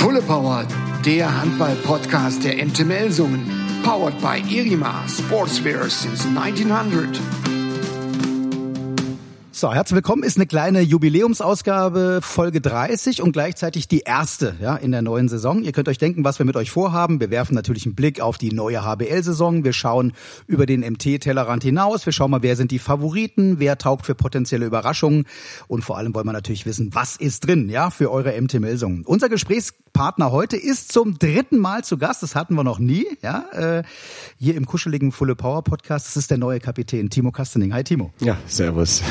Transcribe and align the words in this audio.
Fulle 0.00 0.22
Power, 0.22 0.66
der 1.04 1.28
Handball-Podcast 1.42 2.42
der 2.42 2.64
MT 2.64 2.86
Melsungen. 2.86 3.44
Powered 3.84 4.18
by 4.22 4.42
Irima 4.48 5.06
Sportswear 5.06 5.90
since 5.90 6.26
1900. 6.26 7.59
So, 9.60 9.74
herzlich 9.74 9.96
willkommen. 9.96 10.22
Ist 10.22 10.38
eine 10.38 10.46
kleine 10.46 10.80
Jubiläumsausgabe, 10.80 12.20
Folge 12.22 12.62
30 12.62 13.20
und 13.20 13.32
gleichzeitig 13.32 13.88
die 13.88 14.00
erste 14.00 14.56
ja, 14.58 14.74
in 14.74 14.90
der 14.90 15.02
neuen 15.02 15.28
Saison. 15.28 15.62
Ihr 15.62 15.72
könnt 15.72 15.86
euch 15.90 15.98
denken, 15.98 16.24
was 16.24 16.38
wir 16.38 16.46
mit 16.46 16.56
euch 16.56 16.70
vorhaben. 16.70 17.20
Wir 17.20 17.30
werfen 17.30 17.56
natürlich 17.56 17.84
einen 17.84 17.94
Blick 17.94 18.22
auf 18.22 18.38
die 18.38 18.52
neue 18.52 18.82
HBL-Saison. 18.82 19.62
Wir 19.62 19.74
schauen 19.74 20.14
über 20.46 20.64
den 20.64 20.80
MT-Tellerrand 20.80 21.62
hinaus. 21.62 22.06
Wir 22.06 22.14
schauen 22.14 22.30
mal, 22.30 22.42
wer 22.42 22.56
sind 22.56 22.70
die 22.70 22.78
Favoriten, 22.78 23.58
wer 23.58 23.76
taugt 23.76 24.06
für 24.06 24.14
potenzielle 24.14 24.64
Überraschungen. 24.64 25.26
Und 25.68 25.84
vor 25.84 25.98
allem 25.98 26.14
wollen 26.14 26.24
wir 26.24 26.32
natürlich 26.32 26.64
wissen, 26.64 26.94
was 26.94 27.16
ist 27.16 27.46
drin 27.46 27.68
ja, 27.68 27.90
für 27.90 28.10
eure 28.10 28.40
MT-Melsungen. 28.40 29.04
Unser 29.04 29.28
Gesprächspartner 29.28 30.32
heute 30.32 30.56
ist 30.56 30.90
zum 30.90 31.18
dritten 31.18 31.58
Mal 31.58 31.84
zu 31.84 31.98
Gast. 31.98 32.22
Das 32.22 32.34
hatten 32.34 32.54
wir 32.54 32.64
noch 32.64 32.78
nie. 32.78 33.04
Ja, 33.20 33.44
äh, 33.52 33.82
hier 34.38 34.54
im 34.54 34.64
kuscheligen 34.64 35.12
Fulle 35.12 35.36
Power 35.36 35.62
Podcast. 35.62 36.06
Das 36.06 36.16
ist 36.16 36.30
der 36.30 36.38
neue 36.38 36.60
Kapitän, 36.60 37.10
Timo 37.10 37.30
Kastening. 37.30 37.74
Hi, 37.74 37.84
Timo. 37.84 38.10
Ja, 38.20 38.38
servus. 38.46 39.02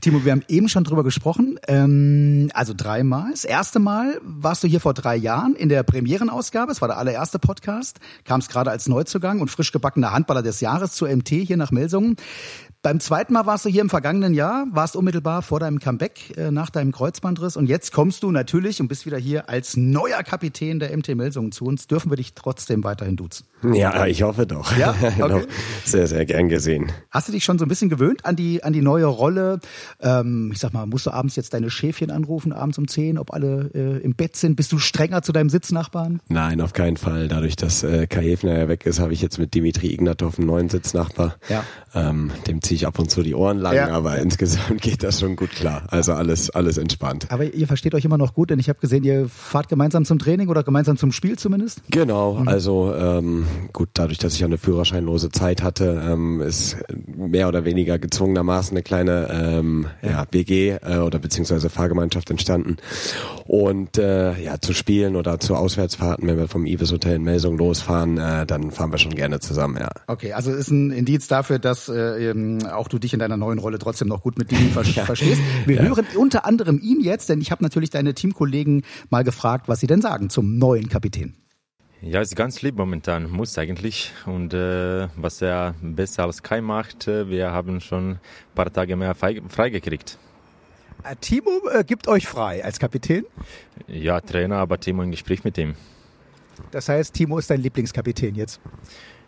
Timo, 0.00 0.24
wir 0.24 0.32
haben 0.32 0.44
eben 0.48 0.68
schon 0.68 0.84
drüber 0.84 1.02
gesprochen. 1.02 1.58
Ähm, 1.66 2.50
also 2.54 2.72
dreimal. 2.76 3.30
Das 3.32 3.44
erste 3.44 3.80
Mal 3.80 4.20
warst 4.22 4.62
du 4.62 4.68
hier 4.68 4.80
vor 4.80 4.94
drei 4.94 5.16
Jahren 5.16 5.56
in 5.56 5.68
der 5.68 5.82
Premierenausgabe. 5.82 6.70
Es 6.70 6.80
war 6.80 6.88
der 6.88 6.98
allererste 6.98 7.38
Podcast. 7.38 7.98
Kam 8.24 8.40
es 8.40 8.48
gerade 8.48 8.70
als 8.70 8.88
Neuzugang 8.88 9.40
und 9.40 9.50
frisch 9.50 9.72
gebackener 9.72 10.12
Handballer 10.12 10.42
des 10.42 10.60
Jahres 10.60 10.92
zur 10.92 11.08
MT 11.08 11.28
hier 11.30 11.56
nach 11.56 11.72
Melsungen. 11.72 12.16
Beim 12.80 13.00
zweiten 13.00 13.32
Mal 13.32 13.44
warst 13.44 13.64
du 13.64 13.68
hier 13.68 13.80
im 13.80 13.90
vergangenen 13.90 14.34
Jahr, 14.34 14.64
warst 14.70 14.94
unmittelbar 14.94 15.42
vor 15.42 15.58
deinem 15.58 15.80
Comeback 15.80 16.36
äh, 16.36 16.52
nach 16.52 16.70
deinem 16.70 16.92
Kreuzbandriss 16.92 17.56
und 17.56 17.66
jetzt 17.66 17.92
kommst 17.92 18.22
du 18.22 18.30
natürlich 18.30 18.80
und 18.80 18.86
bist 18.86 19.04
wieder 19.04 19.18
hier 19.18 19.48
als 19.48 19.76
neuer 19.76 20.22
Kapitän 20.22 20.78
der 20.78 20.96
MT 20.96 21.16
Melsungen 21.16 21.50
zu 21.50 21.64
uns. 21.64 21.88
Dürfen 21.88 22.12
wir 22.12 22.16
dich 22.16 22.34
trotzdem 22.34 22.84
weiterhin 22.84 23.16
duzen? 23.16 23.46
Ja, 23.72 24.06
ich 24.06 24.22
hoffe 24.22 24.46
doch. 24.46 24.76
Ja? 24.76 24.94
Okay. 25.18 25.46
sehr, 25.84 26.06
sehr 26.06 26.24
gern 26.26 26.48
gesehen. 26.48 26.92
Hast 27.10 27.28
du 27.28 27.32
dich 27.32 27.42
schon 27.42 27.58
so 27.58 27.64
ein 27.64 27.68
bisschen 27.68 27.88
gewöhnt 27.88 28.24
an 28.24 28.36
die, 28.36 28.62
an 28.62 28.72
die 28.72 28.82
neue 28.82 29.06
Rolle? 29.06 29.58
Ähm, 30.00 30.50
ich 30.52 30.60
sag 30.60 30.72
mal, 30.72 30.86
musst 30.86 31.06
du 31.06 31.10
abends 31.10 31.34
jetzt 31.34 31.54
deine 31.54 31.70
Schäfchen 31.70 32.10
anrufen, 32.10 32.52
abends 32.52 32.78
um 32.78 32.86
10, 32.86 33.18
ob 33.18 33.32
alle 33.32 33.70
äh, 33.74 33.98
im 34.04 34.14
Bett 34.14 34.36
sind? 34.36 34.54
Bist 34.54 34.70
du 34.70 34.78
strenger 34.78 35.22
zu 35.22 35.32
deinem 35.32 35.50
Sitznachbarn? 35.50 36.20
Nein, 36.28 36.60
auf 36.60 36.72
keinen 36.72 36.96
Fall. 36.96 37.26
Dadurch, 37.26 37.56
dass 37.56 37.82
äh, 37.82 38.06
Kai 38.06 38.22
Hefner 38.22 38.56
ja 38.56 38.68
weg 38.68 38.86
ist, 38.86 39.00
habe 39.00 39.12
ich 39.12 39.20
jetzt 39.20 39.38
mit 39.38 39.54
Dimitri 39.54 39.92
Ignatov 39.92 40.38
einen 40.38 40.46
neuen 40.46 40.68
Sitznachbar. 40.68 41.36
Ja. 41.48 41.64
Ähm, 41.94 42.30
dem 42.46 42.60
ziehe 42.68 42.76
ich 42.76 42.86
ab 42.86 42.98
und 42.98 43.10
zu 43.10 43.22
die 43.22 43.34
Ohren 43.34 43.58
lang, 43.58 43.74
Ja. 43.74 43.88
aber 43.88 44.18
insgesamt 44.18 44.82
geht 44.82 45.02
das 45.02 45.20
schon 45.20 45.36
gut 45.36 45.50
klar. 45.50 45.84
Also 45.88 46.12
alles, 46.12 46.50
alles 46.50 46.76
entspannt. 46.76 47.26
Aber 47.30 47.44
ihr 47.44 47.66
versteht 47.66 47.94
euch 47.94 48.04
immer 48.04 48.18
noch 48.18 48.34
gut, 48.34 48.50
denn 48.50 48.58
ich 48.58 48.68
habe 48.68 48.78
gesehen, 48.78 49.04
ihr 49.04 49.26
fahrt 49.28 49.68
gemeinsam 49.68 50.04
zum 50.04 50.18
Training 50.18 50.48
oder 50.48 50.62
gemeinsam 50.62 50.98
zum 50.98 51.10
Spiel 51.10 51.38
zumindest. 51.38 51.80
Genau, 51.90 52.42
also 52.44 52.94
ähm, 52.94 53.46
gut, 53.72 53.88
dadurch, 53.94 54.18
dass 54.18 54.34
ich 54.34 54.44
eine 54.44 54.58
führerscheinlose 54.58 55.30
Zeit 55.30 55.62
hatte, 55.62 56.02
ähm, 56.06 56.42
ist 56.42 56.76
mehr 57.06 57.48
oder 57.48 57.64
weniger 57.64 57.98
gezwungenermaßen 57.98 58.76
eine 58.76 58.82
kleine 58.82 59.28
ähm, 59.32 59.86
ja, 60.02 60.26
WG 60.30 60.76
äh, 60.82 60.98
oder 60.98 61.18
beziehungsweise 61.18 61.70
Fahrgemeinschaft 61.70 62.30
entstanden. 62.30 62.76
Und 63.46 63.96
äh, 63.96 64.38
ja, 64.42 64.60
zu 64.60 64.74
Spielen 64.74 65.16
oder 65.16 65.40
zu 65.40 65.56
Auswärtsfahrten, 65.56 66.28
wenn 66.28 66.36
wir 66.36 66.48
vom 66.48 66.66
Ibis 66.66 66.92
Hotel 66.92 67.16
in 67.16 67.22
Melsung 67.22 67.56
losfahren, 67.56 68.18
äh, 68.18 68.44
dann 68.44 68.70
fahren 68.72 68.92
wir 68.92 68.98
schon 68.98 69.14
gerne 69.14 69.40
zusammen, 69.40 69.78
ja. 69.80 69.88
Okay, 70.06 70.34
also 70.34 70.52
ist 70.52 70.70
ein 70.70 70.90
Indiz 70.90 71.28
dafür, 71.28 71.58
dass 71.58 71.88
äh, 71.88 72.34
ähm, 72.60 72.66
auch 72.70 72.88
du 72.88 72.98
dich 72.98 73.12
in 73.12 73.18
deiner 73.20 73.36
neuen 73.36 73.58
Rolle 73.58 73.78
trotzdem 73.78 74.08
noch 74.08 74.22
gut 74.22 74.38
mit 74.38 74.50
Dini 74.50 74.68
ver 74.70 74.84
verstehst. 75.04 75.40
Wir 75.66 75.80
hören 75.82 76.06
unter 76.16 76.44
anderem 76.44 76.78
ihn 76.80 77.00
jetzt, 77.00 77.28
denn 77.28 77.40
ich 77.40 77.50
habe 77.50 77.62
natürlich 77.62 77.90
deine 77.90 78.14
Teamkollegen 78.14 78.82
mal 79.10 79.24
gefragt, 79.24 79.68
was 79.68 79.80
sie 79.80 79.86
denn 79.86 80.02
sagen 80.02 80.30
zum 80.30 80.58
neuen 80.58 80.88
Kapitän. 80.88 81.34
Ja, 82.00 82.20
ist 82.20 82.36
ganz 82.36 82.62
lieb 82.62 82.76
momentan, 82.76 83.28
muss 83.28 83.58
eigentlich. 83.58 84.12
Und 84.24 84.54
äh, 84.54 85.08
was 85.16 85.42
er 85.42 85.74
besser 85.82 86.24
als 86.24 86.42
Kai 86.44 86.60
macht, 86.60 87.08
äh, 87.08 87.28
wir 87.28 87.50
haben 87.50 87.80
schon 87.80 88.10
ein 88.12 88.20
paar 88.54 88.72
Tage 88.72 88.94
mehr 88.94 89.14
frei- 89.16 89.42
freigekriegt. 89.48 90.16
Äh, 91.02 91.16
Timo 91.20 91.50
äh, 91.72 91.82
gibt 91.82 92.06
euch 92.06 92.26
frei 92.28 92.64
als 92.64 92.78
Kapitän. 92.78 93.24
Ja, 93.88 94.20
Trainer, 94.20 94.56
aber 94.58 94.78
Timo 94.78 95.02
im 95.02 95.10
Gespräch 95.10 95.42
mit 95.42 95.58
ihm. 95.58 95.74
Das 96.70 96.88
heißt, 96.88 97.14
Timo 97.14 97.38
ist 97.38 97.50
dein 97.50 97.60
Lieblingskapitän 97.62 98.34
jetzt. 98.36 98.60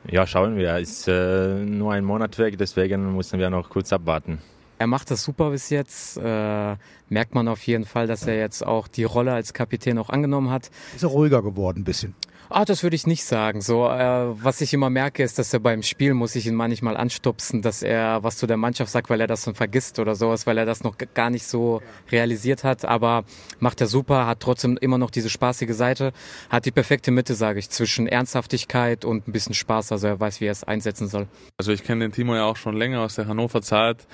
Ja, 0.08 0.26
schauen 0.26 0.56
wir. 0.56 0.78
Ist 0.78 1.08
äh, 1.08 1.54
nur 1.64 1.92
ein 1.92 2.04
Monat 2.04 2.38
weg, 2.38 2.56
deswegen 2.58 3.14
müssen 3.16 3.38
wir 3.38 3.50
noch 3.50 3.68
kurz 3.68 3.92
abwarten. 3.92 4.38
Er 4.78 4.86
macht 4.86 5.10
das 5.10 5.22
super 5.22 5.50
bis 5.50 5.68
jetzt. 5.68 6.16
Äh, 6.16 6.76
merkt 7.10 7.34
man 7.34 7.48
auf 7.48 7.62
jeden 7.66 7.84
Fall, 7.84 8.06
dass 8.06 8.26
er 8.26 8.38
jetzt 8.38 8.66
auch 8.66 8.88
die 8.88 9.04
Rolle 9.04 9.32
als 9.32 9.52
Kapitän 9.52 9.98
auch 9.98 10.08
angenommen 10.08 10.50
hat. 10.50 10.70
Ist 10.94 11.02
er 11.02 11.10
ruhiger 11.10 11.42
geworden 11.42 11.80
ein 11.80 11.84
bisschen. 11.84 12.14
Ah, 12.52 12.64
das 12.64 12.82
würde 12.82 12.96
ich 12.96 13.06
nicht 13.06 13.24
sagen. 13.24 13.60
So, 13.60 13.86
äh, 13.86 14.42
was 14.42 14.60
ich 14.60 14.74
immer 14.74 14.90
merke, 14.90 15.22
ist, 15.22 15.38
dass 15.38 15.54
er 15.54 15.60
beim 15.60 15.84
Spiel 15.84 16.14
muss 16.14 16.34
ich 16.34 16.48
ihn 16.48 16.56
manchmal 16.56 16.96
anstupsen, 16.96 17.62
dass 17.62 17.80
er 17.80 18.24
was 18.24 18.38
zu 18.38 18.48
der 18.48 18.56
Mannschaft 18.56 18.90
sagt, 18.90 19.08
weil 19.08 19.20
er 19.20 19.28
das 19.28 19.42
dann 19.44 19.54
vergisst 19.54 20.00
oder 20.00 20.16
sowas, 20.16 20.48
weil 20.48 20.58
er 20.58 20.66
das 20.66 20.82
noch 20.82 20.96
gar 21.14 21.30
nicht 21.30 21.46
so 21.46 21.80
realisiert 22.10 22.64
hat. 22.64 22.84
Aber 22.84 23.22
macht 23.60 23.80
er 23.80 23.86
super, 23.86 24.26
hat 24.26 24.40
trotzdem 24.40 24.76
immer 24.80 24.98
noch 24.98 25.12
diese 25.12 25.30
spaßige 25.30 25.74
Seite, 25.74 26.12
hat 26.48 26.66
die 26.66 26.72
perfekte 26.72 27.12
Mitte, 27.12 27.36
sage 27.36 27.60
ich, 27.60 27.70
zwischen 27.70 28.08
Ernsthaftigkeit 28.08 29.04
und 29.04 29.28
ein 29.28 29.32
bisschen 29.32 29.54
Spaß. 29.54 29.92
Also 29.92 30.08
er 30.08 30.18
weiß, 30.18 30.40
wie 30.40 30.46
er 30.46 30.52
es 30.52 30.64
einsetzen 30.64 31.06
soll. 31.06 31.28
Also 31.56 31.70
ich 31.70 31.84
kenne 31.84 32.04
den 32.04 32.10
Timo 32.10 32.34
ja 32.34 32.46
auch 32.46 32.56
schon 32.56 32.76
länger 32.76 33.02
aus 33.02 33.14
der 33.14 33.28
Hannover 33.28 33.62
Zeit 33.62 34.08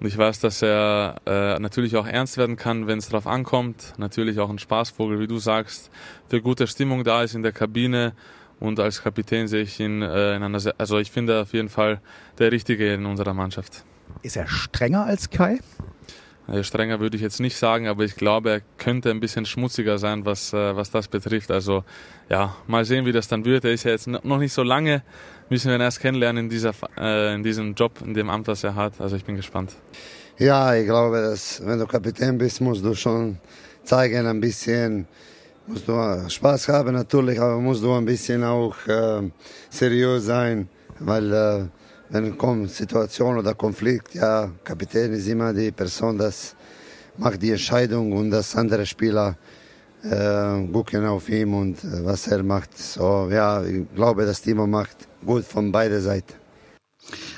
und 0.00 0.06
ich 0.06 0.16
weiß, 0.16 0.40
dass 0.40 0.62
er 0.62 1.16
äh, 1.26 1.58
natürlich 1.58 1.96
auch 1.96 2.06
ernst 2.06 2.38
werden 2.38 2.56
kann, 2.56 2.86
wenn 2.86 2.98
es 2.98 3.10
drauf 3.10 3.26
ankommt. 3.26 3.92
Natürlich 3.98 4.38
auch 4.40 4.48
ein 4.48 4.58
Spaßvogel, 4.58 5.20
wie 5.20 5.26
du 5.26 5.38
sagst, 5.38 5.90
für 6.28 6.40
gute 6.40 6.66
Stimmung 6.66 7.04
da 7.04 7.22
ist 7.22 7.34
in 7.34 7.42
der 7.42 7.52
Kabine 7.52 8.14
und 8.60 8.80
als 8.80 9.02
Kapitän 9.02 9.46
sehe 9.46 9.62
ich 9.62 9.78
ihn 9.78 10.00
äh, 10.00 10.36
in 10.36 10.42
einer, 10.42 10.58
also 10.78 10.98
ich 10.98 11.10
finde 11.10 11.42
auf 11.42 11.52
jeden 11.52 11.68
Fall 11.68 12.00
der 12.38 12.50
Richtige 12.50 12.94
in 12.94 13.04
unserer 13.04 13.34
Mannschaft. 13.34 13.84
Ist 14.22 14.36
er 14.36 14.46
strenger 14.46 15.04
als 15.04 15.28
Kai? 15.28 15.60
Strenger 16.62 17.00
würde 17.00 17.16
ich 17.16 17.22
jetzt 17.22 17.40
nicht 17.40 17.56
sagen, 17.56 17.86
aber 17.86 18.04
ich 18.04 18.16
glaube, 18.16 18.50
er 18.50 18.60
könnte 18.78 19.10
ein 19.10 19.20
bisschen 19.20 19.46
schmutziger 19.46 19.98
sein, 19.98 20.24
was, 20.24 20.52
äh, 20.52 20.74
was 20.76 20.90
das 20.90 21.08
betrifft. 21.08 21.50
Also 21.50 21.84
ja, 22.28 22.56
mal 22.66 22.84
sehen, 22.84 23.06
wie 23.06 23.12
das 23.12 23.28
dann 23.28 23.44
wird. 23.44 23.64
Er 23.64 23.72
ist 23.72 23.84
ja 23.84 23.92
jetzt 23.92 24.06
noch 24.06 24.38
nicht 24.38 24.52
so 24.52 24.62
lange, 24.62 25.02
müssen 25.48 25.68
wir 25.68 25.76
ihn 25.76 25.80
erst 25.80 26.00
kennenlernen 26.00 26.44
in, 26.44 26.50
dieser, 26.50 26.72
äh, 26.98 27.34
in 27.34 27.42
diesem 27.42 27.74
Job, 27.74 28.00
in 28.04 28.14
dem 28.14 28.30
Amt, 28.30 28.48
das 28.48 28.64
er 28.64 28.74
hat. 28.74 29.00
Also 29.00 29.16
ich 29.16 29.24
bin 29.24 29.36
gespannt. 29.36 29.76
Ja, 30.38 30.74
ich 30.74 30.86
glaube, 30.86 31.20
dass 31.20 31.64
wenn 31.64 31.78
du 31.78 31.86
Kapitän 31.86 32.38
bist, 32.38 32.60
musst 32.60 32.84
du 32.84 32.94
schon 32.94 33.38
zeigen, 33.84 34.26
ein 34.26 34.40
bisschen, 34.40 35.06
musst 35.66 35.86
du 35.86 36.28
Spaß 36.28 36.68
haben 36.68 36.94
natürlich, 36.94 37.40
aber 37.40 37.58
musst 37.58 37.82
du 37.82 37.92
ein 37.92 38.06
bisschen 38.06 38.42
auch 38.42 38.74
äh, 38.86 39.30
seriös 39.68 40.24
sein, 40.24 40.68
weil 40.98 41.32
äh, 41.32 41.79
wenn 42.10 42.36
kommt 42.36 42.70
Situation 42.70 43.38
oder 43.38 43.54
Konflikt, 43.54 44.14
ja, 44.14 44.50
Kapitän 44.64 45.12
ist 45.12 45.28
immer 45.28 45.52
die 45.52 45.70
Person, 45.70 46.18
das 46.18 46.54
macht 47.16 47.40
die 47.40 47.52
Entscheidung 47.52 48.12
und 48.12 48.30
das 48.30 48.56
andere 48.56 48.84
Spieler 48.84 49.36
äh, 50.02 50.66
gucken 50.72 51.06
auf 51.06 51.28
ihn 51.28 51.54
und 51.54 51.84
äh, 51.84 52.04
was 52.04 52.26
er 52.26 52.42
macht. 52.42 52.76
So, 52.76 53.28
ja, 53.30 53.62
ich 53.62 53.86
glaube, 53.94 54.24
das 54.26 54.42
Timo 54.42 54.66
macht 54.66 54.96
gut 55.24 55.44
von 55.44 55.70
beiden 55.70 56.00
Seiten. 56.00 56.39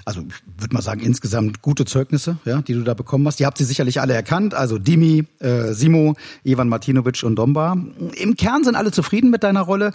Also 0.04 0.20
ich 0.20 0.60
würde 0.60 0.74
mal 0.74 0.82
sagen, 0.82 1.00
insgesamt 1.00 1.62
gute 1.62 1.84
Zeugnisse, 1.84 2.36
ja, 2.44 2.60
die 2.62 2.72
du 2.74 2.82
da 2.82 2.94
bekommen 2.94 3.26
hast. 3.26 3.38
Die 3.38 3.46
habt 3.46 3.60
ihr 3.60 3.66
sicherlich 3.66 4.00
alle 4.00 4.14
erkannt. 4.14 4.54
Also 4.54 4.78
Dimi, 4.78 5.24
äh, 5.38 5.72
Simo, 5.72 6.14
Ivan 6.44 6.68
Martinovic 6.68 7.22
und 7.22 7.36
Domba. 7.36 7.76
Im 8.16 8.36
Kern 8.36 8.64
sind 8.64 8.74
alle 8.74 8.90
zufrieden 8.90 9.30
mit 9.30 9.42
deiner 9.44 9.60
Rolle. 9.62 9.92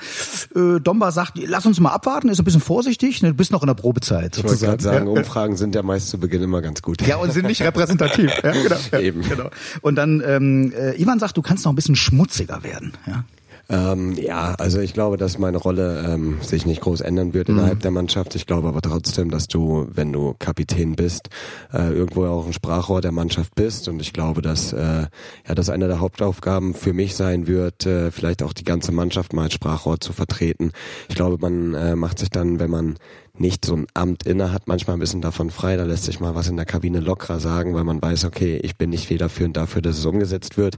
Äh, 0.55 0.79
Domba 0.79 1.11
sagt, 1.11 1.33
lass 1.43 1.65
uns 1.65 1.79
mal 1.79 1.91
abwarten, 1.91 2.29
ist 2.29 2.39
ein 2.39 2.45
bisschen 2.45 2.61
vorsichtig. 2.61 3.21
Ne, 3.21 3.29
Du 3.29 3.35
bist 3.35 3.51
noch 3.51 3.63
in 3.63 3.67
der 3.67 3.73
Probezeit 3.73 4.37
Ich 4.37 4.43
wollte 4.43 4.55
sozusagen. 4.57 4.71
gerade 4.77 4.83
sagen, 4.83 5.07
ja. 5.07 5.19
Umfragen 5.19 5.57
sind 5.57 5.75
ja 5.75 5.83
meist 5.83 6.09
zu 6.09 6.17
Beginn 6.19 6.41
immer 6.41 6.61
ganz 6.61 6.81
gut. 6.81 7.01
Ja, 7.05 7.17
und 7.17 7.31
sind 7.33 7.45
nicht 7.47 7.61
repräsentativ. 7.61 8.31
Ja, 8.43 8.51
genau. 8.51 8.75
Ja, 8.91 8.99
Eben. 8.99 9.21
Genau. 9.23 9.49
Und 9.81 9.95
dann, 9.95 10.23
ähm, 10.25 10.71
äh, 10.77 11.01
Ivan 11.01 11.19
sagt, 11.19 11.35
du 11.37 11.41
kannst 11.41 11.65
noch 11.65 11.71
ein 11.71 11.75
bisschen 11.75 11.95
schmutziger 11.95 12.63
werden. 12.63 12.93
Ja. 13.05 13.25
Ähm, 13.69 14.13
ja, 14.13 14.55
also 14.57 14.79
ich 14.79 14.93
glaube, 14.93 15.17
dass 15.17 15.37
meine 15.37 15.57
Rolle 15.57 16.05
ähm, 16.07 16.37
sich 16.41 16.65
nicht 16.65 16.81
groß 16.81 17.01
ändern 17.01 17.33
wird 17.33 17.49
innerhalb 17.49 17.81
der 17.81 17.91
Mannschaft. 17.91 18.35
Ich 18.35 18.45
glaube 18.45 18.69
aber 18.69 18.81
trotzdem, 18.81 19.29
dass 19.29 19.47
du, 19.47 19.87
wenn 19.91 20.13
du 20.13 20.35
Kapitän 20.39 20.95
bist, 20.95 21.29
äh, 21.73 21.91
irgendwo 21.91 22.25
auch 22.25 22.45
ein 22.45 22.53
Sprachrohr 22.53 23.01
der 23.01 23.11
Mannschaft 23.11 23.55
bist. 23.55 23.89
Und 23.89 24.01
ich 24.01 24.13
glaube, 24.13 24.41
dass 24.41 24.71
äh, 24.71 25.07
ja, 25.47 25.55
das 25.55 25.69
eine 25.69 25.87
der 25.87 25.99
Hauptaufgaben 25.99 26.73
für 26.75 26.93
mich 26.93 27.15
sein 27.15 27.47
wird, 27.47 27.85
äh, 27.85 28.11
vielleicht 28.11 28.41
auch 28.41 28.53
die 28.53 28.63
ganze 28.63 28.93
Mannschaft 28.93 29.33
mal 29.33 29.43
als 29.43 29.53
Sprachrohr 29.53 29.99
zu 29.99 30.13
vertreten. 30.13 30.71
Ich 31.09 31.15
glaube, 31.15 31.37
man 31.39 31.73
äh, 31.73 31.95
macht 31.95 32.19
sich 32.19 32.29
dann, 32.29 32.59
wenn 32.59 32.69
man 32.69 32.95
nicht 33.39 33.65
so 33.65 33.75
ein 33.75 33.87
Amt 33.93 34.23
inne 34.23 34.51
hat, 34.51 34.67
manchmal 34.67 34.95
ein 34.95 34.99
bisschen 34.99 35.21
davon 35.21 35.49
frei. 35.49 35.77
Da 35.77 35.83
lässt 35.83 36.05
sich 36.05 36.19
mal 36.19 36.35
was 36.35 36.47
in 36.47 36.55
der 36.55 36.65
Kabine 36.65 36.99
lockerer 36.99 37.39
sagen, 37.39 37.73
weil 37.73 37.83
man 37.83 38.01
weiß, 38.01 38.25
okay, 38.25 38.59
ich 38.63 38.77
bin 38.77 38.89
nicht 38.89 39.07
federführend 39.07 39.57
dafür, 39.57 39.81
dass 39.81 39.97
es 39.97 40.05
umgesetzt 40.05 40.57
wird. 40.57 40.77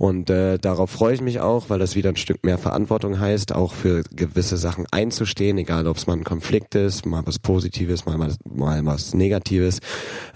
Und 0.00 0.30
äh, 0.30 0.58
darauf 0.58 0.88
freue 0.88 1.12
ich 1.12 1.20
mich 1.20 1.40
auch, 1.40 1.68
weil 1.68 1.78
das 1.78 1.94
wieder 1.94 2.08
ein 2.08 2.16
Stück 2.16 2.42
mehr 2.42 2.56
Verantwortung 2.56 3.20
heißt, 3.20 3.54
auch 3.54 3.74
für 3.74 4.02
gewisse 4.16 4.56
Sachen 4.56 4.86
einzustehen, 4.90 5.58
egal 5.58 5.86
ob 5.86 5.98
es 5.98 6.06
mal 6.06 6.16
ein 6.16 6.24
Konflikt 6.24 6.74
ist, 6.74 7.04
mal 7.04 7.26
was 7.26 7.38
Positives, 7.38 8.06
mal, 8.06 8.16
mal, 8.16 8.32
mal 8.44 8.86
was 8.86 9.12
Negatives. 9.12 9.80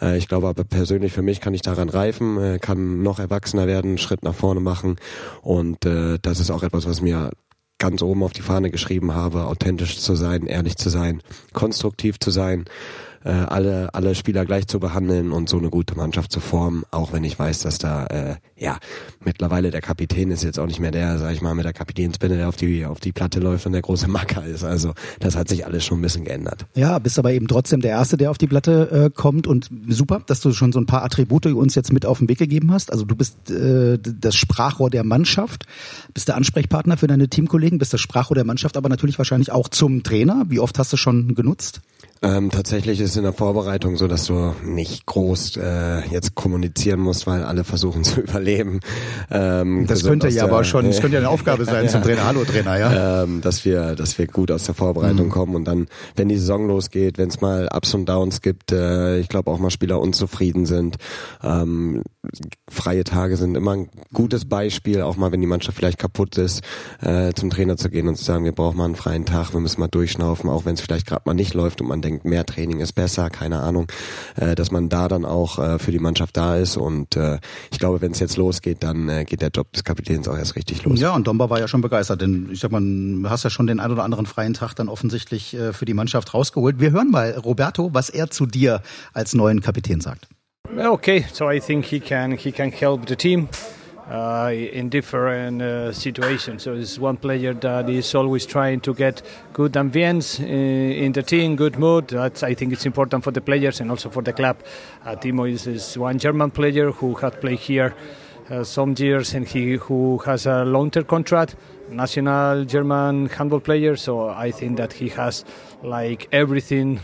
Äh, 0.02 0.18
ich 0.18 0.28
glaube 0.28 0.48
aber 0.48 0.64
persönlich 0.64 1.14
für 1.14 1.22
mich 1.22 1.40
kann 1.40 1.54
ich 1.54 1.62
daran 1.62 1.88
reifen, 1.88 2.36
äh, 2.36 2.58
kann 2.58 3.02
noch 3.02 3.18
erwachsener 3.18 3.66
werden, 3.66 3.92
einen 3.92 3.98
Schritt 3.98 4.22
nach 4.22 4.34
vorne 4.34 4.60
machen. 4.60 4.96
Und 5.40 5.86
äh, 5.86 6.18
das 6.20 6.40
ist 6.40 6.50
auch 6.50 6.62
etwas, 6.62 6.86
was 6.86 7.00
mir 7.00 7.30
ganz 7.78 8.02
oben 8.02 8.22
auf 8.22 8.32
die 8.32 8.42
Fahne 8.42 8.70
geschrieben 8.70 9.14
habe, 9.14 9.44
authentisch 9.44 9.98
zu 9.98 10.14
sein, 10.14 10.46
ehrlich 10.46 10.76
zu 10.76 10.90
sein, 10.90 11.22
konstruktiv 11.52 12.18
zu 12.18 12.30
sein 12.30 12.64
äh, 13.24 13.30
alle, 13.30 13.92
alle 13.94 14.14
Spieler 14.14 14.44
gleich 14.44 14.66
zu 14.66 14.78
behandeln 14.78 15.32
und 15.32 15.48
so 15.48 15.58
eine 15.58 15.70
gute 15.70 15.96
Mannschaft 15.96 16.30
zu 16.30 16.40
formen, 16.40 16.84
auch 16.90 17.12
wenn 17.12 17.24
ich 17.24 17.38
weiß, 17.38 17.60
dass 17.60 17.78
da, 17.78 18.06
äh, 18.06 18.36
ja, 18.56 18.78
mittlerweile 19.24 19.70
der 19.70 19.80
Kapitän 19.80 20.30
ist 20.30 20.44
jetzt 20.44 20.58
auch 20.58 20.66
nicht 20.66 20.80
mehr 20.80 20.90
der, 20.90 21.18
sag 21.18 21.32
ich 21.32 21.40
mal, 21.40 21.54
mit 21.54 21.64
der 21.64 21.72
Kapitänsbinde, 21.72 22.36
der 22.36 22.48
auf 22.48 22.56
die, 22.56 22.84
auf 22.84 23.00
die 23.00 23.12
Platte 23.12 23.40
läuft 23.40 23.66
und 23.66 23.72
der 23.72 23.82
große 23.82 24.08
Macker 24.08 24.44
ist. 24.44 24.62
Also 24.62 24.92
das 25.20 25.36
hat 25.36 25.48
sich 25.48 25.66
alles 25.66 25.84
schon 25.84 25.98
ein 25.98 26.02
bisschen 26.02 26.24
geändert. 26.24 26.66
Ja, 26.74 26.98
bist 26.98 27.18
aber 27.18 27.32
eben 27.32 27.48
trotzdem 27.48 27.80
der 27.80 27.92
Erste, 27.92 28.16
der 28.16 28.30
auf 28.30 28.38
die 28.38 28.46
Platte 28.46 28.90
äh, 28.90 29.10
kommt 29.10 29.46
und 29.46 29.70
super, 29.88 30.20
dass 30.26 30.40
du 30.40 30.52
schon 30.52 30.72
so 30.72 30.78
ein 30.78 30.86
paar 30.86 31.02
Attribute 31.02 31.46
uns 31.46 31.74
jetzt 31.74 31.92
mit 31.92 32.06
auf 32.06 32.18
den 32.18 32.28
Weg 32.28 32.38
gegeben 32.38 32.72
hast. 32.72 32.92
Also 32.92 33.04
du 33.04 33.16
bist 33.16 33.50
äh, 33.50 33.98
das 33.98 34.34
Sprachrohr 34.34 34.90
der 34.90 35.04
Mannschaft, 35.04 35.66
bist 36.12 36.28
der 36.28 36.36
Ansprechpartner 36.36 36.96
für 36.96 37.06
deine 37.06 37.28
Teamkollegen, 37.28 37.78
bist 37.78 37.92
das 37.92 38.00
Sprachrohr 38.00 38.34
der 38.34 38.44
Mannschaft, 38.44 38.76
aber 38.76 38.88
natürlich 38.88 39.18
wahrscheinlich 39.18 39.50
auch 39.50 39.68
zum 39.68 40.02
Trainer. 40.02 40.44
Wie 40.48 40.60
oft 40.60 40.78
hast 40.78 40.92
du 40.92 40.96
schon 40.96 41.34
genutzt? 41.34 41.80
Ähm, 42.22 42.50
tatsächlich 42.50 43.00
ist 43.00 43.16
in 43.16 43.22
der 43.22 43.32
Vorbereitung 43.32 43.96
so, 43.96 44.08
dass 44.08 44.26
du 44.26 44.54
nicht 44.64 45.04
groß 45.06 45.56
äh, 45.56 46.08
jetzt 46.08 46.34
kommunizieren 46.34 47.00
musst, 47.00 47.26
weil 47.26 47.42
alle 47.44 47.64
versuchen 47.64 48.04
zu 48.04 48.20
überleben. 48.22 48.80
Ähm, 49.30 49.86
das 49.86 50.04
könnte 50.04 50.28
ja 50.28 50.44
aber 50.44 50.64
schon, 50.64 50.86
das 50.86 51.00
könnte 51.00 51.16
ja 51.16 51.20
eine 51.20 51.28
Aufgabe 51.34 51.64
sein 51.64 51.88
zum 51.88 52.02
Trainer. 52.02 52.24
Hallo 52.24 52.44
Trainer, 52.44 52.78
ja. 52.78 53.22
Ähm, 53.22 53.40
dass 53.40 53.64
wir, 53.64 53.94
dass 53.94 54.16
wir 54.18 54.26
gut 54.26 54.50
aus 54.50 54.64
der 54.64 54.74
Vorbereitung 54.74 55.26
mhm. 55.26 55.30
kommen 55.30 55.54
und 55.54 55.64
dann, 55.64 55.88
wenn 56.16 56.28
die 56.28 56.36
Saison 56.36 56.66
losgeht, 56.66 57.18
wenn 57.18 57.28
es 57.28 57.40
mal 57.40 57.68
Ups 57.74 57.92
und 57.94 58.06
Downs 58.08 58.40
gibt, 58.40 58.72
äh, 58.72 59.18
ich 59.18 59.28
glaube 59.28 59.50
auch 59.50 59.58
mal 59.58 59.70
Spieler 59.70 60.00
unzufrieden 60.00 60.66
sind. 60.66 60.96
Ähm, 61.42 62.02
freie 62.70 63.04
Tage 63.04 63.36
sind 63.36 63.56
immer 63.56 63.72
ein 63.72 63.88
gutes 64.12 64.46
Beispiel, 64.46 65.02
auch 65.02 65.16
mal 65.16 65.32
wenn 65.32 65.40
die 65.40 65.46
Mannschaft 65.46 65.76
vielleicht 65.76 65.98
kaputt 65.98 66.38
ist, 66.38 66.62
äh, 67.02 67.32
zum 67.34 67.50
Trainer 67.50 67.76
zu 67.76 67.90
gehen 67.90 68.08
und 68.08 68.16
zu 68.16 68.24
sagen, 68.24 68.44
wir 68.44 68.52
brauchen 68.52 68.78
mal 68.78 68.86
einen 68.86 68.96
freien 68.96 69.26
Tag, 69.26 69.52
wir 69.52 69.60
müssen 69.60 69.80
mal 69.80 69.88
durchschnaufen, 69.88 70.48
auch 70.48 70.64
wenn 70.64 70.74
es 70.74 70.80
vielleicht 70.80 71.06
gerade 71.06 71.22
mal 71.26 71.34
nicht 71.34 71.54
läuft 71.54 71.80
und 71.80 71.88
man 71.88 72.00
denkt, 72.04 72.24
mehr 72.24 72.44
Training 72.44 72.80
ist 72.80 72.92
besser, 72.92 73.30
keine 73.30 73.60
Ahnung, 73.60 73.86
äh, 74.36 74.54
dass 74.54 74.70
man 74.70 74.88
da 74.88 75.08
dann 75.08 75.24
auch 75.24 75.58
äh, 75.58 75.78
für 75.78 75.90
die 75.90 75.98
Mannschaft 75.98 76.36
da 76.36 76.56
ist. 76.56 76.76
Und 76.76 77.16
äh, 77.16 77.38
ich 77.72 77.78
glaube, 77.78 78.00
wenn 78.00 78.12
es 78.12 78.20
jetzt 78.20 78.36
losgeht, 78.36 78.82
dann 78.82 79.08
äh, 79.08 79.24
geht 79.24 79.42
der 79.42 79.50
Job 79.50 79.72
des 79.72 79.84
Kapitäns 79.84 80.28
auch 80.28 80.36
erst 80.36 80.56
richtig 80.56 80.84
los. 80.84 81.00
Ja, 81.00 81.14
und 81.14 81.26
Domba 81.26 81.50
war 81.50 81.58
ja 81.58 81.68
schon 81.68 81.80
begeistert, 81.80 82.20
denn 82.20 82.48
ich 82.52 82.60
sag 82.60 82.70
mal, 82.70 82.80
du 82.80 83.28
hast 83.28 83.44
ja 83.44 83.50
schon 83.50 83.66
den 83.66 83.80
ein 83.80 83.90
oder 83.90 84.04
anderen 84.04 84.26
freien 84.26 84.54
Tag 84.54 84.74
dann 84.74 84.88
offensichtlich 84.88 85.54
äh, 85.54 85.72
für 85.72 85.84
die 85.84 85.94
Mannschaft 85.94 86.34
rausgeholt. 86.34 86.80
Wir 86.80 86.92
hören 86.92 87.10
mal 87.10 87.32
Roberto, 87.32 87.90
was 87.92 88.10
er 88.10 88.30
zu 88.30 88.46
dir 88.46 88.82
als 89.12 89.34
neuen 89.34 89.60
Kapitän 89.60 90.00
sagt. 90.00 90.28
Okay, 90.76 91.26
so 91.32 91.50
I 91.50 91.60
think 91.60 91.84
he 91.84 92.00
can 92.00 92.32
he 92.32 92.50
can 92.50 92.70
help 92.70 93.08
the 93.08 93.16
team. 93.16 93.48
Uh, 94.10 94.52
in 94.52 94.88
different 94.88 95.62
uh, 95.62 95.92
situations. 95.92 96.62
So 96.62 96.74
it's 96.74 96.98
one 96.98 97.16
player 97.16 97.54
that 97.54 97.88
is 97.88 98.14
always 98.14 98.46
trying 98.46 98.80
to 98.80 98.94
get 98.94 99.22
good 99.52 99.72
ambience 99.72 100.40
in, 100.40 100.46
uh, 100.46 101.04
in 101.04 101.12
the 101.12 101.22
team, 101.22 101.56
good 101.56 101.78
mood. 101.78 102.08
That's, 102.08 102.42
I 102.42 102.54
think 102.54 102.72
it's 102.72 102.86
important 102.86 103.24
for 103.24 103.30
the 103.30 103.40
players 103.40 103.80
and 103.80 103.90
also 103.90 104.10
for 104.10 104.22
the 104.22 104.32
club. 104.32 104.58
Uh, 105.04 105.16
Timo 105.16 105.50
is, 105.50 105.66
is 105.66 105.96
one 105.96 106.18
German 106.18 106.50
player 106.50 106.90
who 106.90 107.14
had 107.14 107.40
played 107.40 107.58
here 107.58 107.94
uh, 108.50 108.62
some 108.62 108.94
years 108.98 109.34
and 109.34 109.46
he 109.46 109.76
who 109.76 110.18
has 110.18 110.46
a 110.46 110.64
long-term 110.64 111.04
contract 111.04 111.56
national 111.90 112.64
German 112.64 113.26
handball 113.28 113.60
player 113.60 113.96
so 113.96 114.28
I 114.28 114.50
think 114.50 114.76
that 114.76 114.92
he 114.92 115.08
has 115.10 115.44
like 115.82 116.28
everything 116.32 117.00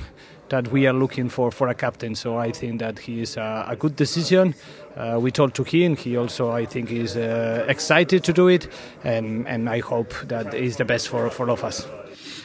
that 0.51 0.69
we 0.69 0.87
are 0.87 0.93
looking 0.93 1.29
for 1.29 1.51
for 1.51 1.69
a 1.69 1.75
captain. 1.75 2.15
So 2.15 2.37
I 2.37 2.53
think 2.53 2.81
that 2.81 2.99
he 2.99 3.23
is 3.23 3.37
a, 3.37 3.65
a 3.69 3.77
good 3.77 3.97
decision. 3.97 4.55
Uh, 4.97 5.19
we 5.21 5.31
told 5.31 5.55
to 5.55 5.65
him. 5.65 5.97
He 5.97 6.17
also, 6.17 6.51
I 6.51 6.67
think, 6.67 6.91
is 6.91 7.17
uh, 7.17 7.65
excited 7.69 8.23
to 8.25 8.33
do 8.33 8.49
it, 8.49 8.69
and 9.03 9.49
and 9.49 9.69
I 9.69 9.81
hope 9.81 10.15
that 10.29 10.55
is 10.55 10.77
the 10.77 10.85
best 10.85 11.09
for 11.09 11.31
for 11.31 11.47
all 11.47 11.55
of 11.55 11.65
us. 11.65 11.87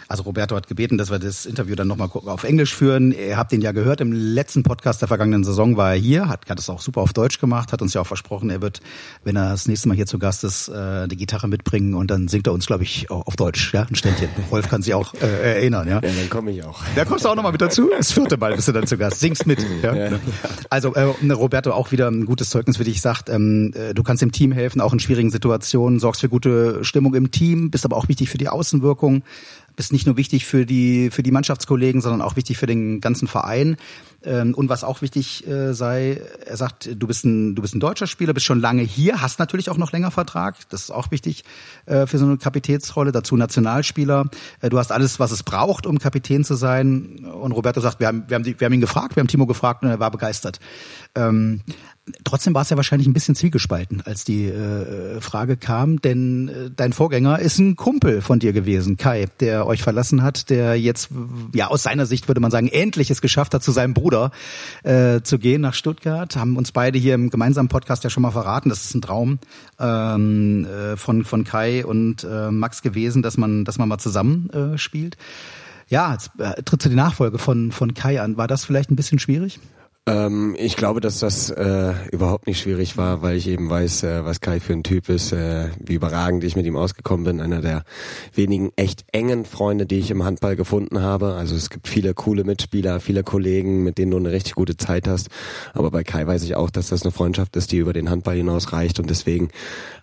Also 0.08 0.24
Roberto 0.24 0.56
hat 0.56 0.68
gebeten, 0.68 0.98
dass 0.98 1.10
wir 1.10 1.20
das 1.20 1.46
Interview 1.46 1.76
dann 1.76 1.88
nochmal 1.88 2.10
auf 2.12 2.44
Englisch 2.44 2.76
führen. 2.76 3.12
Ihr 3.12 3.38
habt 3.38 3.52
ihn 3.54 3.62
ja 3.62 3.72
gehört, 3.72 4.02
im 4.02 4.12
letzten 4.12 4.64
Podcast 4.64 5.02
der 5.02 5.08
vergangenen 5.08 5.44
Saison 5.44 5.78
war 5.78 5.94
er 5.94 6.00
hier, 6.00 6.28
hat, 6.30 6.48
hat 6.50 6.60
es 6.60 6.70
auch 6.70 6.82
super 6.82 7.02
auf 7.02 7.14
Deutsch 7.14 7.40
gemacht, 7.40 7.72
hat 7.72 7.82
uns 7.82 7.94
ja 7.94 8.02
auch 8.02 8.08
versprochen, 8.08 8.50
er 8.50 8.62
wird, 8.62 8.82
wenn 9.24 9.36
er 9.36 9.50
das 9.50 9.68
nächste 9.68 9.88
Mal 9.88 9.96
hier 9.96 10.06
zu 10.06 10.20
Gast 10.20 10.44
ist, 10.44 10.68
äh, 10.68 11.08
die 11.08 11.16
Gitarre 11.16 11.48
mitbringen 11.48 11.96
und 11.96 12.12
dann 12.12 12.28
singt 12.28 12.48
er 12.48 12.54
uns, 12.54 12.68
glaube 12.68 12.84
ich, 12.84 13.10
auf 13.10 13.36
Deutsch, 13.36 13.74
ja, 13.74 13.84
ein 13.84 13.96
Ständchen. 13.96 14.30
Rolf 14.52 14.70
kann 14.70 14.82
sich 14.82 14.94
auch 14.94 15.14
äh, 15.16 15.56
erinnern, 15.56 15.88
ja. 15.88 15.96
Ja, 15.96 16.02
dann 16.02 16.30
komme 16.30 16.52
ich 16.52 16.64
auch. 16.64 16.82
Da 16.96 17.06
kommst 17.06 17.26
du 17.26 17.30
auch 17.30 17.36
nochmal 17.36 17.52
mit 17.52 17.62
dazu. 17.62 17.90
Das 17.96 18.12
vierte 18.12 18.38
Mal 18.38 18.56
bist 18.56 18.68
du 18.68 18.72
dann 18.72 18.86
zu 18.86 18.98
Gast. 18.98 19.20
Singst 19.20 19.48
mit. 19.48 19.66
Ja. 19.82 19.94
ja. 19.94 20.20
Also 20.70 20.94
äh, 20.94 21.02
Roberto 21.32 21.72
auch 21.72 21.92
wieder 21.92 22.10
ein 22.10 22.26
gutes 22.26 22.50
Zeugnis 22.50 22.78
für 22.78 22.84
dich, 22.84 23.02
sagt, 23.02 23.30
ähm, 23.30 23.74
äh, 23.76 23.94
du 23.94 24.04
kannst 24.04 24.22
dem 24.22 24.32
Team 24.32 24.52
helfen, 24.52 24.80
auch 24.80 24.94
in 24.94 25.00
schwierigen 25.00 25.30
Situationen, 25.30 26.00
sorgst 26.00 26.22
für 26.22 26.30
gute 26.30 26.84
Stimmung 26.84 27.14
im 27.14 27.30
Team, 27.30 27.72
bist 27.72 27.86
aber 27.86 27.98
auch 27.98 28.08
wichtig 28.08 28.30
für 28.30 28.38
die 28.38 28.48
Außenwirkung 28.48 29.24
bist 29.76 29.92
nicht 29.92 30.06
nur 30.06 30.18
wichtig 30.18 30.46
für 30.46 30.66
die 30.66 31.10
für 31.12 31.24
die 31.24 31.32
Mannschaftskollegen, 31.32 32.02
sondern 32.02 32.22
auch 32.22 32.36
wichtig 32.36 32.58
für 32.58 32.66
den 32.66 33.02
ganzen 33.02 33.28
Verein. 33.28 33.78
Ähm, 34.24 34.54
und 34.56 34.70
was 34.70 34.84
auch 34.84 35.02
wichtig 35.02 35.48
äh, 35.48 35.74
sei, 35.74 36.22
er 36.46 36.58
sagt, 36.58 36.90
du 36.94 37.08
bist 37.08 37.26
ein 37.26 37.56
du 37.56 37.62
bist 37.62 37.76
ein 37.76 37.80
deutscher 37.80 38.08
Spieler, 38.08 38.34
bist 38.34 38.46
schon 38.46 38.60
lange 38.60 38.82
hier, 38.82 39.22
hast 39.22 39.40
natürlich 39.40 39.70
auch 39.70 39.78
noch 39.78 39.92
länger 39.92 40.12
Vertrag. 40.12 40.58
Das 40.70 40.84
ist 40.84 40.92
auch 40.92 41.12
wichtig 41.12 41.44
äh, 41.86 42.08
für 42.08 42.18
so 42.18 42.26
eine 42.26 42.38
Kapitänsrolle. 42.38 43.12
Dazu 43.12 43.36
Nationalspieler. 43.36 44.30
Äh, 44.62 44.70
du 44.70 44.80
hast 44.80 44.92
alles, 44.92 45.20
was 45.20 45.32
es 45.32 45.44
braucht, 45.44 45.86
um 45.86 46.00
Kapitän 46.00 46.44
zu 46.44 46.56
sein. 46.56 47.26
Und 47.26 47.52
Roberto 47.52 47.82
sagt, 47.82 48.00
wir 48.00 48.08
haben 48.08 48.24
wir 48.28 48.36
haben, 48.36 48.46
wir 48.46 48.66
haben 48.66 48.74
ihn 48.74 48.82
gefragt, 48.82 49.16
wir 49.16 49.22
haben 49.22 49.28
Timo 49.28 49.46
gefragt 49.46 49.84
und 49.84 49.90
er 49.90 50.00
war 50.00 50.12
begeistert. 50.12 50.60
Trotzdem 52.24 52.54
war 52.54 52.62
es 52.62 52.70
ja 52.70 52.78
wahrscheinlich 52.78 53.08
ein 53.08 53.14
bisschen 53.14 53.34
zwiegespalten, 53.34 54.02
als 54.06 54.24
die 54.26 54.46
äh, 54.46 55.20
Frage 55.22 55.58
kam, 55.58 56.02
denn 56.02 56.50
äh, 56.50 56.70
dein 56.76 56.94
Vorgänger 56.94 57.40
ist 57.40 57.58
ein 57.58 57.76
Kumpel 57.76 58.22
von 58.22 58.38
dir 58.38 58.54
gewesen, 58.54 58.96
Kai, 58.96 59.26
der 59.40 59.66
euch 59.66 59.82
verlassen 59.82 60.22
hat, 60.22 60.52
der 60.52 60.80
jetzt, 60.80 61.10
ja 61.54 61.68
aus 61.68 61.82
seiner 61.82 62.06
Sicht 62.06 62.28
würde 62.28 62.42
man 62.42 62.52
sagen, 62.52 62.68
endlich 62.68 63.10
es 63.10 63.22
geschafft 63.22 63.56
hat, 63.56 63.64
zu 63.64 63.72
seinem 63.72 63.96
Bruder 63.96 64.30
äh, 64.84 65.22
zu 65.22 65.40
gehen 65.40 65.62
nach 65.62 65.74
Stuttgart. 65.74 66.36
Haben 66.36 66.58
uns 66.58 66.72
beide 66.72 67.00
hier 67.00 67.16
im 67.16 67.32
gemeinsamen 67.32 67.70
Podcast 67.70 68.04
ja 68.04 68.12
schon 68.12 68.22
mal 68.22 68.32
verraten, 68.32 68.70
das 68.70 68.86
ist 68.86 68.94
ein 68.94 69.02
Traum 69.02 69.40
ähm, 69.80 70.66
äh, 70.66 70.98
von, 70.98 71.26
von 71.26 71.44
Kai 71.44 71.88
und 71.88 72.24
äh, 72.24 72.52
Max 72.52 72.84
gewesen, 72.84 73.24
dass 73.24 73.38
man, 73.38 73.66
dass 73.66 73.80
man 73.80 73.90
mal 73.90 73.98
zusammen 73.98 74.52
äh, 74.52 74.78
spielt. 74.78 75.18
Ja, 75.88 76.14
jetzt 76.14 76.32
äh, 76.38 76.62
tritt 76.62 76.86
du 76.86 76.90
die 76.90 76.96
Nachfolge 76.96 77.40
von, 77.40 77.72
von 77.72 77.96
Kai 77.96 78.22
an. 78.22 78.38
War 78.38 78.48
das 78.48 78.64
vielleicht 78.64 78.92
ein 78.92 78.96
bisschen 78.96 79.18
schwierig? 79.18 79.60
Ähm, 80.08 80.56
ich 80.60 80.76
glaube, 80.76 81.02
dass 81.02 81.18
das 81.18 81.50
äh, 81.50 81.94
überhaupt 82.12 82.46
nicht 82.46 82.60
schwierig 82.60 82.96
war, 82.96 83.24
weil 83.24 83.38
ich 83.38 83.48
eben 83.48 83.72
weiß, 83.72 84.04
äh, 84.04 84.24
was 84.24 84.40
Kai 84.40 84.60
für 84.60 84.74
ein 84.74 84.84
Typ 84.84 85.10
ist, 85.10 85.32
äh, 85.32 85.70
wie 85.84 85.96
überragend 85.96 86.44
ich 86.44 86.56
mit 86.56 86.68
ihm 86.68 86.76
ausgekommen 86.76 87.26
bin. 87.26 87.42
Einer 87.42 87.62
der 87.62 87.84
wenigen 88.32 88.72
echt 88.76 89.04
engen 89.12 89.46
Freunde, 89.46 89.88
die 89.88 89.98
ich 89.98 90.12
im 90.12 90.24
Handball 90.24 90.56
gefunden 90.56 91.02
habe. 91.02 91.34
Also 91.34 91.56
es 91.56 91.72
gibt 91.72 91.88
viele 91.88 92.14
coole 92.14 92.44
Mitspieler, 92.44 93.00
viele 93.00 93.24
Kollegen, 93.24 93.84
mit 93.84 93.98
denen 93.98 94.12
du 94.12 94.18
eine 94.18 94.32
richtig 94.32 94.54
gute 94.54 94.78
Zeit 94.78 95.08
hast. 95.08 95.30
Aber 95.74 95.90
bei 95.90 96.04
Kai 96.04 96.28
weiß 96.28 96.44
ich 96.44 96.56
auch, 96.56 96.70
dass 96.70 96.90
das 96.90 97.02
eine 97.02 97.12
Freundschaft 97.12 97.56
ist, 97.56 97.72
die 97.72 97.78
über 97.78 97.94
den 97.94 98.12
Handball 98.12 98.36
hinaus 98.36 98.74
reicht. 98.74 99.00
Und 99.00 99.10
deswegen 99.10 99.50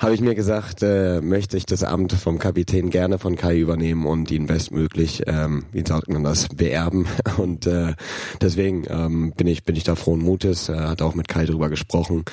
habe 0.00 0.14
ich 0.14 0.20
mir 0.20 0.34
gesagt, 0.34 0.82
äh, 0.82 1.20
möchte 1.20 1.56
ich 1.56 1.64
das 1.64 1.84
Amt 1.84 2.12
vom 2.12 2.40
Kapitän 2.40 2.90
gerne 2.90 3.20
von 3.20 3.36
Kai 3.36 3.56
übernehmen 3.56 4.04
und 4.06 4.32
ihn 4.32 4.46
bestmöglich, 4.46 5.22
ähm, 5.28 5.64
wie 5.70 5.84
sagt 5.86 6.08
man 6.08 6.24
das, 6.24 6.48
beerben. 6.48 7.06
Und 7.36 7.66
äh, 7.66 7.94
deswegen 8.40 8.84
ähm, 8.88 9.32
bin 9.36 9.46
ich 9.46 9.64
bin 9.64 9.76
ich 9.76 9.84
da 9.84 9.91
da 9.92 9.96
frohen 9.96 10.20
Mutes, 10.20 10.68
äh, 10.68 10.76
hat 10.76 11.02
auch 11.02 11.14
mit 11.14 11.28
Kai 11.28 11.44
drüber 11.44 11.68
gesprochen 11.68 12.24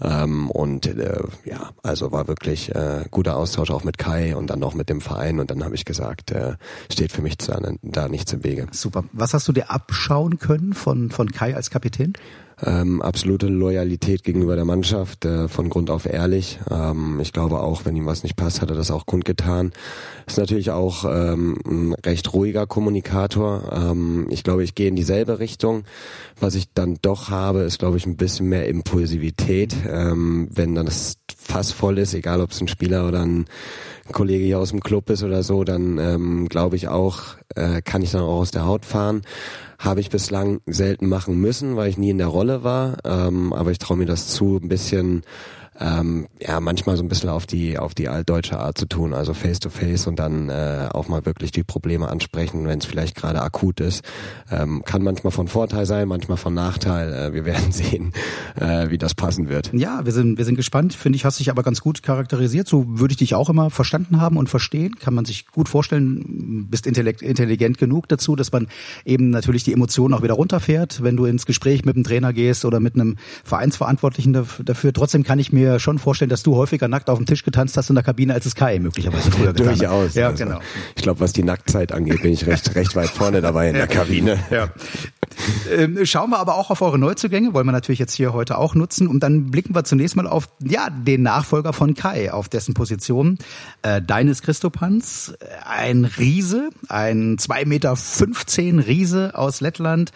ähm, 0.00 0.50
und 0.50 0.86
äh, 0.86 1.20
ja, 1.44 1.70
also 1.82 2.12
war 2.12 2.28
wirklich 2.28 2.74
äh, 2.74 3.04
guter 3.10 3.36
Austausch 3.36 3.70
auch 3.70 3.84
mit 3.84 3.98
Kai 3.98 4.36
und 4.36 4.48
dann 4.48 4.62
auch 4.62 4.74
mit 4.74 4.88
dem 4.88 5.00
Verein 5.00 5.40
und 5.40 5.50
dann 5.50 5.64
habe 5.64 5.74
ich 5.74 5.84
gesagt, 5.84 6.30
äh, 6.30 6.54
steht 6.90 7.12
für 7.12 7.22
mich 7.22 7.36
da, 7.38 7.60
da 7.82 8.08
nichts 8.08 8.32
im 8.32 8.44
Wege. 8.44 8.66
Super. 8.70 9.04
Was 9.12 9.34
hast 9.34 9.48
du 9.48 9.52
dir 9.52 9.70
abschauen 9.70 10.38
können 10.38 10.72
von, 10.72 11.10
von 11.10 11.30
Kai 11.32 11.54
als 11.54 11.70
Kapitän? 11.70 12.14
Ähm, 12.64 13.02
absolute 13.02 13.46
Loyalität 13.46 14.24
gegenüber 14.24 14.56
der 14.56 14.64
Mannschaft, 14.64 15.24
äh, 15.24 15.48
von 15.48 15.68
Grund 15.68 15.90
auf 15.90 16.06
ehrlich. 16.06 16.58
Ähm, 16.70 17.20
ich 17.20 17.32
glaube 17.32 17.60
auch, 17.60 17.84
wenn 17.84 17.96
ihm 17.96 18.06
was 18.06 18.22
nicht 18.22 18.36
passt, 18.36 18.60
hat 18.60 18.70
er 18.70 18.76
das 18.76 18.90
auch 18.90 19.06
kundgetan. 19.06 19.72
Ist 20.26 20.38
natürlich 20.38 20.70
auch 20.70 21.04
ähm, 21.04 21.58
ein 21.66 21.94
recht 22.04 22.32
ruhiger 22.32 22.66
Kommunikator. 22.66 23.72
Ähm, 23.72 24.26
ich 24.30 24.42
glaube, 24.42 24.64
ich 24.64 24.74
gehe 24.74 24.88
in 24.88 24.96
dieselbe 24.96 25.38
Richtung. 25.38 25.84
Was 26.40 26.54
ich 26.54 26.72
dann 26.72 26.98
doch 27.02 27.30
habe, 27.30 27.60
ist, 27.60 27.78
glaube 27.78 27.96
ich, 27.96 28.06
ein 28.06 28.16
bisschen 28.16 28.48
mehr 28.48 28.68
Impulsivität. 28.68 29.74
Ähm, 29.88 30.48
wenn 30.50 30.74
dann 30.74 30.86
das 30.86 31.18
Fass 31.48 31.72
voll 31.72 31.96
ist, 31.96 32.12
egal 32.12 32.42
ob 32.42 32.50
es 32.50 32.60
ein 32.60 32.68
Spieler 32.68 33.08
oder 33.08 33.22
ein 33.22 33.46
Kollege 34.12 34.44
hier 34.44 34.58
aus 34.58 34.68
dem 34.68 34.80
Club 34.80 35.08
ist 35.08 35.22
oder 35.22 35.42
so, 35.42 35.64
dann 35.64 35.98
ähm, 35.98 36.48
glaube 36.48 36.76
ich 36.76 36.88
auch, 36.88 37.36
äh, 37.54 37.80
kann 37.80 38.02
ich 38.02 38.10
dann 38.10 38.20
auch 38.20 38.40
aus 38.40 38.50
der 38.50 38.66
Haut 38.66 38.84
fahren. 38.84 39.22
Habe 39.78 40.00
ich 40.00 40.10
bislang 40.10 40.60
selten 40.66 41.08
machen 41.08 41.40
müssen, 41.40 41.76
weil 41.76 41.88
ich 41.88 41.96
nie 41.96 42.10
in 42.10 42.18
der 42.18 42.26
Rolle 42.26 42.64
war. 42.64 42.98
Ähm, 43.04 43.54
aber 43.54 43.70
ich 43.70 43.78
traue 43.78 43.96
mir 43.96 44.06
das 44.06 44.28
zu, 44.28 44.60
ein 44.62 44.68
bisschen 44.68 45.22
ähm, 45.80 46.26
ja 46.40 46.60
manchmal 46.60 46.96
so 46.96 47.02
ein 47.02 47.08
bisschen 47.08 47.28
auf 47.28 47.46
die 47.46 47.78
auf 47.78 47.94
die 47.94 48.08
altdeutsche 48.08 48.58
Art 48.58 48.78
zu 48.78 48.86
tun, 48.86 49.14
also 49.14 49.34
face 49.34 49.60
to 49.60 49.70
face 49.70 50.06
und 50.06 50.18
dann 50.18 50.48
äh, 50.48 50.88
auch 50.92 51.08
mal 51.08 51.24
wirklich 51.24 51.52
die 51.52 51.62
Probleme 51.62 52.08
ansprechen, 52.08 52.66
wenn 52.66 52.80
es 52.80 52.84
vielleicht 52.84 53.14
gerade 53.14 53.40
akut 53.42 53.80
ist. 53.80 54.04
Ähm, 54.50 54.82
kann 54.84 55.02
manchmal 55.02 55.30
von 55.30 55.48
Vorteil 55.48 55.86
sein, 55.86 56.08
manchmal 56.08 56.36
von 56.36 56.54
Nachteil. 56.54 57.12
Äh, 57.12 57.32
wir 57.32 57.44
werden 57.48 57.70
sehen, 57.72 58.12
äh, 58.56 58.90
wie 58.90 58.98
das 58.98 59.14
passen 59.14 59.48
wird. 59.48 59.70
Ja, 59.72 60.04
wir 60.04 60.12
sind 60.12 60.38
wir 60.38 60.44
sind 60.44 60.56
gespannt. 60.56 60.94
Finde 60.94 61.16
ich, 61.16 61.24
hast 61.24 61.38
dich 61.38 61.50
aber 61.50 61.62
ganz 61.62 61.80
gut 61.80 62.02
charakterisiert. 62.02 62.66
So 62.66 62.84
würde 62.98 63.12
ich 63.12 63.18
dich 63.18 63.34
auch 63.34 63.48
immer 63.48 63.70
verstanden 63.70 64.20
haben 64.20 64.36
und 64.36 64.48
verstehen. 64.48 64.96
Kann 64.98 65.14
man 65.14 65.24
sich 65.24 65.46
gut 65.46 65.68
vorstellen. 65.68 66.66
Bist 66.70 66.86
intelligent 66.86 67.78
genug 67.78 68.08
dazu, 68.08 68.34
dass 68.34 68.50
man 68.50 68.68
eben 69.04 69.30
natürlich 69.30 69.64
die 69.64 69.72
Emotionen 69.72 70.14
auch 70.14 70.22
wieder 70.22 70.34
runterfährt, 70.34 71.02
wenn 71.02 71.16
du 71.16 71.24
ins 71.24 71.46
Gespräch 71.46 71.84
mit 71.84 71.96
dem 71.96 72.04
Trainer 72.04 72.32
gehst 72.32 72.64
oder 72.64 72.80
mit 72.80 72.94
einem 72.94 73.16
Vereinsverantwortlichen 73.44 74.32
dafür. 74.32 74.92
Trotzdem 74.92 75.22
kann 75.22 75.38
ich 75.38 75.52
mir 75.52 75.67
mir 75.68 75.80
schon 75.80 75.98
vorstellen, 75.98 76.28
dass 76.28 76.42
du 76.42 76.56
häufiger 76.56 76.88
nackt 76.88 77.10
auf 77.10 77.18
dem 77.18 77.26
Tisch 77.26 77.44
getanzt 77.44 77.76
hast 77.76 77.88
in 77.90 77.94
der 77.94 78.04
Kabine, 78.04 78.34
als 78.34 78.46
es 78.46 78.54
Kai 78.54 78.78
möglicherweise 78.78 79.30
früher 79.30 79.52
getan 79.52 79.72
hat. 79.72 79.80
Durchaus. 79.80 80.14
Ja, 80.14 80.28
also, 80.28 80.44
genau. 80.44 80.60
Ich 80.96 81.02
glaube, 81.02 81.20
was 81.20 81.32
die 81.32 81.42
Nacktzeit 81.42 81.92
angeht, 81.92 82.22
bin 82.22 82.32
ich 82.32 82.46
recht, 82.46 82.74
recht 82.74 82.96
weit 82.96 83.10
vorne 83.10 83.40
dabei 83.40 83.68
in 83.68 83.74
der 83.74 83.86
Kabine. 83.86 84.38
Ja. 84.50 84.70
Ähm, 85.70 86.04
schauen 86.04 86.30
wir 86.30 86.38
aber 86.38 86.56
auch 86.56 86.70
auf 86.70 86.82
eure 86.82 86.98
Neuzugänge, 86.98 87.54
wollen 87.54 87.66
wir 87.66 87.72
natürlich 87.72 87.98
jetzt 87.98 88.14
hier 88.14 88.32
heute 88.32 88.58
auch 88.58 88.74
nutzen. 88.74 89.08
Und 89.08 89.20
dann 89.20 89.50
blicken 89.50 89.74
wir 89.74 89.84
zunächst 89.84 90.16
mal 90.16 90.26
auf 90.26 90.48
ja, 90.62 90.90
den 90.90 91.22
Nachfolger 91.22 91.72
von 91.72 91.94
Kai, 91.94 92.32
auf 92.32 92.48
dessen 92.48 92.74
Position. 92.74 93.38
Äh, 93.82 94.02
Deines 94.02 94.42
Christopans, 94.42 95.34
ein 95.64 96.04
Riese, 96.04 96.70
ein 96.88 97.36
2,15 97.36 97.64
Meter 97.66 98.86
Riese 98.86 99.32
aus 99.34 99.60
Lettland. 99.60 100.12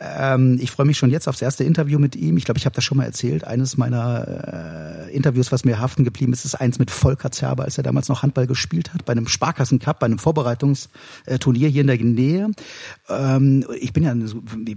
Ähm, 0.00 0.58
ich 0.60 0.70
freue 0.70 0.86
mich 0.86 0.98
schon 0.98 1.10
jetzt 1.10 1.28
aufs 1.28 1.42
erste 1.42 1.64
Interview 1.64 1.98
mit 1.98 2.16
ihm. 2.16 2.36
Ich 2.36 2.44
glaube, 2.44 2.58
ich 2.58 2.66
habe 2.66 2.74
das 2.74 2.84
schon 2.84 2.98
mal 2.98 3.04
erzählt. 3.04 3.44
Eines 3.44 3.76
meiner 3.76 5.06
äh, 5.06 5.14
Interviews, 5.14 5.52
was 5.52 5.64
mir 5.64 5.78
haften 5.78 6.04
geblieben 6.04 6.32
ist, 6.32 6.44
ist 6.44 6.54
eins 6.54 6.78
mit 6.78 6.90
Volker 6.90 7.30
Zerber, 7.30 7.64
als 7.64 7.78
er 7.78 7.84
damals 7.84 8.08
noch 8.08 8.22
Handball 8.22 8.46
gespielt 8.46 8.92
hat, 8.92 9.04
bei 9.04 9.12
einem 9.12 9.28
Sparkassen 9.28 9.78
Cup, 9.78 10.00
bei 10.00 10.06
einem 10.06 10.18
Vorbereitungsturnier 10.18 11.68
hier 11.68 11.80
in 11.80 11.86
der 11.86 11.96
Nähe. 11.98 12.50
Ähm, 13.08 13.64
ich 13.78 13.92
bin 13.92 14.04
ja, 14.04 14.14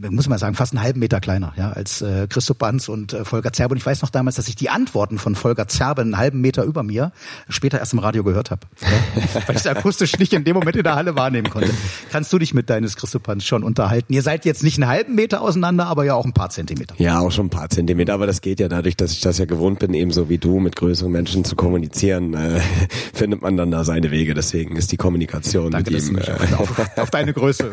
muss 0.10 0.28
man 0.28 0.38
sagen, 0.38 0.56
fast 0.56 0.74
einen 0.74 0.84
halben 0.84 1.00
Meter 1.00 1.20
kleiner 1.20 1.54
ja, 1.58 1.72
als 1.72 2.02
äh, 2.02 2.28
Christoph 2.28 2.58
Banz 2.58 2.90
und 2.90 3.14
äh, 3.14 3.26
Volker 3.26 3.54
Zerber. 3.54 3.74
Und 3.74 3.78
ich 3.78 3.86
weiß 3.86 4.02
noch 4.02 4.10
damals, 4.10 4.36
dass 4.36 4.48
ich 4.48 4.56
die 4.56 4.70
Antworten 4.70 5.18
von 5.18 5.36
Volker 5.36 5.68
Zerber 5.68 6.02
einen 6.02 6.18
halben 6.18 6.42
Meter 6.42 6.64
über 6.64 6.84
mir 6.84 7.12
später 7.48 7.80
erst 7.80 7.94
im 7.94 8.00
Radio 8.00 8.24
gehört 8.24 8.52
habe, 8.52 8.62
ja? 8.82 8.88
weil 9.48 9.56
ich 9.56 9.62
es 9.62 9.68
akustisch 9.68 10.18
nicht 10.20 10.34
in 10.34 10.44
dem 10.44 10.56
Moment 10.56 10.76
in 10.76 10.84
der 10.84 10.96
Halle 10.96 11.16
wahrnehmen 11.16 11.50
konnte. 11.50 11.72
Kannst 12.12 12.32
du 12.34 12.40
dich 12.40 12.54
mit 12.54 12.70
deines 12.70 12.96
Christoph 12.96 13.24
Banz 13.24 13.46
schon 13.46 13.64
unterhalten? 13.64 14.14
Ihr 14.14 14.22
seid 14.22 14.46
jetzt 14.46 14.64
nicht 14.64 14.78
einen 14.78 14.90
halben 14.90 15.16
Meter 15.16 15.42
auseinander, 15.42 15.88
aber 15.88 16.06
ja 16.06 16.16
auch 16.16 16.26
ein 16.26 16.34
paar 16.34 16.50
Zentimeter. 16.50 16.96
Ja, 16.98 17.20
auch 17.20 17.32
schon 17.32 17.48
ein 17.48 17.52
paar 17.52 17.70
Zentimeter, 17.70 18.14
aber 18.14 18.28
das 18.28 18.42
geht 18.42 18.60
ja 18.60 18.68
dadurch, 18.68 18.98
dass 18.98 19.12
ich 19.12 19.22
das 19.22 19.38
ja 19.38 19.46
gewohnt 19.46 19.80
bin, 19.80 19.94
ebenso 19.94 20.30
wie 20.30 20.38
du, 20.38 20.60
mit 20.60 20.76
größeren 20.76 21.12
Menschen 21.12 21.44
zu 21.46 21.56
kommunizieren, 21.56 22.34
äh, 22.34 22.60
findet 23.14 23.42
man 23.42 23.58
dann 23.58 23.72
da 23.72 23.84
seine 23.84 24.12
Wege. 24.12 24.34
Deswegen 24.34 24.76
ist 24.76 24.92
die 24.92 24.98
Kommunikation 24.98 25.72
Danke, 25.72 25.92
mit 25.92 26.08
ihm 26.08 26.18
äh, 26.18 26.54
auf, 26.58 26.98
auf, 26.98 27.10
deine 27.10 27.34
Größe. 27.34 27.72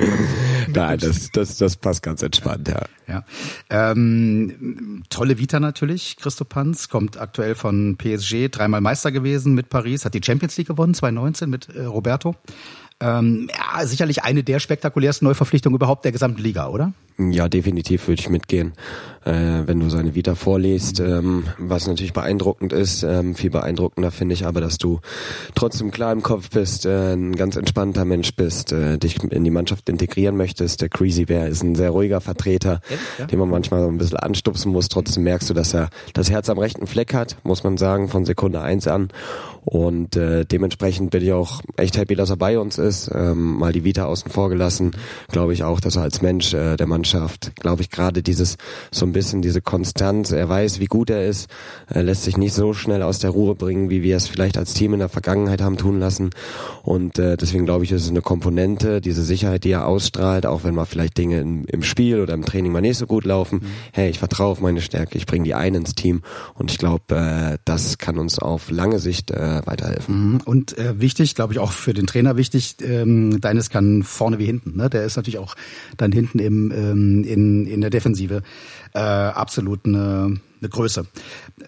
Nein, 0.75 0.99
das, 0.99 1.31
das, 1.31 1.57
das 1.57 1.77
passt 1.77 2.03
ganz 2.03 2.23
entspannt, 2.23 2.69
ja. 2.69 2.83
ja. 3.07 3.25
Ähm, 3.71 5.03
tolle 5.11 5.39
Vita 5.39 5.61
natürlich, 5.61 6.17
Christo 6.17 6.45
Panz, 6.45 6.89
kommt 6.89 7.19
aktuell 7.19 7.55
von 7.55 7.97
PSG, 7.97 8.49
dreimal 8.51 8.81
Meister 8.81 9.13
gewesen 9.13 9.55
mit 9.55 9.69
Paris, 9.69 10.05
hat 10.05 10.15
die 10.15 10.21
Champions 10.25 10.57
League 10.57 10.69
gewonnen, 10.69 10.95
2019 10.95 11.51
mit 11.51 11.69
äh, 11.69 11.85
Roberto. 11.85 12.35
Ähm, 13.01 13.49
ja, 13.53 13.87
sicherlich 13.87 14.23
eine 14.23 14.43
der 14.43 14.59
spektakulärsten 14.59 15.27
Neuverpflichtungen 15.27 15.77
überhaupt 15.77 16.05
der 16.05 16.13
gesamten 16.13 16.43
Liga, 16.43 16.69
oder? 16.69 16.93
Ja, 17.19 17.49
definitiv 17.49 18.09
würde 18.09 18.21
ich 18.21 18.29
mitgehen. 18.29 18.75
Äh, 19.25 19.67
wenn 19.67 19.81
du 19.81 19.89
seine 19.89 20.15
Vita 20.15 20.35
vorliest, 20.35 21.01
ähm, 21.01 21.45
was 21.59 21.89
natürlich 21.89 22.13
beeindruckend 22.13 22.73
ist, 22.73 23.03
ähm, 23.03 23.35
viel 23.35 23.51
beeindruckender 23.51 24.13
finde 24.13 24.35
ich 24.35 24.47
aber, 24.47 24.61
dass 24.61 24.79
du 24.79 25.01
trotzdem 25.55 25.91
klar 25.91 26.13
im 26.13 26.23
Kopf 26.23 26.51
bist, 26.51 26.87
äh, 26.87 27.15
ein 27.15 27.35
ganz 27.35 27.57
entspannter 27.57 28.05
Mensch 28.05 28.37
bist, 28.37 28.71
äh, 28.71 28.99
dich 28.99 29.21
in 29.25 29.43
die 29.43 29.51
Mannschaft 29.51 29.89
integrieren 29.89 30.37
möchtest. 30.37 30.81
Der 30.83 30.91
Crazy 30.91 31.25
Bear 31.25 31.49
ist 31.49 31.65
ein 31.65 31.75
sehr 31.75 31.91
ruhiger 31.91 32.21
Vertreter, 32.21 32.81
ja? 33.19 33.27
den 33.27 33.39
man 33.39 33.49
manchmal 33.49 33.83
so 33.83 33.89
ein 33.89 33.99
bisschen 33.99 34.19
anstupsen 34.19 34.71
muss. 34.71 34.89
Trotzdem 34.89 35.25
merkst 35.25 35.51
du, 35.51 35.55
dass 35.55 35.75
er 35.75 35.89
das 36.13 36.31
Herz 36.31 36.49
am 36.49 36.59
rechten 36.59 36.87
Fleck 36.87 37.15
hat, 37.15 37.37
muss 37.43 37.65
man 37.65 37.79
sagen, 37.79 38.09
von 38.09 38.27
Sekunde 38.27 38.61
eins 38.61 38.87
an. 38.87 39.09
Und 39.65 40.15
äh, 40.15 40.45
dementsprechend 40.45 41.11
bin 41.11 41.25
ich 41.25 41.33
auch 41.33 41.63
echt 41.77 41.97
happy, 41.97 42.15
dass 42.15 42.31
er 42.31 42.37
bei 42.37 42.61
uns 42.61 42.79
ist. 42.79 43.11
Ähm, 43.13 43.55
mal 43.59 43.73
die 43.73 43.83
Vita 43.83 44.05
außen 44.05 44.31
vor 44.31 44.51
gelassen, 44.51 44.93
glaube 45.33 45.53
ich 45.53 45.65
auch, 45.65 45.81
dass 45.81 45.97
er 45.97 46.03
als 46.03 46.23
Mensch 46.23 46.55
äh, 46.55 46.77
der 46.77 46.87
Mannschaft, 46.87 47.06
glaube 47.13 47.83
ich, 47.83 47.91
gerade 47.91 48.23
dieses 48.23 48.57
so 48.91 49.07
ein 49.07 49.13
bisschen 49.13 49.43
diese 49.43 49.61
Konstanz, 49.61 50.33
er 50.33 50.49
weiß, 50.49 50.81
wie 50.81 50.87
gut 50.87 51.11
er 51.11 51.27
ist, 51.27 51.49
er 51.89 52.03
lässt 52.03 52.25
sich 52.25 52.37
nicht 52.37 52.55
so 52.55 52.73
schnell 52.73 53.03
aus 53.03 53.19
der 53.19 53.31
Ruhe 53.31 53.55
bringen, 53.55 53.91
wie 53.91 54.03
wir 54.03 54.17
es 54.17 54.29
vielleicht 54.29 54.59
als 54.59 54.75
Team 54.75 54.93
in 54.95 55.01
der 55.01 55.09
Vergangenheit 55.09 55.63
haben 55.63 55.77
tun 55.77 55.99
lassen. 55.99 56.31
Und 56.83 57.19
äh, 57.19 57.37
deswegen 57.37 57.65
glaube 57.65 57.85
ich, 57.85 57.93
ist 57.93 58.05
es 58.05 58.11
eine 58.11 58.23
Komponente, 58.23 59.01
diese 59.01 59.23
Sicherheit, 59.23 59.65
die 59.65 59.71
er 59.71 59.87
ausstrahlt, 59.87 60.47
auch 60.47 60.65
wenn 60.65 60.75
mal 60.75 60.85
vielleicht 60.85 61.19
Dinge 61.19 61.41
im, 61.41 61.65
im 61.67 61.83
Spiel 61.83 62.21
oder 62.21 62.35
im 62.35 62.45
Training 62.45 62.73
mal 62.73 62.81
nicht 62.81 62.99
so 62.99 63.07
gut 63.07 63.25
laufen. 63.25 63.61
Mhm. 63.63 63.67
Hey, 63.93 64.11
ich 64.11 64.19
vertraue 64.19 64.53
auf 64.53 64.61
meine 64.61 64.81
Stärke, 64.81 65.19
ich 65.19 65.27
bringe 65.27 65.45
die 65.45 65.55
ein 65.55 65.75
ins 65.75 65.95
Team 65.95 66.23
und 66.55 66.71
ich 66.71 66.79
glaube, 66.79 67.15
äh, 67.15 67.59
das 67.65 67.99
kann 67.99 68.19
uns 68.19 68.39
auf 68.39 68.71
lange 68.71 68.99
Sicht 68.99 69.31
äh, 69.31 69.63
weiterhelfen. 69.65 70.33
Mhm. 70.33 70.41
Und 70.45 70.79
äh, 70.79 71.01
wichtig, 71.01 71.35
glaube 71.35 71.53
ich 71.53 71.59
auch 71.59 71.73
für 71.73 71.95
den 71.95 72.07
Trainer 72.07 72.37
wichtig, 72.37 72.77
ähm, 72.83 73.41
deines 73.41 73.71
kann 73.71 74.03
vorne 74.03 74.39
wie 74.39 74.47
hinten. 74.47 74.77
Ne? 74.77 74.91
Der 74.91 75.05
ist 75.05 75.17
natürlich 75.17 75.39
auch 75.39 75.55
dann 75.97 76.13
hinten 76.13 76.39
im 76.39 76.71
ähm, 76.97 77.25
in, 77.25 77.67
in 77.67 77.81
der 77.81 77.91
Defensive 77.91 78.43
äh, 78.95 78.99
absolut 78.99 79.85
eine, 79.85 80.39
eine 80.61 80.69
Größe. 80.69 81.07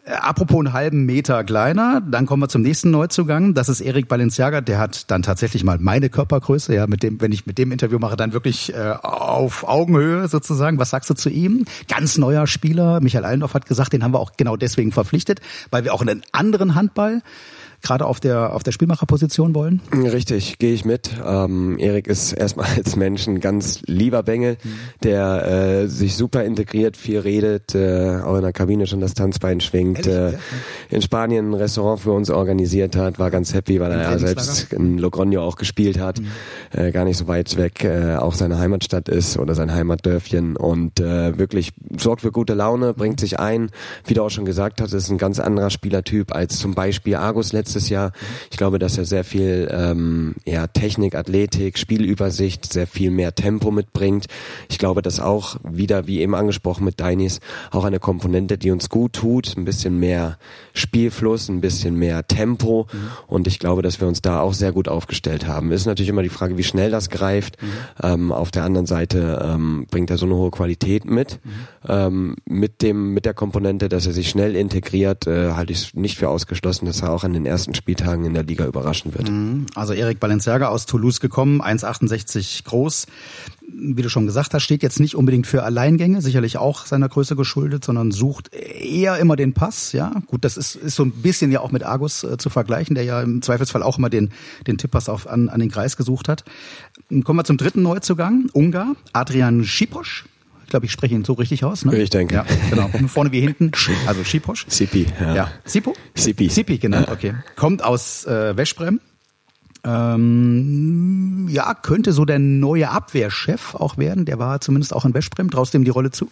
Äh, 0.04 0.12
apropos 0.12 0.58
einen 0.58 0.72
halben 0.72 1.04
Meter 1.04 1.44
kleiner, 1.44 2.00
dann 2.00 2.26
kommen 2.26 2.42
wir 2.42 2.48
zum 2.48 2.62
nächsten 2.62 2.90
Neuzugang. 2.90 3.54
Das 3.54 3.68
ist 3.68 3.80
Erik 3.80 4.08
Balenciaga. 4.08 4.60
Der 4.60 4.78
hat 4.78 5.10
dann 5.10 5.22
tatsächlich 5.22 5.64
mal 5.64 5.78
meine 5.78 6.08
Körpergröße. 6.08 6.74
Ja, 6.74 6.86
mit 6.86 7.02
dem, 7.02 7.20
wenn 7.20 7.32
ich 7.32 7.46
mit 7.46 7.58
dem 7.58 7.72
Interview 7.72 7.98
mache, 7.98 8.16
dann 8.16 8.32
wirklich 8.32 8.74
äh, 8.74 8.94
auf 9.02 9.68
Augenhöhe 9.68 10.28
sozusagen. 10.28 10.78
Was 10.78 10.90
sagst 10.90 11.10
du 11.10 11.14
zu 11.14 11.28
ihm? 11.28 11.64
Ganz 11.88 12.18
neuer 12.18 12.46
Spieler. 12.46 13.00
Michael 13.00 13.24
Allendorf 13.24 13.54
hat 13.54 13.66
gesagt, 13.66 13.92
den 13.92 14.02
haben 14.02 14.14
wir 14.14 14.20
auch 14.20 14.32
genau 14.36 14.56
deswegen 14.56 14.92
verpflichtet, 14.92 15.40
weil 15.70 15.84
wir 15.84 15.92
auch 15.92 16.02
einen 16.02 16.22
anderen 16.32 16.74
Handball 16.74 17.22
gerade 17.82 18.06
auf 18.06 18.20
der 18.20 18.54
auf 18.54 18.62
der 18.62 18.72
Spielmacherposition 18.72 19.54
wollen? 19.54 19.80
Richtig, 19.92 20.58
gehe 20.58 20.74
ich 20.74 20.84
mit. 20.84 21.10
Ähm, 21.24 21.78
Erik 21.78 22.06
ist 22.06 22.32
erstmal 22.32 22.68
als 22.76 22.96
Mensch 22.96 23.26
ein 23.26 23.40
ganz 23.40 23.80
lieber 23.86 24.22
Bengel, 24.22 24.56
mhm. 24.62 24.68
der 25.02 25.46
äh, 25.46 25.88
sich 25.88 26.16
super 26.16 26.44
integriert, 26.44 26.96
viel 26.96 27.20
redet, 27.20 27.74
äh, 27.74 28.20
auch 28.24 28.36
in 28.36 28.42
der 28.42 28.52
Kabine 28.52 28.86
schon 28.86 29.00
das 29.00 29.14
Tanzbein 29.14 29.60
schwingt, 29.60 30.06
äh, 30.06 30.32
in 30.90 31.02
Spanien 31.02 31.50
ein 31.50 31.54
Restaurant 31.54 32.00
für 32.00 32.12
uns 32.12 32.30
organisiert 32.30 32.96
hat, 32.96 33.18
war 33.18 33.30
ganz 33.30 33.54
happy, 33.54 33.80
weil 33.80 33.92
er 33.92 34.02
ja 34.02 34.18
selbst 34.18 34.72
in 34.72 35.00
Logroño 35.00 35.40
auch 35.40 35.56
gespielt 35.56 35.98
hat, 35.98 36.20
mhm. 36.20 36.26
äh, 36.72 36.90
gar 36.90 37.04
nicht 37.04 37.16
so 37.16 37.26
weit 37.28 37.56
weg, 37.56 37.84
äh, 37.84 38.16
auch 38.16 38.34
seine 38.34 38.58
Heimatstadt 38.58 39.08
ist 39.08 39.38
oder 39.38 39.54
sein 39.54 39.72
Heimatdörfchen 39.72 40.56
und 40.56 41.00
äh, 41.00 41.38
wirklich 41.38 41.72
sorgt 41.98 42.22
für 42.22 42.32
gute 42.32 42.54
Laune, 42.54 42.92
bringt 42.92 43.20
sich 43.20 43.38
ein, 43.38 43.70
wie 44.04 44.14
du 44.14 44.22
auch 44.22 44.30
schon 44.30 44.44
gesagt 44.44 44.80
hast, 44.80 44.92
ist 44.92 45.10
ein 45.10 45.18
ganz 45.18 45.38
anderer 45.38 45.70
Spielertyp 45.70 46.34
als 46.34 46.58
zum 46.58 46.74
Beispiel 46.74 47.16
Argus 47.16 47.52
letztes 47.52 47.67
letztes 47.68 47.90
Jahr. 47.90 48.12
Ich 48.50 48.56
glaube, 48.56 48.78
dass 48.78 48.96
er 48.96 49.04
sehr 49.04 49.24
viel 49.24 49.68
ähm, 49.70 50.34
ja, 50.46 50.66
Technik, 50.68 51.14
Athletik, 51.14 51.76
Spielübersicht, 51.76 52.72
sehr 52.72 52.86
viel 52.86 53.10
mehr 53.10 53.34
Tempo 53.34 53.70
mitbringt. 53.70 54.24
Ich 54.70 54.78
glaube, 54.78 55.02
dass 55.02 55.20
auch 55.20 55.56
wieder, 55.62 56.06
wie 56.06 56.20
eben 56.20 56.34
angesprochen 56.34 56.86
mit 56.86 56.98
Dainis, 56.98 57.40
auch 57.70 57.84
eine 57.84 57.98
Komponente, 57.98 58.56
die 58.56 58.70
uns 58.70 58.88
gut 58.88 59.12
tut, 59.12 59.54
ein 59.58 59.66
bisschen 59.66 59.98
mehr 59.98 60.38
Spielfluss, 60.72 61.50
ein 61.50 61.60
bisschen 61.60 61.96
mehr 61.96 62.26
Tempo. 62.26 62.86
Mhm. 62.90 63.10
Und 63.26 63.46
ich 63.46 63.58
glaube, 63.58 63.82
dass 63.82 64.00
wir 64.00 64.08
uns 64.08 64.22
da 64.22 64.40
auch 64.40 64.54
sehr 64.54 64.72
gut 64.72 64.88
aufgestellt 64.88 65.46
haben. 65.46 65.70
Ist 65.70 65.84
natürlich 65.84 66.08
immer 66.08 66.22
die 66.22 66.30
Frage, 66.30 66.56
wie 66.56 66.64
schnell 66.64 66.90
das 66.90 67.10
greift. 67.10 67.60
Mhm. 67.60 67.66
Ähm, 68.02 68.32
auf 68.32 68.50
der 68.50 68.64
anderen 68.64 68.86
Seite 68.86 69.44
ähm, 69.44 69.86
bringt 69.90 70.08
er 70.08 70.16
so 70.16 70.24
eine 70.24 70.36
hohe 70.36 70.50
Qualität 70.50 71.04
mit. 71.04 71.38
Mhm. 71.44 71.50
Ähm, 71.86 72.36
mit 72.46 72.80
dem, 72.80 73.12
mit 73.12 73.26
der 73.26 73.34
Komponente, 73.34 73.90
dass 73.90 74.06
er 74.06 74.14
sich 74.14 74.30
schnell 74.30 74.56
integriert, 74.56 75.26
äh, 75.26 75.52
halte 75.52 75.72
ich 75.72 75.78
es 75.78 75.94
nicht 75.94 76.16
für 76.16 76.30
ausgeschlossen, 76.30 76.86
dass 76.86 77.02
er 77.02 77.12
auch 77.12 77.24
an 77.24 77.32
den 77.32 77.46
ersten 77.46 77.57
ersten 77.58 77.74
Spieltagen 77.74 78.24
in 78.24 78.34
der 78.34 78.44
Liga 78.44 78.66
überraschen 78.66 79.14
wird. 79.14 79.30
Mhm. 79.30 79.66
Also 79.74 79.92
Erik 79.92 80.20
Balenciaga 80.20 80.68
aus 80.68 80.86
Toulouse 80.86 81.20
gekommen, 81.20 81.60
1,68 81.60 82.64
groß. 82.64 83.06
Wie 83.70 84.00
du 84.00 84.08
schon 84.08 84.26
gesagt 84.26 84.54
hast, 84.54 84.62
steht 84.62 84.82
jetzt 84.82 85.00
nicht 85.00 85.14
unbedingt 85.14 85.46
für 85.46 85.62
Alleingänge, 85.62 86.22
sicherlich 86.22 86.56
auch 86.56 86.86
seiner 86.86 87.08
Größe 87.08 87.36
geschuldet, 87.36 87.84
sondern 87.84 88.12
sucht 88.12 88.54
eher 88.54 89.18
immer 89.18 89.36
den 89.36 89.52
Pass. 89.52 89.92
Ja, 89.92 90.12
gut, 90.26 90.44
das 90.44 90.56
ist, 90.56 90.76
ist 90.76 90.94
so 90.94 91.04
ein 91.04 91.10
bisschen 91.10 91.52
ja 91.52 91.60
auch 91.60 91.70
mit 91.70 91.82
Argus 91.82 92.24
äh, 92.24 92.38
zu 92.38 92.48
vergleichen, 92.48 92.94
der 92.94 93.04
ja 93.04 93.20
im 93.20 93.42
Zweifelsfall 93.42 93.82
auch 93.82 93.98
immer 93.98 94.08
den, 94.08 94.30
den 94.66 94.78
Tipppass 94.78 95.08
auf, 95.08 95.26
an, 95.26 95.48
an 95.48 95.60
den 95.60 95.70
Kreis 95.70 95.96
gesucht 95.96 96.28
hat. 96.28 96.44
Kommen 97.24 97.38
wir 97.38 97.44
zum 97.44 97.56
dritten 97.56 97.82
Neuzugang, 97.82 98.48
Ungar, 98.52 98.94
Adrian 99.12 99.64
Schiposch 99.64 100.24
Ich 100.68 100.70
glaube, 100.70 100.84
ich 100.84 100.92
spreche 100.92 101.14
ihn 101.14 101.24
so 101.24 101.32
richtig 101.32 101.64
aus. 101.64 101.86
Ne? 101.86 101.96
Ich 101.96 102.10
denke. 102.10 102.34
Ja, 102.34 102.44
genau. 102.68 102.90
Vorne 103.08 103.32
wie 103.32 103.40
hinten. 103.40 103.72
Also 104.06 104.22
Schiposch. 104.22 104.66
Sipi, 104.68 105.06
ja. 105.18 105.34
Ja. 105.34 105.50
Sipo? 105.64 105.94
Sipi. 106.14 106.50
Sipi 106.50 106.76
genannt, 106.76 107.08
okay. 107.10 107.32
Kommt 107.56 107.82
aus 107.82 108.26
äh, 108.26 108.54
Westbrem. 108.54 109.00
Ähm, 109.82 111.48
ja, 111.50 111.72
könnte 111.72 112.12
so 112.12 112.26
der 112.26 112.38
neue 112.38 112.90
Abwehrchef 112.90 113.76
auch 113.76 113.96
werden. 113.96 114.26
Der 114.26 114.38
war 114.38 114.60
zumindest 114.60 114.94
auch 114.94 115.06
in 115.06 115.14
Westbrem. 115.14 115.50
Traust 115.50 115.72
du 115.72 115.78
ihm 115.78 115.84
die 115.84 115.90
Rolle 115.90 116.10
zu? 116.10 116.30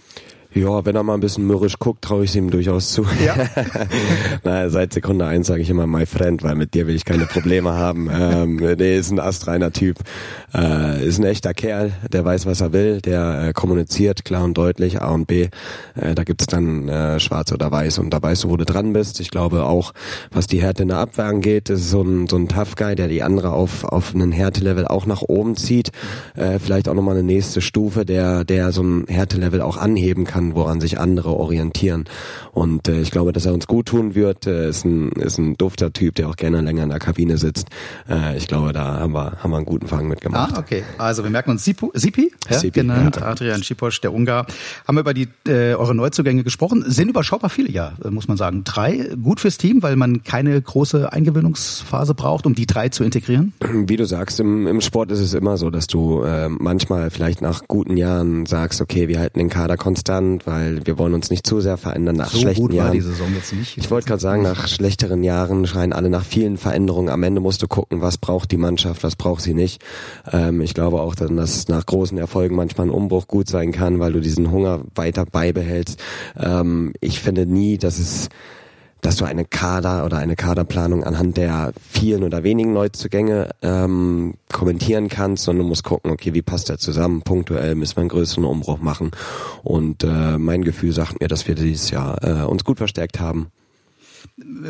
Ja, 0.57 0.87
wenn 0.87 0.97
er 0.97 1.03
mal 1.03 1.13
ein 1.13 1.21
bisschen 1.21 1.47
mürrisch 1.47 1.79
guckt, 1.79 2.03
traue 2.03 2.25
ich 2.25 2.31
es 2.31 2.37
ihm 2.37 2.51
durchaus 2.51 2.91
zu. 2.91 3.05
Ja. 3.23 3.35
Na, 4.43 4.71
seit 4.71 4.95
Sekunde 4.95 5.27
eins 5.27 5.49
sage 5.49 5.61
ich 5.61 5.69
immer 5.69 5.87
my 5.87 6.07
friend, 6.07 6.43
weil 6.43 6.55
mit 6.55 6.73
dir 6.73 6.87
will 6.87 6.95
ich 6.95 7.05
keine 7.05 7.27
Probleme 7.27 7.75
haben. 7.75 8.11
Ähm, 8.17 8.59
der 8.59 8.97
ist 8.97 9.11
ein 9.11 9.21
astreiner 9.21 9.73
Typ, 9.73 9.99
äh, 10.55 11.05
ist 11.07 11.19
ein 11.19 11.25
echter 11.25 11.53
Kerl, 11.53 11.93
der 12.11 12.25
weiß, 12.25 12.47
was 12.47 12.61
er 12.61 12.73
will, 12.73 13.01
der 13.01 13.49
äh, 13.49 13.53
kommuniziert 13.53 14.25
klar 14.25 14.45
und 14.45 14.57
deutlich 14.57 15.03
A 15.03 15.13
und 15.13 15.27
B. 15.27 15.49
Äh, 15.95 16.15
da 16.15 16.25
gibt's 16.25 16.47
dann 16.47 16.89
äh, 16.89 17.21
schwarz 17.21 17.53
oder 17.53 17.71
weiß 17.71 17.99
und 17.99 18.11
da 18.11 18.23
weißt 18.23 18.45
du, 18.45 18.49
wo 18.49 18.57
du 18.57 18.65
dran 18.65 18.95
bist. 18.95 19.21
Ich 19.21 19.31
glaube 19.31 19.65
auch, 19.65 19.93
was 20.33 20.47
die 20.47 20.63
Härte 20.63 20.83
in 20.83 20.89
der 20.89 20.99
Abwehr 20.99 21.27
angeht, 21.27 21.69
ist 21.69 21.91
so 21.91 22.03
ein, 22.03 22.27
so 22.27 22.37
ein 22.37 22.49
Tough 22.49 22.75
Guy, 22.75 22.95
der 22.95 23.09
die 23.09 23.23
andere 23.23 23.51
auf, 23.51 23.85
auf 23.85 24.15
einen 24.15 24.33
Härtelevel 24.33 24.87
auch 24.87 25.05
nach 25.05 25.23
oben 25.23 25.57
zieht. 25.57 25.93
Äh, 26.35 26.59
vielleicht 26.59 26.89
auch 26.89 26.95
nochmal 26.95 27.17
eine 27.17 27.25
nächste 27.25 27.61
Stufe, 27.61 28.07
der, 28.07 28.45
der 28.45 28.73
so 28.73 28.83
ein 28.83 29.05
Härtelevel 29.09 29.61
auch 29.61 29.77
anheben 29.77 30.25
kann, 30.25 30.46
woran 30.55 30.81
sich 30.81 30.99
andere 30.99 31.31
orientieren. 31.31 32.05
Und 32.53 32.89
äh, 32.89 33.01
ich 33.01 33.11
glaube, 33.11 33.33
dass 33.33 33.47
er 33.47 33.55
uns 33.55 33.67
gut 33.67 33.87
tun 33.87 34.15
wird. 34.15 34.47
Äh, 34.47 34.69
ist 34.69 34.85
ein 34.85 35.11
ist 35.13 35.39
ein 35.39 35.57
dufter 35.57 35.93
Typ, 35.93 36.15
der 36.15 36.29
auch 36.29 36.37
gerne 36.37 36.61
länger 36.61 36.83
in 36.85 36.91
der 36.91 36.99
Kabine 36.99 37.39
sitzt. 37.39 37.69
Äh, 38.09 38.37
ich 38.37 38.47
glaube, 38.47 38.73
da 38.73 39.01
haben 39.01 39.13
wir 39.15 39.43
haben 39.43 39.51
wir 39.51 39.57
einen 39.57 39.67
guten 39.67 39.87
Fang 39.87 40.09
mitgemacht. 40.09 40.55
Ah, 40.55 40.59
okay. 40.59 40.85
Also 40.99 41.23
wir 41.23 41.31
merken 41.31 41.51
uns 41.51 41.65
Sipu, 41.65 41.91
Sipi, 41.95 42.33
ja, 42.49 42.59
Sipi, 42.59 42.81
genannt, 42.81 43.17
ja. 43.17 43.23
Adrian 43.23 43.63
Schiposch, 43.63 44.01
der 44.01 44.13
Ungar. 44.13 44.47
Haben 44.87 44.97
wir 44.97 45.01
über 45.01 45.15
die 45.15 45.29
äh, 45.47 45.75
eure 45.75 45.95
Neuzugänge 45.95 46.45
gesprochen. 46.45 46.85
Sind 46.87 47.09
überschaubar 47.09 47.51
viele, 47.51 47.71
ja, 47.71 47.93
äh, 48.05 48.11
muss 48.11 48.29
man 48.29 48.37
sagen. 48.37 48.65
Drei, 48.65 49.11
gut 49.23 49.41
fürs 49.41 49.59
Team, 49.59 49.83
weil 49.83 49.97
man 49.97 50.23
keine 50.23 50.61
große 50.61 51.13
Eingewöhnungsphase 51.13 52.15
braucht, 52.15 52.47
um 52.47 52.55
die 52.55 52.67
drei 52.67 52.89
zu 52.89 53.05
integrieren. 53.05 53.53
Wie 53.61 53.97
du 53.97 54.05
sagst, 54.05 54.41
im, 54.41 54.67
im 54.67 54.81
Sport 54.81 55.11
ist 55.11 55.21
es 55.21 55.35
immer 55.35 55.57
so, 55.57 55.71
dass 55.71 55.87
du 55.87 56.23
äh, 56.23 56.49
manchmal 56.49 57.11
vielleicht 57.11 57.43
nach 57.43 57.67
guten 57.69 57.97
Jahren 57.97 58.47
sagst, 58.47 58.81
okay, 58.81 59.09
wir 59.09 59.19
halten 59.19 59.39
den 59.39 59.49
Kader 59.49 59.77
konstant, 59.77 60.36
weil 60.45 60.85
wir 60.87 60.99
wollen 60.99 61.15
uns 61.15 61.31
nicht 61.31 61.47
zu 61.47 61.61
sehr 61.61 61.77
verändern 61.77 62.17
nach 62.17 62.31
So 62.31 62.41
schlechten 62.41 62.63
gut 62.63 62.73
war 62.73 62.77
Jahren. 62.79 62.93
die 62.93 63.01
Saison 63.01 63.29
jetzt 63.35 63.53
nicht. 63.53 63.79
Ich 63.79 63.91
wollte 63.91 64.09
gerade 64.09 64.21
sagen, 64.21 64.43
nach 64.43 64.67
schlechteren 64.67 65.23
Jahren 65.23 65.67
schreien 65.67 65.93
alle 65.93 66.11
nach 66.11 66.25
vielen 66.25 66.57
Veränderungen. 66.59 67.09
Am 67.09 67.23
Ende 67.23 67.41
musst 67.41 67.63
du 67.63 67.69
gucken, 67.69 68.03
was 68.03 68.19
braucht 68.19 68.51
die 68.51 68.57
Mannschaft, 68.57 69.05
was 69.05 69.15
braucht 69.15 69.43
sie 69.43 69.55
nicht. 69.55 69.81
Ähm, 70.33 70.61
ich 70.61 70.75
glaube 70.75 71.01
auch, 71.01 71.15
dann, 71.15 71.37
dass 71.37 71.69
nach 71.69 71.87
großen 71.87 72.19
Erfolgen 72.19 72.57
manchmal 72.57 72.89
ein 72.89 72.91
Umbruch 72.91 73.29
gut 73.29 73.49
sein 73.49 73.71
kann, 73.71 74.01
weil 74.01 74.13
du 74.13 74.21
diesen 74.21 74.51
Hunger 74.51 74.81
weiter 74.95 75.25
beibehältst. 75.25 76.03
Ähm, 76.37 76.93
ich 77.01 77.21
finde 77.21 77.47
nie, 77.47 77.79
dass 77.79 77.99
es 77.99 78.29
dass 79.01 79.17
du 79.17 79.25
eine 79.25 79.45
Kader 79.45 80.05
oder 80.05 80.19
eine 80.19 80.37
Kaderplanung 80.37 81.05
anhand 81.05 81.37
der 81.37 81.73
vielen 81.89 82.25
oder 82.25 82.43
wenigen 82.43 82.73
Neuzugänge 82.73 83.51
ähm, 83.63 84.35
kommentieren 84.53 85.09
kannst, 85.09 85.45
sondern 85.45 85.65
du 85.65 85.69
musst 85.69 85.85
gucken, 85.85 86.11
okay, 86.11 86.35
wie 86.35 86.43
passt 86.43 86.69
der 86.69 86.79
zusammen? 86.79 87.23
Punktuell 87.23 87.75
müssen 87.75 87.97
wir 87.97 88.01
einen 88.01 88.09
größeren 88.09 88.45
Umbruch 88.45 88.79
machen. 88.79 89.11
Und 89.63 90.03
äh, 90.03 90.39
mein 90.39 90.63
Gefühl 90.63 90.93
sagt 90.93 91.21
mir, 91.21 91.29
dass 91.29 91.47
wir 91.47 91.55
dieses 91.55 91.91
Jahr 91.91 92.23
äh, 92.25 92.45
uns 92.45 92.65
gut 92.65 92.79
verstärkt 92.79 93.21
haben. 93.21 93.49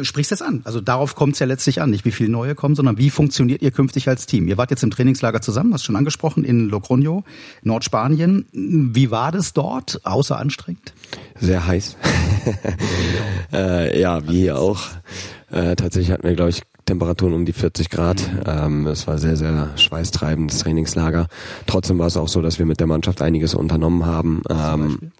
Sprichst 0.02 0.30
jetzt 0.30 0.42
an. 0.42 0.62
Also 0.64 0.80
darauf 0.80 1.14
kommt 1.14 1.34
es 1.34 1.38
ja 1.38 1.46
letztlich 1.46 1.80
an, 1.80 1.90
nicht 1.90 2.04
wie 2.04 2.10
viele 2.10 2.28
neue 2.28 2.54
kommen, 2.54 2.74
sondern 2.74 2.98
wie 2.98 3.10
funktioniert 3.10 3.62
ihr 3.62 3.70
künftig 3.70 4.08
als 4.08 4.26
Team? 4.26 4.48
Ihr 4.48 4.56
wart 4.56 4.70
jetzt 4.70 4.82
im 4.82 4.90
Trainingslager 4.90 5.40
zusammen, 5.40 5.72
hast 5.72 5.84
schon 5.84 5.96
angesprochen, 5.96 6.44
in 6.44 6.70
Logroño, 6.70 7.24
Nordspanien. 7.62 8.46
Wie 8.52 9.10
war 9.10 9.32
das 9.32 9.52
dort, 9.52 10.00
außer 10.04 10.38
anstrengend? 10.38 10.92
Sehr 11.40 11.66
heiß. 11.66 11.96
äh, 13.52 14.00
ja, 14.00 14.26
wie 14.28 14.40
hier 14.40 14.58
auch. 14.58 14.82
Äh, 15.50 15.76
tatsächlich 15.76 16.10
hatten 16.10 16.24
wir, 16.24 16.34
glaube 16.34 16.50
ich, 16.50 16.62
Temperaturen 16.86 17.34
um 17.34 17.44
die 17.44 17.52
40 17.52 17.90
Grad. 17.90 18.22
Ähm, 18.46 18.86
es 18.86 19.06
war 19.06 19.18
sehr, 19.18 19.36
sehr 19.36 19.76
schweißtreibendes 19.76 20.60
Trainingslager. 20.60 21.26
Trotzdem 21.66 21.98
war 21.98 22.06
es 22.06 22.16
auch 22.16 22.28
so, 22.28 22.40
dass 22.42 22.58
wir 22.58 22.66
mit 22.66 22.78
der 22.78 22.86
Mannschaft 22.86 23.22
einiges 23.22 23.54
unternommen 23.54 24.06
haben. 24.06 24.42
Ähm, 24.48 25.10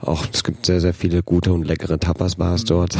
auch 0.00 0.26
es 0.32 0.44
gibt 0.44 0.66
sehr, 0.66 0.80
sehr 0.80 0.94
viele 0.94 1.22
gute 1.22 1.52
und 1.52 1.66
leckere 1.66 1.98
Tapas-Bars 1.98 2.64
dort. 2.64 2.96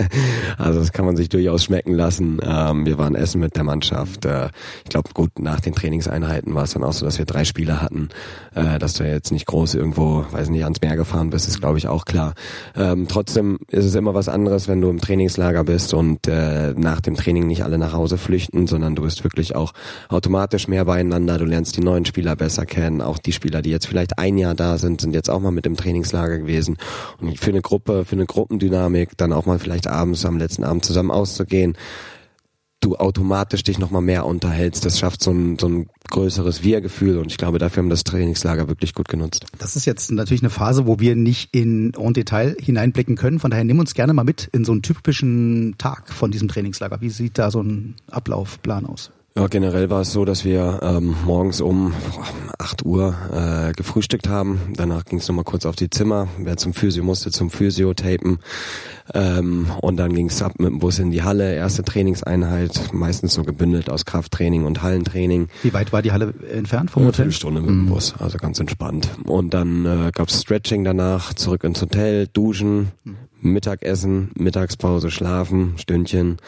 also 0.58 0.78
das 0.78 0.92
kann 0.92 1.04
man 1.04 1.16
sich 1.16 1.28
durchaus 1.28 1.64
schmecken 1.64 1.94
lassen. 1.94 2.38
Ähm, 2.42 2.86
wir 2.86 2.98
waren 2.98 3.14
essen 3.14 3.40
mit 3.40 3.56
der 3.56 3.64
Mannschaft. 3.64 4.24
Äh, 4.24 4.48
ich 4.84 4.90
glaube, 4.90 5.10
gut, 5.12 5.38
nach 5.38 5.60
den 5.60 5.74
Trainingseinheiten 5.74 6.54
war 6.54 6.64
es 6.64 6.72
dann 6.72 6.84
auch 6.84 6.92
so, 6.92 7.04
dass 7.04 7.18
wir 7.18 7.24
drei 7.24 7.44
Spieler 7.44 7.82
hatten. 7.82 8.10
Äh, 8.54 8.78
dass 8.78 8.94
du 8.94 9.04
jetzt 9.04 9.32
nicht 9.32 9.46
groß 9.46 9.74
irgendwo, 9.74 10.24
weiß 10.30 10.50
nicht, 10.50 10.64
ans 10.64 10.80
Meer 10.80 10.96
gefahren 10.96 11.30
bist, 11.30 11.48
ist 11.48 11.60
glaube 11.60 11.78
ich 11.78 11.88
auch 11.88 12.04
klar. 12.04 12.34
Ähm, 12.76 13.06
trotzdem 13.08 13.58
ist 13.68 13.84
es 13.84 13.94
immer 13.94 14.14
was 14.14 14.28
anderes, 14.28 14.68
wenn 14.68 14.80
du 14.80 14.88
im 14.88 15.00
Trainingslager 15.00 15.64
bist 15.64 15.94
und 15.94 16.28
äh, 16.28 16.74
nach 16.76 17.00
dem 17.00 17.16
Training 17.16 17.46
nicht 17.46 17.64
alle 17.64 17.78
nach 17.78 17.92
Hause 17.92 18.18
flüchten, 18.18 18.66
sondern 18.66 18.94
du 18.94 19.02
bist 19.02 19.24
wirklich 19.24 19.56
auch 19.56 19.72
automatisch 20.08 20.68
mehr 20.68 20.84
beieinander. 20.84 21.38
Du 21.38 21.44
lernst 21.44 21.76
die 21.76 21.82
neuen 21.82 22.04
Spieler 22.04 22.36
besser 22.36 22.66
kennen. 22.66 23.02
Auch 23.02 23.18
die 23.18 23.32
Spieler, 23.32 23.62
die 23.62 23.70
jetzt 23.70 23.86
vielleicht 23.86 24.18
ein 24.18 24.38
Jahr 24.38 24.54
da 24.54 24.78
sind, 24.78 25.00
sind 25.00 25.14
jetzt 25.14 25.28
auch 25.28 25.40
mal 25.40 25.50
mit 25.50 25.66
im 25.66 25.76
Trainingslager 25.76 26.35
gewesen. 26.38 26.76
Und 27.20 27.38
für 27.38 27.50
eine 27.50 27.62
Gruppe, 27.62 28.04
für 28.04 28.16
eine 28.16 28.26
Gruppendynamik, 28.26 29.16
dann 29.16 29.32
auch 29.32 29.46
mal 29.46 29.58
vielleicht 29.58 29.86
abends 29.86 30.24
am 30.24 30.38
letzten 30.38 30.64
Abend 30.64 30.84
zusammen 30.84 31.10
auszugehen, 31.10 31.76
du 32.80 32.96
automatisch 32.96 33.64
dich 33.64 33.78
nochmal 33.78 34.02
mehr 34.02 34.26
unterhältst. 34.26 34.84
Das 34.84 34.98
schafft 34.98 35.22
so 35.22 35.32
ein, 35.32 35.58
so 35.58 35.68
ein 35.68 35.88
größeres 36.10 36.62
Wir-Gefühl 36.62 37.18
und 37.18 37.32
ich 37.32 37.38
glaube, 37.38 37.58
dafür 37.58 37.82
haben 37.82 37.90
das 37.90 38.04
Trainingslager 38.04 38.68
wirklich 38.68 38.94
gut 38.94 39.08
genutzt. 39.08 39.46
Das 39.58 39.76
ist 39.76 39.86
jetzt 39.86 40.10
natürlich 40.12 40.42
eine 40.42 40.50
Phase, 40.50 40.86
wo 40.86 41.00
wir 41.00 41.16
nicht 41.16 41.54
in 41.54 41.94
en 41.94 42.12
Detail 42.12 42.56
hineinblicken 42.60 43.16
können. 43.16 43.40
Von 43.40 43.50
daher 43.50 43.64
nimm 43.64 43.80
uns 43.80 43.94
gerne 43.94 44.12
mal 44.12 44.24
mit 44.24 44.48
in 44.52 44.64
so 44.64 44.72
einen 44.72 44.82
typischen 44.82 45.74
Tag 45.78 46.12
von 46.12 46.30
diesem 46.30 46.48
Trainingslager. 46.48 47.00
Wie 47.00 47.10
sieht 47.10 47.38
da 47.38 47.50
so 47.50 47.60
ein 47.60 47.96
Ablaufplan 48.10 48.86
aus? 48.86 49.10
Ja, 49.36 49.48
generell 49.48 49.90
war 49.90 50.00
es 50.00 50.12
so, 50.12 50.24
dass 50.24 50.46
wir 50.46 50.80
ähm, 50.82 51.14
morgens 51.26 51.60
um 51.60 51.92
boah, 52.14 52.24
8 52.56 52.86
Uhr 52.86 53.14
äh, 53.34 53.72
gefrühstückt 53.72 54.30
haben. 54.30 54.58
Danach 54.74 55.04
ging 55.04 55.18
es 55.18 55.28
nochmal 55.28 55.44
kurz 55.44 55.66
auf 55.66 55.76
die 55.76 55.90
Zimmer. 55.90 56.28
Wer 56.38 56.56
zum 56.56 56.72
Physio 56.72 57.04
musste, 57.04 57.30
zum 57.30 57.50
Physio 57.50 57.92
tapen. 57.92 58.38
Ähm, 59.12 59.66
und 59.82 59.98
dann 59.98 60.14
ging 60.14 60.28
es 60.28 60.40
ab 60.40 60.54
mit 60.58 60.70
dem 60.70 60.78
Bus 60.78 60.98
in 61.00 61.10
die 61.10 61.22
Halle. 61.22 61.54
Erste 61.54 61.84
Trainingseinheit, 61.84 62.94
meistens 62.94 63.34
so 63.34 63.42
gebündelt 63.42 63.90
aus 63.90 64.06
Krafttraining 64.06 64.64
und 64.64 64.82
Hallentraining. 64.82 65.48
Wie 65.62 65.74
weit 65.74 65.92
war 65.92 66.00
die 66.00 66.12
Halle 66.12 66.32
entfernt 66.50 66.90
vom 66.90 67.02
Eine 67.02 67.08
Hotel? 67.08 67.26
Viertelstunde 67.26 67.60
mit 67.60 67.68
dem 67.68 67.86
Bus, 67.88 68.14
also 68.18 68.38
ganz 68.38 68.58
entspannt. 68.58 69.10
Und 69.24 69.52
dann 69.52 69.84
äh, 69.84 70.12
gab's 70.12 70.40
Stretching 70.40 70.82
danach, 70.82 71.34
zurück 71.34 71.62
ins 71.62 71.82
Hotel, 71.82 72.26
duschen, 72.26 72.90
Mittagessen, 73.40 74.30
Mittagspause, 74.36 75.10
schlafen, 75.10 75.74
Stündchen, 75.78 76.38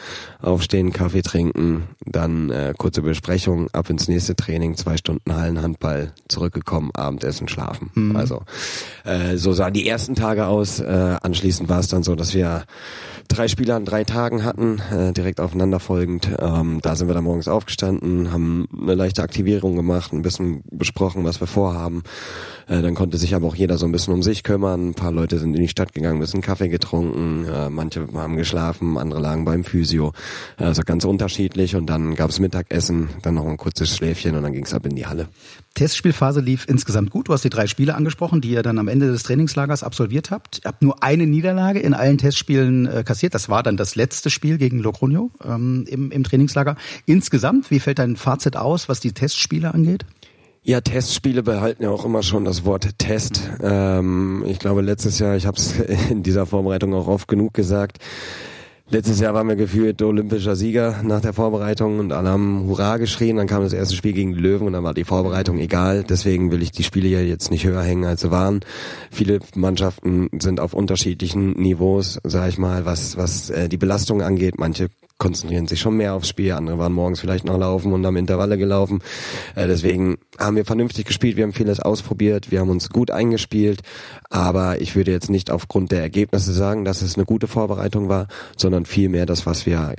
aufstehen, 0.41 0.91
Kaffee 0.91 1.21
trinken, 1.21 1.83
dann 2.05 2.49
äh, 2.49 2.73
kurze 2.77 3.01
Besprechung, 3.01 3.69
ab 3.71 3.89
ins 3.89 4.07
nächste 4.07 4.35
Training, 4.35 4.75
zwei 4.75 4.97
Stunden 4.97 5.35
Hallenhandball, 5.35 6.13
zurückgekommen, 6.27 6.91
Abendessen, 6.93 7.47
schlafen. 7.47 7.91
Also 8.15 8.43
äh, 9.05 9.37
so 9.37 9.53
sahen 9.53 9.73
die 9.73 9.87
ersten 9.87 10.15
Tage 10.15 10.47
aus. 10.47 10.79
Äh, 10.79 11.17
anschließend 11.21 11.69
war 11.69 11.79
es 11.79 11.87
dann 11.87 12.03
so, 12.03 12.15
dass 12.15 12.33
wir 12.33 12.65
drei 13.27 13.47
Spieler 13.47 13.75
an 13.75 13.85
drei 13.85 14.03
Tagen 14.03 14.43
hatten, 14.43 14.81
äh, 14.91 15.13
direkt 15.13 15.39
aufeinanderfolgend. 15.39 16.29
Ähm, 16.39 16.79
da 16.81 16.95
sind 16.95 17.07
wir 17.07 17.13
dann 17.13 17.23
morgens 17.23 17.47
aufgestanden, 17.47 18.31
haben 18.31 18.67
eine 18.81 18.95
leichte 18.95 19.23
Aktivierung 19.23 19.75
gemacht, 19.75 20.11
ein 20.11 20.23
bisschen 20.23 20.63
besprochen, 20.71 21.23
was 21.23 21.39
wir 21.39 21.47
vorhaben. 21.47 22.03
Äh, 22.69 22.81
dann 22.81 22.93
konnte 22.93 23.17
sich 23.17 23.35
aber 23.35 23.47
auch 23.47 23.55
jeder 23.55 23.77
so 23.77 23.85
ein 23.85 23.91
bisschen 23.91 24.13
um 24.13 24.21
sich 24.21 24.43
kümmern. 24.43 24.89
Ein 24.89 24.93
paar 24.93 25.11
Leute 25.11 25.39
sind 25.39 25.55
in 25.55 25.61
die 25.61 25.67
Stadt 25.67 25.93
gegangen, 25.93 26.17
ein 26.17 26.21
bisschen 26.21 26.41
Kaffee 26.41 26.69
getrunken, 26.69 27.45
äh, 27.45 27.69
manche 27.69 28.07
haben 28.13 28.37
geschlafen, 28.37 28.97
andere 28.97 29.19
lagen 29.19 29.43
beim 29.43 29.63
Physio. 29.63 30.13
Also 30.57 30.83
ganz 30.83 31.03
unterschiedlich 31.03 31.75
und 31.75 31.87
dann 31.87 32.15
gab's 32.15 32.39
Mittagessen, 32.39 33.09
dann 33.23 33.33
noch 33.33 33.47
ein 33.47 33.57
kurzes 33.57 33.95
Schläfchen 33.95 34.35
und 34.35 34.43
dann 34.43 34.53
ging's 34.53 34.73
ab 34.73 34.85
in 34.85 34.95
die 34.95 35.07
Halle. 35.07 35.27
Testspielphase 35.73 36.41
lief 36.41 36.65
insgesamt 36.67 37.09
gut. 37.09 37.29
Du 37.29 37.33
hast 37.33 37.43
die 37.43 37.49
drei 37.49 37.67
Spiele 37.67 37.95
angesprochen, 37.95 38.41
die 38.41 38.49
ihr 38.49 38.63
dann 38.63 38.77
am 38.79 38.87
Ende 38.87 39.07
des 39.07 39.23
Trainingslagers 39.23 39.83
absolviert 39.83 40.29
habt. 40.29 40.59
Ihr 40.63 40.67
habt 40.67 40.81
nur 40.81 41.03
eine 41.03 41.25
Niederlage 41.25 41.79
in 41.79 41.93
allen 41.93 42.17
Testspielen 42.17 42.85
äh, 42.85 43.03
kassiert. 43.03 43.33
Das 43.33 43.49
war 43.49 43.63
dann 43.63 43.77
das 43.77 43.95
letzte 43.95 44.29
Spiel 44.29 44.57
gegen 44.57 44.81
Logroño 44.81 45.29
ähm, 45.43 45.85
im, 45.87 46.11
im 46.11 46.23
Trainingslager. 46.23 46.75
Insgesamt, 47.05 47.71
wie 47.71 47.79
fällt 47.79 47.99
dein 47.99 48.15
Fazit 48.15 48.57
aus, 48.57 48.89
was 48.89 48.99
die 48.99 49.13
Testspiele 49.13 49.73
angeht? 49.73 50.05
Ja, 50.61 50.81
Testspiele 50.81 51.41
behalten 51.41 51.83
ja 51.83 51.89
auch 51.89 52.03
immer 52.03 52.21
schon 52.21 52.43
das 52.43 52.65
Wort 52.65 52.89
Test. 52.97 53.49
Ähm, 53.61 54.43
ich 54.45 54.59
glaube, 54.59 54.81
letztes 54.81 55.17
Jahr, 55.17 55.37
ich 55.37 55.45
habe 55.45 55.57
es 55.57 55.79
in 56.09 56.21
dieser 56.21 56.45
Vorbereitung 56.45 56.93
auch 56.93 57.07
oft 57.07 57.27
genug 57.27 57.53
gesagt, 57.53 57.99
letztes 58.89 59.21
Jahr 59.21 59.33
waren 59.33 59.47
wir 59.47 59.55
gefühlt 59.55 60.01
olympischer 60.01 60.57
Sieger 60.57 61.01
nach 61.03 61.21
der 61.21 61.31
Vorbereitung 61.31 61.99
und 61.99 62.11
alle 62.11 62.29
haben 62.29 62.67
Hurra 62.67 62.97
geschrien. 62.97 63.37
Dann 63.37 63.47
kam 63.47 63.63
das 63.63 63.71
erste 63.71 63.95
Spiel 63.95 64.13
gegen 64.13 64.33
die 64.33 64.39
Löwen 64.39 64.67
und 64.67 64.73
dann 64.73 64.83
war 64.83 64.93
die 64.93 65.05
Vorbereitung 65.05 65.59
egal. 65.59 66.03
Deswegen 66.03 66.51
will 66.51 66.61
ich 66.61 66.71
die 66.71 66.83
Spiele 66.83 67.07
ja 67.07 67.21
jetzt 67.21 67.51
nicht 67.51 67.65
höher 67.65 67.81
hängen, 67.81 68.05
als 68.05 68.21
sie 68.21 68.31
waren. 68.31 68.59
Viele 69.11 69.39
Mannschaften 69.55 70.29
sind 70.39 70.59
auf 70.59 70.73
unterschiedlichen 70.73 71.53
Niveaus, 71.53 72.19
sag 72.25 72.49
ich 72.49 72.57
mal, 72.57 72.85
was, 72.85 73.15
was 73.15 73.49
äh, 73.49 73.69
die 73.69 73.77
Belastung 73.77 74.21
angeht. 74.21 74.59
Manche 74.59 74.89
konzentrieren 75.19 75.67
sich 75.67 75.79
schon 75.79 75.97
mehr 75.97 76.15
aufs 76.15 76.29
Spiel. 76.29 76.53
Andere 76.53 76.79
waren 76.79 76.93
morgens 76.93 77.19
vielleicht 77.19 77.45
noch 77.45 77.57
laufen 77.57 77.93
und 77.93 78.05
haben 78.05 78.17
Intervalle 78.17 78.57
gelaufen. 78.57 79.01
Äh, 79.53 79.67
deswegen 79.67 80.17
haben 80.39 80.55
wir 80.55 80.65
vernünftig 80.65 81.05
gespielt. 81.05 81.37
Wir 81.37 81.43
haben 81.43 81.53
vieles 81.53 81.79
ausprobiert. 81.79 82.49
Wir 82.49 82.61
haben 82.61 82.69
uns 82.69 82.89
gut 82.89 83.11
eingespielt. 83.11 83.81
Aber 84.29 84.81
ich 84.81 84.95
würde 84.95 85.11
jetzt 85.11 85.29
nicht 85.29 85.51
aufgrund 85.51 85.91
der 85.91 86.01
Ergebnisse 86.01 86.53
sagen, 86.53 86.85
dass 86.85 87.01
es 87.01 87.15
eine 87.15 87.25
gute 87.25 87.47
Vorbereitung 87.47 88.09
war, 88.09 88.27
sondern 88.57 88.85
vielmehr 88.85 89.25
das, 89.25 89.45
was 89.45 89.65
wir 89.65 89.93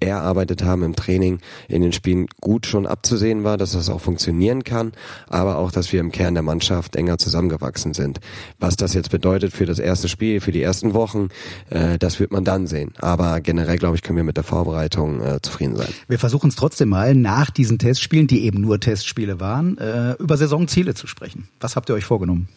erarbeitet 0.00 0.62
haben 0.64 0.82
im 0.82 0.96
Training, 0.96 1.38
in 1.68 1.82
den 1.82 1.92
Spielen 1.92 2.26
gut 2.40 2.66
schon 2.66 2.86
abzusehen 2.86 3.44
war, 3.44 3.56
dass 3.56 3.72
das 3.72 3.88
auch 3.88 4.00
funktionieren 4.00 4.64
kann, 4.64 4.92
aber 5.28 5.58
auch, 5.58 5.70
dass 5.72 5.92
wir 5.92 6.00
im 6.00 6.12
Kern 6.12 6.34
der 6.34 6.42
Mannschaft 6.42 6.96
enger 6.96 7.18
zusammengewachsen 7.18 7.94
sind. 7.94 8.20
Was 8.58 8.76
das 8.76 8.94
jetzt 8.94 9.10
bedeutet 9.10 9.52
für 9.52 9.66
das 9.66 9.78
erste 9.78 10.08
Spiel, 10.08 10.40
für 10.40 10.52
die 10.52 10.62
ersten 10.62 10.94
Wochen, 10.94 11.28
äh, 11.70 11.98
das 11.98 12.20
wird 12.20 12.32
man 12.32 12.44
dann 12.44 12.66
sehen. 12.66 12.92
Aber 12.98 13.40
generell, 13.40 13.78
glaube 13.78 13.96
ich, 13.96 14.02
können 14.02 14.16
wir 14.16 14.24
mit 14.24 14.36
der 14.36 14.44
Vorbereitung 14.44 15.20
äh, 15.20 15.40
zufrieden 15.42 15.76
sein. 15.76 15.88
Wir 16.08 16.18
versuchen 16.18 16.48
es 16.48 16.56
trotzdem 16.56 16.88
mal, 16.88 17.14
nach 17.14 17.50
diesen 17.50 17.78
Testspielen, 17.78 18.26
die 18.26 18.44
eben 18.44 18.60
nur 18.60 18.80
Testspiele 18.80 19.40
waren, 19.40 19.78
äh, 19.78 20.12
über 20.14 20.36
Saisonziele 20.36 20.94
zu 20.94 21.06
sprechen. 21.06 21.48
Was 21.60 21.76
habt 21.76 21.88
ihr 21.88 21.94
euch 21.94 22.04
vorgenommen? 22.04 22.48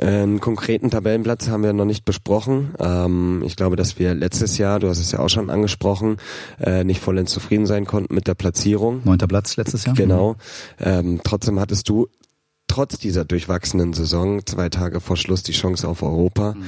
Einen 0.00 0.40
konkreten 0.40 0.90
Tabellenplatz 0.90 1.48
haben 1.48 1.62
wir 1.62 1.72
noch 1.74 1.84
nicht 1.84 2.04
besprochen. 2.04 2.74
Ähm, 2.78 3.42
ich 3.44 3.56
glaube, 3.56 3.76
dass 3.76 3.98
wir 3.98 4.14
letztes 4.14 4.56
Jahr, 4.56 4.80
du 4.80 4.88
hast 4.88 4.98
es 4.98 5.12
ja 5.12 5.18
auch 5.18 5.28
schon 5.28 5.50
angesprochen, 5.50 6.16
äh, 6.60 6.82
nicht 6.82 7.00
vollends 7.00 7.32
zufrieden 7.32 7.66
sein 7.66 7.84
konnten 7.84 8.14
mit 8.14 8.26
der 8.26 8.34
Platzierung. 8.34 9.02
Neunter 9.04 9.26
Platz 9.26 9.56
letztes 9.56 9.84
Jahr. 9.84 9.94
Genau. 9.94 10.36
Ähm, 10.80 11.20
trotzdem 11.22 11.60
hattest 11.60 11.88
du 11.90 12.08
trotz 12.68 12.96
dieser 12.96 13.26
durchwachsenen 13.26 13.92
Saison 13.92 14.46
zwei 14.46 14.70
Tage 14.70 15.00
vor 15.00 15.18
Schluss 15.18 15.42
die 15.42 15.52
Chance 15.52 15.86
auf 15.86 16.02
Europa. 16.02 16.54
Mhm. 16.54 16.64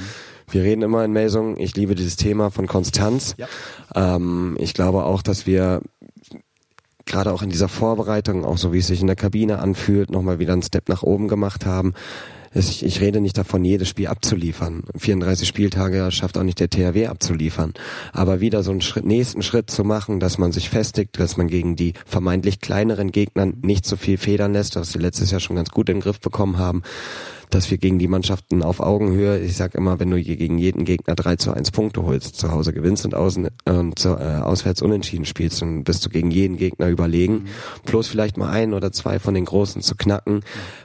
Wir 0.51 0.61
reden 0.61 0.83
immer 0.83 1.03
in 1.03 1.11
Melsung, 1.11 1.57
ich 1.57 1.75
liebe 1.75 1.95
dieses 1.95 2.17
Thema 2.17 2.51
von 2.51 2.67
Konstanz. 2.67 3.35
Ja. 3.37 3.47
Ähm, 3.95 4.55
ich 4.59 4.75
glaube 4.75 5.03
auch, 5.03 5.23
dass 5.23 5.47
wir 5.47 5.81
gerade 7.05 7.33
auch 7.33 7.41
in 7.41 7.49
dieser 7.49 7.69
Vorbereitung, 7.69 8.45
auch 8.45 8.59
so 8.59 8.71
wie 8.71 8.79
es 8.79 8.87
sich 8.87 9.01
in 9.01 9.07
der 9.07 9.15
Kabine 9.15 9.57
anfühlt, 9.57 10.11
nochmal 10.11 10.37
wieder 10.37 10.53
einen 10.53 10.61
Step 10.61 10.89
nach 10.89 11.01
oben 11.01 11.27
gemacht 11.27 11.65
haben 11.65 11.93
ich, 12.55 12.85
ich 12.85 13.01
rede 13.01 13.19
nicht 13.19 13.37
davon, 13.37 13.65
jedes 13.65 13.89
Spiel 13.89 14.07
abzuliefern. 14.07 14.83
34 14.97 15.47
Spieltage 15.47 16.09
schafft 16.11 16.37
auch 16.37 16.43
nicht 16.43 16.59
der 16.59 16.69
THW 16.69 17.07
abzuliefern. 17.07 17.73
Aber 18.13 18.39
wieder 18.39 18.63
so 18.63 18.71
einen 18.71 18.81
Schritt, 18.81 19.05
nächsten 19.05 19.41
Schritt 19.41 19.69
zu 19.69 19.83
machen, 19.83 20.19
dass 20.19 20.37
man 20.37 20.51
sich 20.53 20.69
festigt, 20.69 21.19
dass 21.19 21.37
man 21.37 21.47
gegen 21.47 21.75
die 21.75 21.93
vermeintlich 22.05 22.61
kleineren 22.61 23.11
Gegnern 23.11 23.57
nicht 23.61 23.85
so 23.85 23.97
viel 23.97 24.17
federn 24.17 24.53
lässt, 24.53 24.75
was 24.77 24.93
sie 24.93 24.99
letztes 24.99 25.31
Jahr 25.31 25.41
schon 25.41 25.57
ganz 25.57 25.69
gut 25.69 25.89
den 25.89 25.99
Griff 25.99 26.19
bekommen 26.19 26.57
haben 26.57 26.81
dass 27.49 27.69
wir 27.71 27.77
gegen 27.77 27.99
die 27.99 28.07
Mannschaften 28.07 28.63
auf 28.63 28.79
Augenhöhe, 28.79 29.39
ich 29.39 29.55
sag 29.55 29.75
immer, 29.75 29.99
wenn 29.99 30.09
du 30.09 30.21
gegen 30.21 30.57
jeden 30.57 30.85
Gegner 30.85 31.15
3 31.15 31.35
zu 31.37 31.51
1 31.51 31.71
Punkte 31.71 32.03
holst, 32.03 32.35
zu 32.35 32.51
Hause 32.51 32.73
gewinnst 32.73 33.05
und 33.05 33.15
außen 33.15 33.49
und 33.65 33.99
zu, 33.99 34.09
äh, 34.09 34.41
auswärts 34.41 34.81
unentschieden 34.81 35.25
spielst, 35.25 35.61
dann 35.61 35.83
bist 35.83 36.05
du 36.05 36.09
gegen 36.09 36.31
jeden 36.31 36.57
Gegner 36.57 36.89
überlegen. 36.89 37.33
Mhm. 37.33 37.47
Plus 37.85 38.07
vielleicht 38.07 38.37
mal 38.37 38.49
ein 38.49 38.73
oder 38.73 38.91
zwei 38.91 39.19
von 39.19 39.33
den 39.33 39.45
Großen 39.45 39.81
zu 39.81 39.95
knacken, 39.95 40.41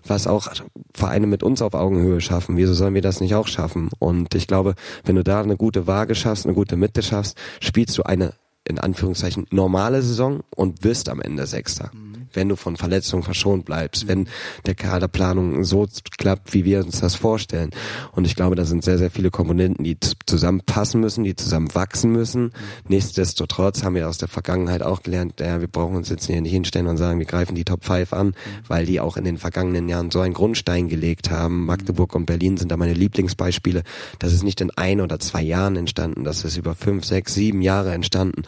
was 0.06 0.26
auch 0.26 0.48
Vereine 0.94 1.26
mit 1.26 1.42
uns 1.42 1.62
auf 1.62 1.74
Augenhöhe 1.74 2.20
schaffen. 2.20 2.56
Wieso 2.56 2.74
sollen 2.74 2.94
wir 2.94 3.02
das 3.02 3.20
nicht 3.20 3.34
auch 3.34 3.48
schaffen? 3.48 3.90
Und 3.98 4.34
ich 4.34 4.46
glaube, 4.46 4.74
wenn 5.04 5.16
du 5.16 5.24
da 5.24 5.40
eine 5.40 5.56
gute 5.56 5.86
Waage 5.86 6.14
schaffst, 6.14 6.46
eine 6.46 6.54
gute 6.54 6.76
Mitte 6.76 7.02
schaffst, 7.02 7.36
spielst 7.60 7.96
du 7.98 8.02
eine 8.02 8.34
in 8.68 8.78
Anführungszeichen 8.78 9.46
normale 9.50 10.02
Saison 10.02 10.40
und 10.54 10.84
wirst 10.84 11.08
am 11.08 11.20
Ende 11.20 11.46
Sechster. 11.46 11.90
Mhm 11.92 12.09
wenn 12.34 12.48
du 12.48 12.56
von 12.56 12.76
Verletzungen 12.76 13.22
verschont 13.22 13.64
bleibst, 13.64 14.08
wenn 14.08 14.28
der 14.66 14.74
Kaderplanung 14.74 15.64
so 15.64 15.86
klappt, 16.18 16.52
wie 16.52 16.64
wir 16.64 16.80
uns 16.84 17.00
das 17.00 17.14
vorstellen. 17.14 17.70
Und 18.12 18.26
ich 18.26 18.36
glaube, 18.36 18.56
da 18.56 18.64
sind 18.64 18.84
sehr, 18.84 18.98
sehr 18.98 19.10
viele 19.10 19.30
Komponenten, 19.30 19.84
die 19.84 19.96
zusammenpassen 20.26 21.00
müssen, 21.00 21.24
die 21.24 21.36
zusammen 21.36 21.74
wachsen 21.74 22.12
müssen. 22.12 22.52
Nichtsdestotrotz 22.88 23.82
haben 23.82 23.94
wir 23.94 24.08
aus 24.08 24.18
der 24.18 24.28
Vergangenheit 24.28 24.82
auch 24.82 25.02
gelernt, 25.02 25.40
ja, 25.40 25.60
wir 25.60 25.68
brauchen 25.68 25.96
uns 25.96 26.08
jetzt 26.08 26.26
hier 26.26 26.40
nicht 26.40 26.52
hinstellen 26.52 26.86
und 26.86 26.96
sagen, 26.96 27.18
wir 27.18 27.26
greifen 27.26 27.54
die 27.54 27.64
Top 27.64 27.84
5 27.84 28.12
an, 28.12 28.34
weil 28.68 28.86
die 28.86 29.00
auch 29.00 29.16
in 29.16 29.24
den 29.24 29.38
vergangenen 29.38 29.88
Jahren 29.88 30.10
so 30.10 30.20
einen 30.20 30.34
Grundstein 30.34 30.88
gelegt 30.88 31.30
haben. 31.30 31.64
Magdeburg 31.66 32.14
und 32.14 32.26
Berlin 32.26 32.56
sind 32.56 32.70
da 32.70 32.76
meine 32.76 32.94
Lieblingsbeispiele. 32.94 33.82
Das 34.18 34.32
ist 34.32 34.42
nicht 34.42 34.60
in 34.60 34.70
ein 34.72 35.00
oder 35.00 35.18
zwei 35.18 35.42
Jahren 35.42 35.76
entstanden, 35.76 36.24
das 36.24 36.44
ist 36.44 36.56
über 36.56 36.74
fünf, 36.74 37.04
sechs, 37.04 37.34
sieben 37.34 37.62
Jahre 37.62 37.92
entstanden. 37.92 38.42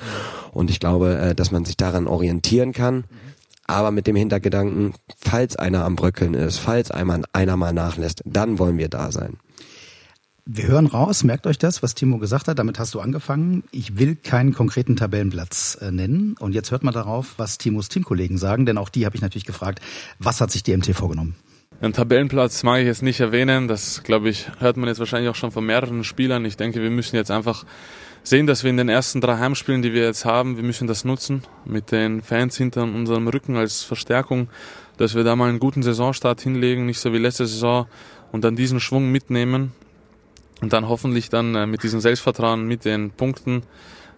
Und 0.53 0.71
ich 0.71 0.81
glaube, 0.81 1.19
äh, 1.19 1.35
dass 1.35 1.51
man 1.51 1.65
sich 1.65 1.77
daran 1.77 2.07
orientieren 2.07 2.73
kann 2.73 3.05
aber 3.67 3.91
mit 3.91 4.07
dem 4.07 4.17
Hintergedanken, 4.17 4.95
falls 5.17 5.57
einer 5.57 5.85
am 5.85 5.97
Bröckeln 5.97 6.35
ist, 6.35 6.59
falls 6.59 6.91
einer, 6.91 7.23
einer 7.33 7.57
mal 7.57 7.73
nachlässt, 7.73 8.23
dann 8.25 8.59
wollen 8.59 8.79
wir 8.79 8.89
da 8.89 9.13
sein. 9.13 9.39
Wir 10.45 10.67
hören 10.67 10.87
raus, 10.87 11.23
merkt 11.23 11.47
euch 11.47 11.57
das, 11.57 11.85
was 11.85 11.95
Timo 11.95 12.19
gesagt 12.19 12.49
hat, 12.49 12.59
damit 12.59 12.81
hast 12.81 12.95
du 12.95 13.01
angefangen. 13.01 13.63
Ich 13.71 13.97
will 13.97 14.17
keinen 14.17 14.53
konkreten 14.53 14.97
Tabellenplatz 14.97 15.79
äh, 15.81 15.93
nennen. 15.93 16.35
Und 16.37 16.53
jetzt 16.53 16.73
hört 16.73 16.83
mal 16.83 16.91
darauf, 16.91 17.35
was 17.37 17.59
Timos 17.59 17.89
Teamkollegen 17.89 18.39
sagen, 18.39 18.67
denn 18.67 18.77
auch 18.77 18.89
die 18.89 19.07
habe 19.07 19.15
ich 19.15 19.23
natürlich 19.23 19.45
gefragt, 19.45 19.81
was 20.19 20.41
hat 20.41 20.51
sich 20.51 20.65
die 20.65 20.77
MT 20.77 20.97
vorgenommen? 20.97 21.37
Einen 21.81 21.93
Tabellenplatz 21.93 22.65
mag 22.65 22.81
ich 22.81 22.87
jetzt 22.87 23.03
nicht 23.03 23.21
erwähnen, 23.21 23.69
das 23.69 24.03
glaube 24.03 24.31
ich, 24.31 24.51
hört 24.59 24.77
man 24.77 24.89
jetzt 24.89 24.99
wahrscheinlich 24.99 25.31
auch 25.31 25.37
schon 25.37 25.53
von 25.53 25.65
mehreren 25.65 26.03
Spielern. 26.03 26.45
Ich 26.45 26.57
denke, 26.57 26.83
wir 26.83 26.91
müssen 26.91 27.15
jetzt 27.15 27.31
einfach 27.31 27.65
sehen, 28.23 28.47
dass 28.47 28.63
wir 28.63 28.71
in 28.71 28.77
den 28.77 28.89
ersten 28.89 29.21
drei 29.21 29.39
Heimspielen, 29.39 29.83
die 29.83 29.93
wir 29.93 30.05
jetzt 30.05 30.25
haben, 30.25 30.57
wir 30.57 30.63
müssen 30.63 30.87
das 30.87 31.05
nutzen 31.05 31.43
mit 31.65 31.93
den 31.93 32.23
Fans 32.23 32.57
hinter 32.57 32.83
unserem 32.83 33.29
Rücken 33.29 33.57
als 33.57 33.83
Verstärkung, 33.83 34.49
dass 34.97 35.15
wir 35.15 35.25
da 35.25 35.37
mal 35.37 35.49
einen 35.49 35.59
guten 35.59 35.83
Saisonstart 35.83 36.41
hinlegen, 36.41 36.87
nicht 36.87 37.01
so 37.01 37.13
wie 37.13 37.19
letzte 37.19 37.47
Saison 37.47 37.87
und 38.31 38.45
dann 38.45 38.57
diesen 38.57 38.81
Schwung 38.81 39.11
mitnehmen 39.11 39.73
und 40.61 40.73
dann 40.73 40.89
hoffentlich 40.89 41.29
dann 41.29 41.55
äh, 41.55 41.67
mit 41.67 41.83
diesem 41.83 42.01
Selbstvertrauen, 42.01 42.67
mit 42.67 42.85
den 42.85 43.11
Punkten 43.11 43.65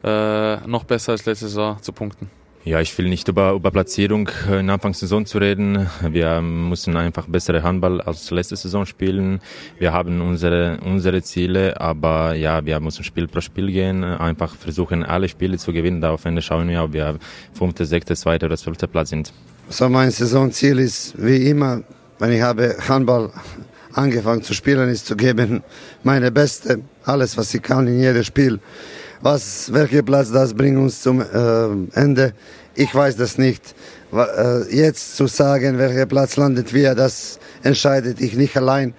äh, 0.03 0.57
noch 0.67 0.85
besser 0.85 1.13
als 1.13 1.25
letzte 1.25 1.47
Saison 1.47 1.83
zu 1.83 1.93
punkten. 1.93 2.31
Ja, 2.67 2.81
ich 2.81 2.97
will 2.97 3.11
nicht 3.11 3.29
über, 3.29 3.53
über 3.53 3.71
Platzierung 3.71 4.31
in 4.51 4.71
Anfangssaison 4.71 5.27
zu 5.27 5.37
reden. 5.37 5.87
Wir 6.01 6.41
müssen 6.41 6.97
einfach 6.97 7.27
bessere 7.27 7.63
Handball 7.63 8.01
als 8.01 8.31
letzte 8.31 8.57
Saison 8.57 8.87
spielen. 8.87 9.41
Wir 9.79 9.93
haben 9.93 10.23
unsere, 10.23 10.79
unsere 10.83 11.21
Ziele, 11.23 11.79
aber 11.79 12.35
ja, 12.35 12.65
wir 12.65 12.81
müssen 12.81 13.05
Spiel 13.05 13.29
pro 13.29 13.43
Spiel 13.43 13.71
gehen, 13.71 14.03
einfach 14.03 14.57
versuchen, 14.57 15.05
alle 15.05 15.29
Spiele 15.29 15.59
zu 15.59 15.75
gewinnen. 15.75 16.01
Da 16.01 16.13
auf 16.13 16.25
Ende 16.25 16.41
schauen 16.41 16.71
wir, 16.71 16.85
ob 16.85 16.95
wir 16.95 17.19
fünfte, 17.53 17.85
sechste, 17.85 18.17
zweite 18.17 18.47
oder 18.47 18.57
zwölfte 18.57 18.89
Platz 18.89 19.11
sind. 19.11 19.35
So 19.69 19.91
mein 19.91 20.11
Saisonziel 20.11 20.79
ist 20.79 21.23
wie 21.23 21.51
immer, 21.51 21.83
wenn 22.19 22.33
ich 22.33 22.41
habe 22.41 22.77
Handball 22.89 23.31
angefangen 23.93 24.43
zu 24.43 24.55
spielen, 24.55 24.89
ist 24.89 25.05
zu 25.05 25.17
geben 25.17 25.63
meine 26.03 26.33
Beste, 26.33 26.81
alles 27.05 27.37
was 27.37 27.53
ich 27.53 27.61
kann 27.61 27.87
in 27.87 28.01
jedem 28.01 28.25
Spiel. 28.25 28.59
Was, 29.21 29.73
welcher 29.73 30.03
Platz 30.03 30.31
das 30.31 30.55
bringt 30.55 30.79
uns 30.79 31.01
zum 31.01 31.21
äh, 31.21 31.25
Ende, 31.99 32.35
ich 32.75 32.95
weiß 32.95 33.17
das 33.17 33.39
nicht. 33.39 33.75
Äh, 34.13 34.75
jetzt 34.75 35.17
zu 35.17 35.27
sagen, 35.27 35.79
welcher 35.79 36.07
Platz 36.07 36.37
landet 36.37 36.73
wir, 36.73 36.95
das 36.95 37.39
entscheidet 37.63 38.21
ich 38.21 38.37
nicht 38.37 38.57
allein. 38.57 38.95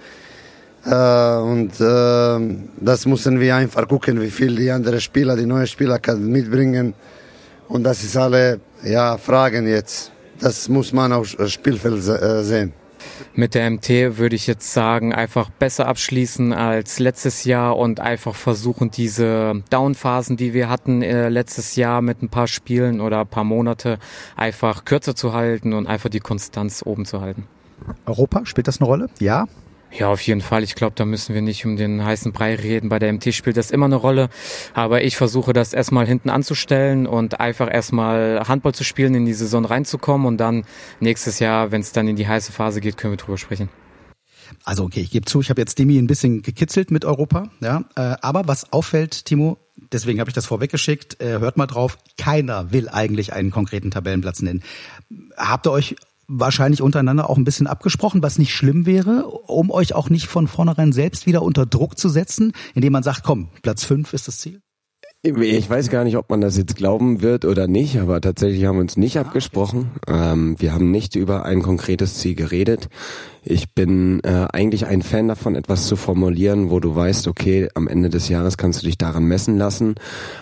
Äh, 0.86 1.38
und 1.38 1.80
äh, 1.80 2.58
das 2.80 3.06
müssen 3.06 3.40
wir 3.40 3.56
einfach 3.56 3.88
gucken, 3.88 4.22
wie 4.22 4.32
viel 4.32 4.56
die 4.56 4.70
anderen 4.72 5.02
Spieler, 5.02 5.36
die 5.36 5.46
neuen 5.46 5.68
Spieler 5.68 6.00
kann 6.00 6.26
mitbringen. 6.28 6.94
Und 7.68 7.84
das 7.84 8.04
ist 8.04 8.16
alle 8.18 8.60
ja, 8.84 9.18
Fragen 9.18 9.68
jetzt. 9.68 10.12
Das 10.40 10.70
muss 10.70 10.94
man 10.94 11.14
auf 11.14 11.36
Spielfeld 11.48 12.08
äh, 12.08 12.44
sehen. 12.44 12.74
Mit 13.34 13.56
der 13.56 13.70
MT 13.70 14.18
würde 14.18 14.36
ich 14.36 14.48
jetzt 14.48 14.74
sagen, 14.74 15.14
einfach 15.14 15.50
besser 15.50 15.88
abschließen 15.88 16.54
als 16.54 17.00
letztes 17.00 17.44
Jahr 17.44 17.78
und 17.78 18.00
einfach 18.00 18.36
versuchen, 18.36 18.92
diese 18.92 19.64
Downphasen, 19.70 20.38
die 20.38 20.54
wir 20.54 20.70
hatten 20.70 21.02
äh, 21.02 21.30
letztes 21.30 21.76
Jahr 21.76 22.02
mit 22.02 22.22
ein 22.22 22.30
paar 22.30 22.48
Spielen 22.48 23.02
oder 23.02 23.22
ein 23.22 23.28
paar 23.28 23.44
Monate, 23.44 24.00
einfach 24.36 24.86
kürzer 24.86 25.16
zu 25.16 25.34
halten 25.34 25.74
und 25.74 25.88
einfach 25.88 26.10
die 26.10 26.20
Konstanz 26.20 26.84
oben 26.86 27.06
zu 27.06 27.22
halten. 27.22 27.48
Europa, 28.06 28.46
spielt 28.46 28.68
das 28.68 28.80
eine 28.80 28.88
Rolle? 28.88 29.10
Ja? 29.20 29.48
Ja, 29.98 30.10
auf 30.10 30.20
jeden 30.22 30.42
Fall. 30.42 30.64
Ich 30.64 30.76
glaube, 30.76 30.94
da 30.96 31.06
müssen 31.06 31.34
wir 31.34 31.42
nicht 31.42 31.66
um 31.66 31.78
den 31.78 32.04
heißen 32.04 32.34
Brei 32.34 32.56
reden. 32.56 32.90
Bei 32.90 33.00
der 33.00 33.14
MT 33.14 33.34
spielt 33.34 33.56
das 33.56 33.72
immer 33.72 33.86
eine 33.86 33.96
Rolle. 33.96 34.30
Aber 34.74 35.04
ich 35.04 35.16
versuche 35.16 35.54
das 35.54 35.72
erstmal 35.72 36.06
hinten 36.06 36.30
anzustellen 36.30 37.08
und 37.08 37.40
einfach 37.40 37.74
erstmal 37.74 38.42
Handball 38.46 38.74
zu 38.74 38.84
spielen, 38.84 39.16
in 39.16 39.26
die 39.26 39.34
Saison 39.34 39.64
reinzukommen 39.64 40.28
und 40.28 40.38
dann 40.38 40.66
nächstes 41.00 41.40
Jahr, 41.40 41.72
wenn 41.72 41.80
es 41.80 41.94
dann 41.94 42.10
in 42.10 42.18
die 42.18 42.28
heiße 42.28 42.52
Phase 42.52 42.82
geht, 42.82 42.98
können 42.98 43.14
wir 43.14 43.18
drüber 43.18 43.38
sprechen. 43.38 43.70
Also 44.66 44.84
okay, 44.84 45.00
ich 45.00 45.12
gebe 45.12 45.26
zu, 45.26 45.42
ich 45.42 45.50
habe 45.50 45.62
jetzt 45.62 45.80
Demi 45.80 45.98
ein 45.98 46.08
bisschen 46.08 46.42
gekitzelt 46.42 46.92
mit 46.92 47.06
Europa, 47.06 47.50
ja. 47.62 47.86
Äh, 47.96 48.16
aber 48.22 48.48
was 48.48 48.72
auffällt, 48.74 49.26
Timo, 49.26 49.58
deswegen 49.92 50.20
habe 50.20 50.30
ich 50.30 50.36
das 50.36 50.46
vorweggeschickt, 50.46 51.22
äh, 51.22 51.40
hört 51.40 51.58
mal 51.58 51.68
drauf, 51.68 51.98
keiner 52.18 52.72
will 52.72 52.90
eigentlich 52.90 53.34
einen 53.34 53.50
konkreten 53.50 53.92
Tabellenplatz 53.92 54.42
nennen. 54.42 54.64
Habt 55.38 55.68
ihr 55.68 55.72
euch 55.72 55.96
wahrscheinlich 56.28 56.82
untereinander 56.82 57.30
auch 57.30 57.38
ein 57.38 57.44
bisschen 57.44 57.68
abgesprochen, 57.68 58.24
was 58.24 58.38
nicht 58.38 58.54
schlimm 58.54 58.86
wäre, 58.86 59.28
um 59.28 59.72
euch 59.72 59.94
auch 59.94 60.10
nicht 60.10 60.28
von 60.28 60.48
vornherein 60.48 60.92
selbst 60.92 61.26
wieder 61.26 61.42
unter 61.42 61.66
Druck 61.66 61.98
zu 61.98 62.10
setzen, 62.10 62.54
indem 62.74 62.94
man 62.94 63.04
sagt, 63.04 63.24
komm, 63.24 63.50
Platz 63.62 63.84
fünf 63.84 64.14
ist 64.14 64.28
das 64.28 64.40
Ziel? 64.40 64.62
Ich 65.26 65.70
weiß 65.70 65.90
gar 65.90 66.04
nicht, 66.04 66.18
ob 66.18 66.30
man 66.30 66.40
das 66.40 66.56
jetzt 66.56 66.76
glauben 66.76 67.24
wird 67.24 67.46
oder 67.46 67.68
nicht, 67.68 68.00
aber 68.00 68.22
tatsächlich 68.22 68.66
haben 68.66 68.76
wir 68.76 68.82
uns 68.82 68.96
nicht 68.96 69.18
abgesprochen. 69.18 69.90
Ähm, 70.08 70.56
wir 70.60 70.72
haben 70.72 70.92
nicht 70.92 71.16
über 71.16 71.46
ein 71.46 71.64
konkretes 71.64 72.16
Ziel 72.16 72.36
geredet. 72.36 72.90
Ich 73.48 73.70
bin 73.70 74.22
äh, 74.24 74.48
eigentlich 74.52 74.88
ein 74.88 75.04
Fan 75.04 75.28
davon, 75.28 75.54
etwas 75.54 75.86
zu 75.86 75.96
formulieren, 75.96 76.72
wo 76.72 76.80
du 76.80 76.96
weißt, 76.96 77.28
okay, 77.28 77.70
am 77.76 77.88
Ende 77.88 78.10
des 78.10 78.28
Jahres 78.28 78.58
kannst 78.58 78.82
du 78.82 78.88
dich 78.88 78.98
daran 78.98 79.26
messen 79.26 79.56
lassen. 79.60 79.94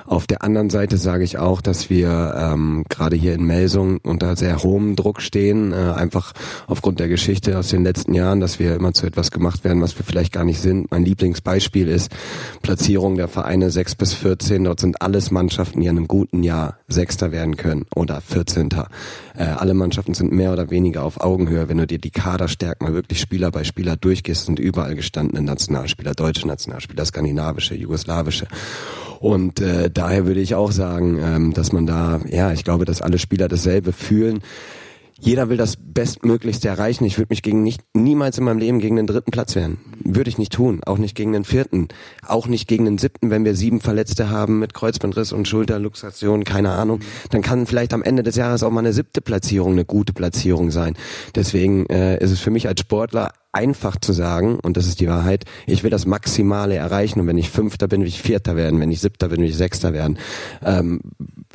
Auf 0.06 0.26
der 0.26 0.42
anderen 0.42 0.70
Seite 0.70 0.96
sage 0.96 1.26
ich 1.26 1.38
auch, 1.38 1.60
dass 1.60 1.90
wir 1.90 2.34
ähm, 2.38 2.86
gerade 2.88 3.18
hier 3.18 3.34
in 3.34 3.44
Melsung 3.44 3.98
unter 4.04 4.38
sehr 4.38 4.64
hohem 4.64 4.96
Druck 4.96 5.22
stehen, 5.22 5.74
äh, 5.74 5.76
einfach 5.76 6.32
aufgrund 6.68 7.02
der 7.02 7.10
Geschichte 7.10 7.58
aus 7.58 7.68
den 7.68 7.84
letzten 7.84 8.14
Jahren, 8.14 8.40
dass 8.40 8.58
wir 8.58 8.74
immer 8.74 8.94
zu 8.94 9.06
etwas 9.06 9.32
gemacht 9.32 9.66
werden, 9.66 9.82
was 9.82 10.00
wir 10.00 10.06
vielleicht 10.06 10.32
gar 10.32 10.46
nicht 10.46 10.62
sind. 10.62 10.90
Mein 10.90 11.04
Lieblingsbeispiel 11.04 11.90
ist 11.90 12.10
Platzierung 12.62 13.18
der 13.18 13.28
Vereine 13.28 13.70
6 13.70 13.96
bis 13.96 14.14
14. 14.14 14.64
Dort 14.64 14.80
sind 14.80 15.02
alles 15.02 15.30
Mannschaften, 15.30 15.82
die 15.82 15.88
in 15.88 15.98
einem 15.98 16.08
guten 16.08 16.42
Jahr 16.42 16.78
Sechster 16.88 17.34
werden 17.34 17.58
können 17.58 17.86
oder 17.94 18.22
14. 18.22 18.70
Äh, 19.36 19.44
alle 19.44 19.74
Mannschaften 19.74 20.14
sind 20.14 20.32
mehr 20.32 20.54
oder 20.54 20.70
weniger 20.70 21.04
auf 21.04 21.20
Augenhöhe. 21.20 21.68
Wenn 21.68 21.80
du 21.80 21.88
dir 21.88 22.00
die 22.00 22.12
Kaderstärken 22.12 22.93
wirklich 22.94 23.20
Spieler 23.20 23.52
bei 23.52 23.64
Spieler 23.64 23.96
durchgehst, 23.96 24.46
sind 24.46 24.60
überall 24.60 24.96
gestandene 24.96 25.42
Nationalspieler, 25.42 26.14
deutsche 26.14 26.48
Nationalspieler, 26.48 27.06
skandinavische, 27.06 27.76
jugoslawische. 27.76 28.48
Und 29.20 29.62
äh, 29.62 29.90
daher 29.90 30.26
würde 30.26 30.42
ich 30.42 30.56
auch 30.56 30.72
sagen, 30.72 31.20
ähm, 31.22 31.54
dass 31.54 31.72
man 31.72 31.86
da, 31.86 32.20
ja, 32.30 32.52
ich 32.52 32.64
glaube, 32.64 32.86
dass 32.86 33.02
alle 33.02 33.20
Spieler 33.20 33.48
dasselbe 33.48 33.94
fühlen 33.94 34.42
jeder 35.24 35.48
will 35.48 35.56
das 35.56 35.78
Bestmöglichste 35.78 36.68
erreichen. 36.68 37.06
Ich 37.06 37.18
würde 37.18 37.30
mich 37.30 37.42
gegen 37.42 37.64
nicht, 37.64 37.82
niemals 37.94 38.38
in 38.38 38.44
meinem 38.44 38.58
Leben 38.58 38.80
gegen 38.80 38.98
den 38.98 39.08
dritten 39.08 39.32
Platz 39.32 39.56
wehren. 39.56 39.78
Würde 40.04 40.30
ich 40.30 40.38
nicht 40.38 40.52
tun. 40.52 40.82
Auch 40.86 40.98
nicht 40.98 41.16
gegen 41.16 41.32
den 41.32 41.46
vierten. 41.46 41.88
Auch 42.28 42.48
nicht 42.48 42.68
gegen 42.68 42.84
den 42.84 42.98
siebten, 42.98 43.30
wenn 43.30 43.46
wir 43.46 43.56
sieben 43.56 43.80
Verletzte 43.80 44.30
haben 44.30 44.60
mit 44.60 44.74
Kreuzbandriss 44.74 45.32
und 45.32 45.48
Schulterluxation, 45.48 46.44
keine 46.44 46.72
Ahnung. 46.72 47.00
Dann 47.30 47.42
kann 47.42 47.66
vielleicht 47.68 47.94
am 47.94 48.04
Ende 48.04 48.24
des 48.24 48.36
Jahres 48.36 48.64
auch 48.64 48.72
mal 48.72 48.82
eine 48.82 48.92
siebte 48.92 49.22
Platzierung 49.22 49.72
eine 49.72 49.86
gute 49.86 50.12
Platzierung 50.12 50.72
sein. 50.72 50.98
Deswegen 51.36 51.86
äh, 51.86 52.22
ist 52.22 52.32
es 52.32 52.42
für 52.42 52.52
mich 52.52 52.68
als 52.68 52.82
Sportler 52.82 53.32
einfach 53.54 53.98
zu 53.98 54.12
sagen, 54.14 54.60
und 54.60 54.78
das 54.78 54.88
ist 54.88 55.00
die 55.00 55.08
Wahrheit, 55.08 55.46
ich 55.68 55.84
will 55.84 55.92
das 55.92 56.08
Maximale 56.08 56.76
erreichen 56.76 57.20
und 57.20 57.28
wenn 57.28 57.38
ich 57.38 57.52
Fünfter 57.52 57.88
bin, 57.88 58.02
will 58.02 58.08
ich 58.08 58.22
Vierter 58.22 58.56
werden, 58.56 58.80
wenn 58.80 58.92
ich 58.92 59.00
Siebter 59.00 59.30
bin, 59.30 59.42
will 59.42 59.50
ich 59.50 59.56
Sechster 59.56 59.94
werden. 59.94 60.18
Ähm, 60.66 61.02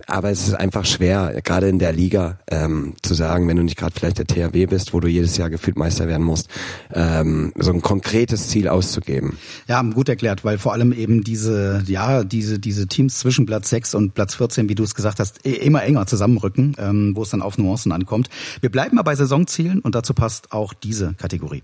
aber 0.09 0.31
es 0.31 0.49
ist 0.49 0.55
einfach 0.55 0.87
schwer, 0.87 1.40
gerade 1.44 1.68
in 1.68 1.79
der 1.79 1.92
Liga, 1.92 2.38
ähm, 2.51 2.94
zu 3.03 3.12
sagen, 3.12 3.47
wenn 3.47 3.57
du 3.57 3.62
nicht 3.62 3.77
gerade 3.77 3.94
vielleicht 3.94 4.18
der 4.18 4.27
THW 4.27 4.66
bist, 4.66 4.94
wo 4.94 5.01
du 5.01 5.09
jedes 5.09 5.37
Jahr 5.37 5.51
gefühlt 5.51 5.77
Meister 5.77 6.09
werden 6.09 6.25
musst, 6.25 6.49
ähm, 6.94 7.53
so 7.57 7.71
ein 7.71 7.83
konkretes 7.83 8.49
Ziel 8.49 8.68
auszugeben. 8.68 9.37
Ja, 9.68 9.83
gut 9.83 10.09
erklärt, 10.09 10.44
weil 10.44 10.57
vor 10.57 10.73
allem 10.73 10.92
eben 10.92 11.23
diese, 11.25 11.85
ja, 11.87 12.25
diese, 12.25 12.59
diese 12.59 12.87
Teams 12.87 13.18
zwischen 13.18 13.44
Platz 13.44 13.68
6 13.68 13.94
und 13.94 14.14
Platz 14.14 14.35
14, 14.35 14.71
wie 14.71 14.75
du 14.75 14.83
es 14.83 14.94
gesagt 14.94 15.21
hast, 15.21 15.44
immer 15.47 15.83
enger 15.83 16.07
zusammenrücken, 16.07 16.75
ähm, 16.79 17.12
wo 17.14 17.23
es 17.23 17.29
dann 17.31 17.42
auf 17.42 17.59
Nuancen 17.59 17.92
ankommt. 17.92 18.31
Wir 18.62 18.71
bleiben 18.71 18.97
mal 18.97 19.03
bei 19.03 19.14
Saisonzielen 19.14 19.81
und 19.81 19.94
dazu 19.94 20.14
passt 20.14 20.53
auch 20.53 20.73
diese 20.73 21.12
Kategorie. 21.14 21.62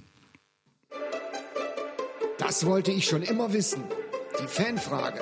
Das 2.39 2.67
wollte 2.67 2.91
ich 2.91 3.07
schon 3.07 3.23
immer 3.23 3.55
wissen. 3.55 3.83
Die 4.39 4.47
Fanfrage. 4.47 5.21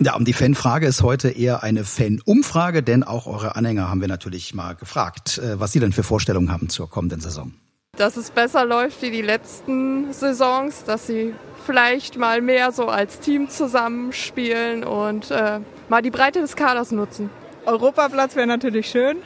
Ja, 0.00 0.14
und 0.14 0.28
die 0.28 0.32
Fanfrage 0.32 0.86
ist 0.86 1.02
heute 1.02 1.28
eher 1.28 1.64
eine 1.64 1.82
Fanumfrage, 1.82 2.84
denn 2.84 3.02
auch 3.02 3.26
eure 3.26 3.56
Anhänger 3.56 3.90
haben 3.90 4.00
wir 4.00 4.06
natürlich 4.06 4.54
mal 4.54 4.76
gefragt, 4.76 5.38
äh, 5.38 5.58
was 5.58 5.72
sie 5.72 5.80
denn 5.80 5.92
für 5.92 6.04
Vorstellungen 6.04 6.52
haben 6.52 6.68
zur 6.68 6.88
kommenden 6.88 7.20
Saison. 7.20 7.52
Dass 7.96 8.16
es 8.16 8.30
besser 8.30 8.64
läuft 8.64 9.02
wie 9.02 9.10
die 9.10 9.22
letzten 9.22 10.12
Saisons, 10.12 10.84
dass 10.84 11.08
sie 11.08 11.34
vielleicht 11.66 12.16
mal 12.16 12.40
mehr 12.40 12.70
so 12.70 12.86
als 12.86 13.18
Team 13.18 13.50
zusammenspielen 13.50 14.84
und 14.84 15.32
äh, 15.32 15.58
mal 15.88 16.00
die 16.00 16.10
Breite 16.10 16.40
des 16.40 16.54
Kaders 16.54 16.92
nutzen. 16.92 17.28
Europaplatz 17.66 18.36
wäre 18.36 18.46
natürlich 18.46 18.88
schön, 18.88 19.16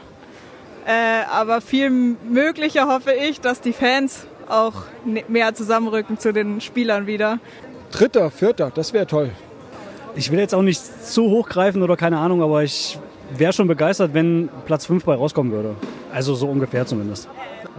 äh, 0.87 1.25
aber 1.31 1.61
viel 1.61 1.91
möglicher 1.91 2.87
hoffe 2.87 3.13
ich, 3.13 3.43
dass 3.43 3.61
die 3.61 3.75
Fans 3.75 4.27
auch 4.49 4.85
ne-, 5.05 5.25
mehr 5.29 5.55
zusammenrücken 5.55 6.19
zu 6.19 6.33
den 6.33 6.63
Spielern 6.63 7.07
wieder. 7.07 7.41
Dritter, 7.91 8.31
vierter, 8.31 8.73
das 8.75 8.95
wäre 8.95 9.07
toll. 9.07 9.33
Ich 10.15 10.31
will 10.31 10.39
jetzt 10.39 10.55
auch 10.55 10.63
nicht 10.63 10.81
zu 11.07 11.25
hoch 11.25 11.49
greifen 11.49 11.83
oder 11.83 11.97
keine 11.97 12.19
Ahnung, 12.19 12.43
aber 12.43 12.63
ich 12.63 12.99
wäre 13.37 13.53
schon 13.53 13.67
begeistert, 13.67 14.13
wenn 14.13 14.51
Platz 14.67 14.87
5 14.87 15.05
bei 15.05 15.15
rauskommen 15.15 15.53
würde. 15.53 15.75
Also 16.13 16.35
so 16.35 16.49
ungefähr 16.49 16.85
zumindest. 16.85 17.29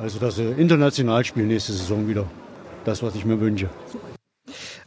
Also 0.01 0.19
dass 0.19 0.35
sie 0.35 0.45
international 0.57 1.23
spielen 1.23 1.47
nächste 1.47 1.73
Saison 1.73 2.07
wieder. 2.07 2.25
Das, 2.85 3.03
was 3.03 3.15
ich 3.15 3.23
mir 3.23 3.39
wünsche. 3.39 3.69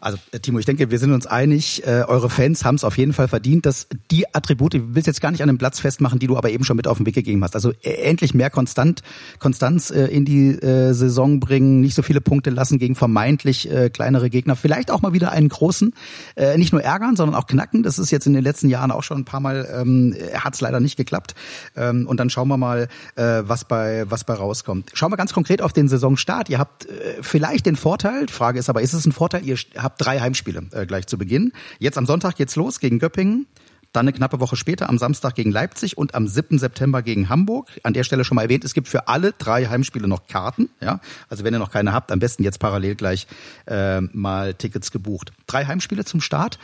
Also 0.07 0.19
äh, 0.31 0.39
Timo, 0.39 0.61
ich 0.61 0.67
denke, 0.67 0.93
wir 0.93 1.01
sind 1.01 1.11
uns 1.11 1.27
einig, 1.27 1.85
äh, 1.85 2.05
eure 2.07 2.31
Fans 2.31 2.65
haben 2.65 2.77
es 2.77 2.85
auf 2.85 2.97
jeden 2.97 3.13
Fall 3.13 3.27
verdient, 3.27 3.67
dass 3.67 3.89
die 4.13 4.33
Attribute, 4.37 4.75
ich 4.75 4.95
will 4.95 5.03
jetzt 5.05 5.21
gar 5.21 5.33
nicht 5.33 5.43
an 5.43 5.49
einem 5.49 5.59
Platz 5.59 5.81
festmachen, 5.81 6.21
die 6.21 6.29
du 6.29 6.37
aber 6.37 6.49
eben 6.51 6.63
schon 6.63 6.77
mit 6.77 6.87
auf 6.87 6.99
den 6.99 7.07
Weg 7.07 7.17
gegeben 7.17 7.43
hast. 7.43 7.57
Also 7.57 7.73
äh, 7.83 7.91
endlich 8.05 8.33
mehr 8.33 8.49
Konstant, 8.49 9.03
Konstanz 9.41 9.91
äh, 9.91 10.05
in 10.05 10.25
die 10.25 10.51
äh, 10.51 10.93
Saison 10.93 11.41
bringen, 11.41 11.81
nicht 11.81 11.97
so 11.97 12.03
viele 12.03 12.21
Punkte 12.21 12.51
lassen 12.51 12.79
gegen 12.79 12.95
vermeintlich 12.95 13.69
äh, 13.69 13.91
kleinere 13.91 14.31
Gegner, 14.31 14.55
vielleicht 14.55 14.93
auch 14.93 15.03
mal 15.03 15.13
wieder 15.13 15.33
einen 15.33 15.49
großen, 15.49 15.93
äh, 16.37 16.57
nicht 16.57 16.71
nur 16.71 16.85
ärgern, 16.85 17.17
sondern 17.17 17.35
auch 17.35 17.49
knacken. 17.49 17.83
Das 17.83 17.99
ist 17.99 18.13
jetzt 18.13 18.29
in 18.29 18.33
den 18.33 18.45
letzten 18.45 18.69
Jahren 18.69 18.93
auch 18.93 19.03
schon 19.03 19.19
ein 19.19 19.25
paar 19.25 19.41
Mal, 19.41 19.69
ähm, 19.75 20.15
hat 20.35 20.55
es 20.55 20.61
leider 20.61 20.79
nicht 20.79 20.97
geklappt. 20.97 21.35
Ähm, 21.75 22.07
und 22.07 22.21
dann 22.21 22.31
schauen 22.31 22.47
wir 22.47 22.59
mal, 22.59 22.87
äh, 23.17 23.43
was 23.43 23.65
bei 23.65 24.09
was 24.09 24.23
bei 24.23 24.35
rauskommt. 24.35 24.93
Schauen 24.95 25.11
wir 25.11 25.17
ganz 25.17 25.33
konkret 25.33 25.63
auf 25.63 25.73
den 25.73 25.89
Saisonstart. 25.89 26.49
Ihr 26.49 26.61
habt 26.61 26.87
äh, 26.87 27.17
vielleicht 27.23 27.67
den 27.67 27.75
Vorteil, 27.75 28.29
Frage 28.29 28.61
ist 28.61 28.71
aber, 28.71 28.83
ist 28.83 28.93
es 28.93 29.05
ein 29.05 29.11
Vorteil, 29.11 29.45
ihr 29.45 29.57
habt 29.77 29.96
drei 29.99 30.21
Heimspiele 30.21 30.65
äh, 30.73 30.87
gleich 30.87 31.07
zu 31.07 31.19
Beginn. 31.19 31.53
Jetzt 31.79 31.99
am 31.99 32.07
Sonntag 32.07 32.37
geht's 32.37 32.57
los 32.57 32.81
gegen 32.81 32.99
Göppingen. 32.99 33.47
Dann 33.93 34.05
eine 34.05 34.13
knappe 34.13 34.41
Woche 34.41 34.57
später 34.57 34.91
am 34.91 34.99
Samstag 34.99 35.35
gegen 35.37 35.51
Leipzig 35.51 35.97
und 35.97 36.15
am 36.15 36.29
7. 36.29 36.59
September 36.59 37.01
gegen 37.01 37.31
Hamburg. 37.31 37.71
An 37.83 37.95
der 37.95 38.05
Stelle 38.05 38.25
schon 38.25 38.35
mal 38.35 38.43
erwähnt, 38.43 38.65
es 38.65 38.75
gibt 38.75 38.89
für 38.89 39.09
alle 39.09 39.33
drei 39.33 39.67
Heimspiele 39.67 40.07
noch 40.07 40.27
Karten. 40.27 40.69
Ja, 40.83 41.01
also 41.31 41.45
wenn 41.45 41.55
ihr 41.55 41.59
noch 41.59 41.71
keine 41.71 41.93
habt, 41.95 42.13
am 42.13 42.19
besten 42.19 42.43
jetzt 42.43 42.59
parallel 42.59 42.95
gleich 42.95 43.27
äh, 43.67 44.03
mal 44.03 44.53
Tickets 44.53 44.91
gebucht. 44.91 45.33
Drei 45.47 45.65
Heimspiele 45.65 46.05
zum 46.05 46.21
Start 46.21 46.59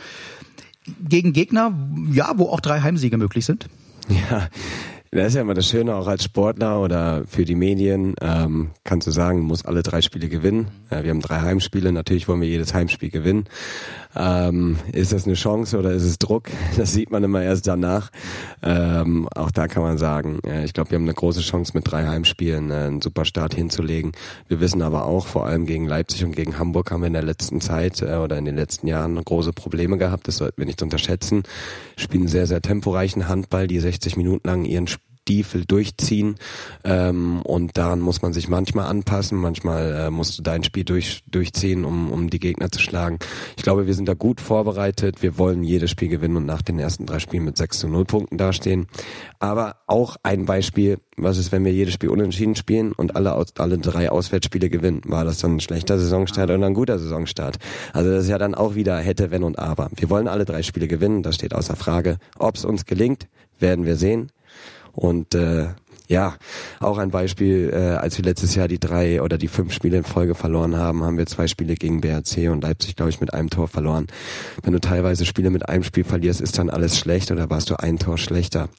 gegen 1.07 1.33
Gegner, 1.33 1.73
ja, 2.11 2.33
wo 2.35 2.49
auch 2.49 2.59
drei 2.59 2.81
Heimsiege 2.81 3.17
möglich 3.17 3.45
sind. 3.45 3.67
Ja, 4.09 4.49
das 5.19 5.27
ist 5.29 5.35
ja 5.35 5.41
immer 5.41 5.53
das 5.53 5.67
Schöne, 5.67 5.95
auch 5.95 6.07
als 6.07 6.23
Sportler 6.23 6.81
oder 6.81 7.23
für 7.27 7.45
die 7.45 7.55
Medien, 7.55 8.15
ähm, 8.21 8.71
kannst 8.83 9.07
du 9.07 9.11
sagen, 9.11 9.39
du 9.39 9.43
musst 9.43 9.65
alle 9.67 9.83
drei 9.83 10.01
Spiele 10.01 10.27
gewinnen. 10.27 10.69
Ja, 10.89 11.03
wir 11.03 11.11
haben 11.11 11.21
drei 11.21 11.39
Heimspiele, 11.39 11.91
natürlich 11.91 12.27
wollen 12.27 12.41
wir 12.41 12.47
jedes 12.47 12.73
Heimspiel 12.73 13.09
gewinnen. 13.09 13.45
Ähm, 14.15 14.77
ist 14.91 15.11
das 15.11 15.25
eine 15.25 15.33
Chance 15.33 15.77
oder 15.77 15.91
ist 15.91 16.03
es 16.03 16.19
Druck? 16.19 16.49
Das 16.77 16.91
sieht 16.93 17.11
man 17.11 17.23
immer 17.23 17.41
erst 17.41 17.67
danach. 17.67 18.11
Ähm, 18.61 19.27
auch 19.35 19.51
da 19.51 19.67
kann 19.67 19.83
man 19.83 19.97
sagen, 19.97 20.39
äh, 20.45 20.65
ich 20.65 20.73
glaube, 20.73 20.91
wir 20.91 20.97
haben 20.97 21.03
eine 21.03 21.13
große 21.13 21.41
Chance 21.41 21.71
mit 21.75 21.89
drei 21.89 22.05
Heimspielen 22.05 22.71
äh, 22.71 22.73
einen 22.73 23.01
super 23.01 23.25
Start 23.25 23.53
hinzulegen. 23.53 24.11
Wir 24.47 24.59
wissen 24.59 24.81
aber 24.81 25.05
auch, 25.05 25.27
vor 25.27 25.45
allem 25.45 25.65
gegen 25.65 25.87
Leipzig 25.87 26.25
und 26.25 26.35
gegen 26.35 26.57
Hamburg 26.57 26.91
haben 26.91 27.01
wir 27.01 27.07
in 27.07 27.13
der 27.13 27.23
letzten 27.23 27.61
Zeit 27.61 28.01
äh, 28.01 28.15
oder 28.15 28.37
in 28.37 28.45
den 28.45 28.55
letzten 28.55 28.87
Jahren 28.87 29.23
große 29.23 29.53
Probleme 29.53 29.97
gehabt. 29.97 30.27
Das 30.27 30.37
sollten 30.37 30.57
wir 30.57 30.65
nicht 30.65 30.81
unterschätzen. 30.81 31.43
Spielen 31.95 32.27
sehr, 32.27 32.47
sehr 32.47 32.61
temporeichen 32.61 33.27
Handball, 33.27 33.67
die 33.67 33.79
60 33.79 34.17
Minuten 34.17 34.47
lang 34.47 34.65
ihren 34.65 34.87
Stiefel 35.23 35.63
durchziehen 35.65 36.35
ähm, 36.83 37.41
und 37.43 37.77
daran 37.77 38.01
muss 38.01 38.21
man 38.21 38.33
sich 38.33 38.49
manchmal 38.49 38.87
anpassen, 38.87 39.37
manchmal 39.37 39.93
äh, 39.93 40.09
musst 40.11 40.37
du 40.37 40.43
dein 40.43 40.65
Spiel 40.65 40.83
durch, 40.83 41.23
durchziehen, 41.27 41.85
um, 41.85 42.11
um 42.11 42.29
die 42.29 42.39
Gegner 42.39 42.69
zu 42.69 42.79
schlagen. 42.79 43.19
Ich 43.55 43.63
glaube, 43.63 43.87
wir 43.87 43.93
sind 43.93 44.09
da 44.09 44.15
gut 44.15 44.41
vorbereitet, 44.41 45.21
wir 45.21 45.37
wollen 45.37 45.63
jedes 45.63 45.91
Spiel 45.91 46.09
gewinnen 46.09 46.35
und 46.35 46.45
nach 46.45 46.61
den 46.61 46.77
ersten 46.77 47.05
drei 47.05 47.19
Spielen 47.19 47.45
mit 47.45 47.55
6 47.55 47.79
zu 47.79 47.87
0 47.87 48.03
Punkten 48.03 48.37
dastehen. 48.37 48.87
Aber 49.39 49.77
auch 49.87 50.17
ein 50.23 50.45
Beispiel, 50.45 50.97
was 51.15 51.37
ist, 51.37 51.53
wenn 51.53 51.63
wir 51.63 51.71
jedes 51.71 51.93
Spiel 51.93 52.09
unentschieden 52.09 52.57
spielen 52.57 52.91
und 52.91 53.15
alle, 53.15 53.33
alle 53.57 53.77
drei 53.77 54.11
Auswärtsspiele 54.11 54.69
gewinnen? 54.69 55.03
War 55.05 55.23
das 55.23 55.37
dann 55.37 55.55
ein 55.55 55.59
schlechter 55.61 55.97
Saisonstart 55.97 56.49
oder 56.49 56.65
ein 56.65 56.73
guter 56.73 56.99
Saisonstart? 56.99 57.59
Also 57.93 58.11
das 58.11 58.25
ist 58.25 58.29
ja 58.29 58.37
dann 58.37 58.55
auch 58.55 58.75
wieder 58.75 58.97
hätte, 58.97 59.31
wenn 59.31 59.43
und 59.43 59.57
aber. 59.57 59.89
Wir 59.95 60.09
wollen 60.09 60.27
alle 60.27 60.43
drei 60.43 60.63
Spiele 60.63 60.89
gewinnen, 60.89 61.23
das 61.23 61.35
steht 61.35 61.53
außer 61.53 61.77
Frage. 61.77 62.17
Ob 62.37 62.55
es 62.55 62.65
uns 62.65 62.85
gelingt, 62.85 63.27
werden 63.59 63.85
wir 63.85 63.95
sehen. 63.95 64.29
Und 64.93 65.35
äh, 65.35 65.69
ja, 66.07 66.35
auch 66.79 66.97
ein 66.97 67.11
Beispiel, 67.11 67.71
äh, 67.73 67.95
als 67.95 68.17
wir 68.17 68.25
letztes 68.25 68.55
Jahr 68.55 68.67
die 68.67 68.79
drei 68.79 69.21
oder 69.21 69.37
die 69.37 69.47
fünf 69.47 69.73
Spiele 69.73 69.97
in 69.97 70.03
Folge 70.03 70.35
verloren 70.35 70.75
haben, 70.75 71.03
haben 71.03 71.17
wir 71.17 71.25
zwei 71.25 71.47
Spiele 71.47 71.75
gegen 71.75 72.01
BRC 72.01 72.49
und 72.51 72.61
Leipzig, 72.61 72.95
glaube 72.95 73.09
ich, 73.09 73.21
mit 73.21 73.33
einem 73.33 73.49
Tor 73.49 73.67
verloren. 73.67 74.07
Wenn 74.61 74.73
du 74.73 74.79
teilweise 74.79 75.25
Spiele 75.25 75.49
mit 75.49 75.67
einem 75.69 75.83
Spiel 75.83 76.03
verlierst, 76.03 76.41
ist 76.41 76.57
dann 76.57 76.69
alles 76.69 76.97
schlecht 76.97 77.31
oder 77.31 77.49
warst 77.49 77.69
du 77.69 77.79
ein 77.79 77.99
Tor 77.99 78.17
schlechter. 78.17 78.69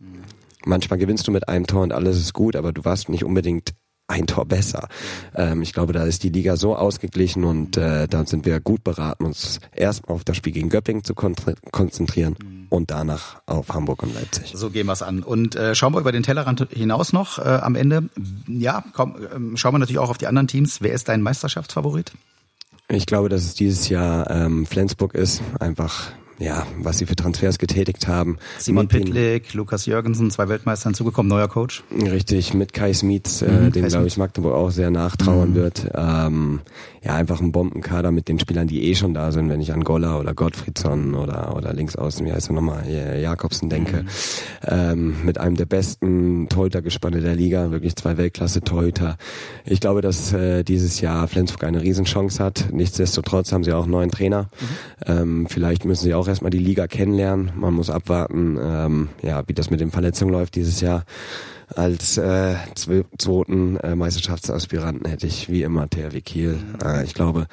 Manchmal 0.64 0.98
gewinnst 0.98 1.27
du 1.27 1.33
mit 1.33 1.48
einem 1.48 1.66
Tor 1.66 1.83
und 1.83 1.92
alles 1.92 2.18
ist 2.18 2.33
gut, 2.35 2.57
aber 2.57 2.72
du 2.72 2.85
warst 2.85 3.09
nicht 3.09 3.24
unbedingt 3.24 3.74
ein 4.07 4.27
Tor 4.27 4.45
besser. 4.45 4.88
Ähm, 5.35 5.62
ich 5.62 5.73
glaube, 5.73 5.93
da 5.93 6.05
ist 6.05 6.23
die 6.23 6.29
Liga 6.29 6.57
so 6.57 6.77
ausgeglichen 6.77 7.45
und 7.45 7.77
äh, 7.77 8.07
da 8.07 8.27
sind 8.27 8.45
wir 8.45 8.61
gut 8.61 8.85
beraten, 8.85 9.25
uns 9.25 9.61
erstmal 9.75 10.17
auf 10.17 10.25
das 10.25 10.37
Spiel 10.37 10.53
gegen 10.53 10.69
Göppingen 10.69 11.05
zu 11.05 11.14
kon 11.14 11.35
konzentrieren 11.73 12.67
und 12.69 12.90
danach 12.90 13.40
auf 13.47 13.71
Hamburg 13.71 14.03
und 14.03 14.14
Leipzig. 14.14 14.53
So 14.55 14.71
gehen 14.71 14.87
wir 14.87 14.93
es 14.93 15.03
an. 15.03 15.23
Und 15.23 15.57
äh, 15.57 15.75
schauen 15.75 15.95
wir 15.95 16.01
über 16.01 16.12
den 16.12 16.23
Tellerrand 16.23 16.67
hinaus 16.71 17.12
noch 17.12 17.38
äh, 17.38 17.43
am 17.43 17.77
Ende. 17.77 18.09
Ja, 18.47 18.85
komm, 18.93 19.17
äh, 19.17 19.57
schauen 19.57 19.75
wir 19.75 19.79
natürlich 19.79 19.99
auch 19.99 20.11
auf 20.11 20.19
die 20.19 20.27
anderen 20.27 20.49
Teams. 20.49 20.81
Wer 20.81 20.93
ist 20.93 21.09
dein 21.09 21.23
Meisterschaftsfavorit? 21.23 22.12
Ich 22.88 23.07
glaube, 23.07 23.29
dass 23.31 23.45
es 23.45 23.55
dieses 23.55 23.88
Jahr 23.88 24.31
ähm, 24.31 24.67
Flensburg 24.67 25.14
ist, 25.14 25.40
einfach 25.59 26.12
ja, 26.38 26.66
was 26.79 26.99
sie 26.99 27.07
für 27.07 27.16
Transfers 27.16 27.59
getätigt 27.59 28.09
haben. 28.09 28.38
Simon 28.59 28.88
Pitlick, 28.88 29.55
Lukas 29.55 29.87
Jürgensen, 29.87 30.31
zwei 30.31 30.49
Weltmeister 30.49 30.88
hinzugekommen, 30.90 31.29
neuer 31.29 31.49
Coach. 31.49 31.83
Richtig, 31.92 32.55
mit 32.55 32.73
Kai 32.73 32.92
Smits, 32.92 33.42
äh, 33.42 33.51
mhm, 33.51 33.73
dem 33.73 33.88
glaube 33.88 34.07
ich 34.07 34.16
Magdeburg 34.16 34.55
auch 34.55 34.70
sehr 34.70 34.90
nachtrauern 34.90 35.51
mhm. 35.51 35.55
wird. 35.55 35.90
Ähm, 35.94 36.61
ja, 37.05 37.14
einfach 37.14 37.40
ein 37.40 37.53
Bombenkader 37.53 38.11
mit 38.11 38.29
den 38.29 38.38
Spielern, 38.38 38.66
die 38.66 38.85
eh 38.85 38.94
schon 38.94 39.12
da 39.12 39.31
sind, 39.31 39.51
wenn 39.51 39.61
ich 39.61 39.73
an 39.73 39.85
Golla 39.85 40.18
oder 40.18 40.33
Gottfriedson 40.33 41.14
oder, 41.14 41.55
oder 41.55 41.75
links 41.75 41.97
außen, 41.97 42.25
wie 42.25 42.33
heißt 42.33 42.49
er 42.49 42.55
nochmal, 42.55 42.88
Jakobsen 42.88 43.68
denke. 43.68 44.03
Mhm. 44.03 44.09
Ähm, 44.66 45.16
mit 45.25 45.38
einem 45.38 45.57
der 45.57 45.66
besten 45.66 46.49
Torhütergespanne 46.49 47.20
der 47.20 47.35
Liga, 47.35 47.70
wirklich 47.70 47.94
zwei 47.97 48.16
Weltklasse-Torhüter. 48.16 49.18
Ich 49.66 49.81
glaube, 49.81 50.01
dass 50.01 50.33
äh, 50.33 50.64
dieses 50.64 51.01
Jahr 51.01 51.29
Flensburg 51.29 51.64
eine 51.64 51.83
Riesenchance 51.83 52.42
hat. 52.42 52.68
Nichtsdestotrotz 52.73 53.53
haben 53.53 53.64
sie 53.64 53.73
auch 53.73 53.83
einen 53.83 53.92
neuen 53.92 54.11
Trainer. 54.11 54.49
Mhm. 54.61 55.07
Ähm, 55.07 55.47
vielleicht 55.49 55.85
müssen 55.85 56.05
sie 56.05 56.14
auch 56.14 56.24
erstmal 56.29 56.51
die 56.51 56.59
Liga 56.59 56.87
kennenlernen. 56.87 57.53
Man 57.57 57.75
muss 57.75 57.91
abwarten, 57.91 58.59
ähm, 58.61 59.09
ja, 59.23 59.43
wie 59.47 59.55
das 59.55 59.71
mit 59.71 59.81
den 59.81 59.91
Verletzungen 59.91 60.33
läuft 60.33 60.55
dieses 60.57 60.81
Jahr 60.81 61.05
als 61.74 62.18
äh, 62.18 62.57
zweiten 62.74 63.77
äh, 63.79 63.94
Meisterschaftsaspiranten 63.94 65.09
hätte 65.09 65.27
ich 65.27 65.48
wie 65.48 65.62
immer 65.62 65.88
THW 65.88 66.20
Kiel. 66.20 66.59
Äh, 66.85 67.05
ich 67.05 67.14
glaube, 67.14 67.46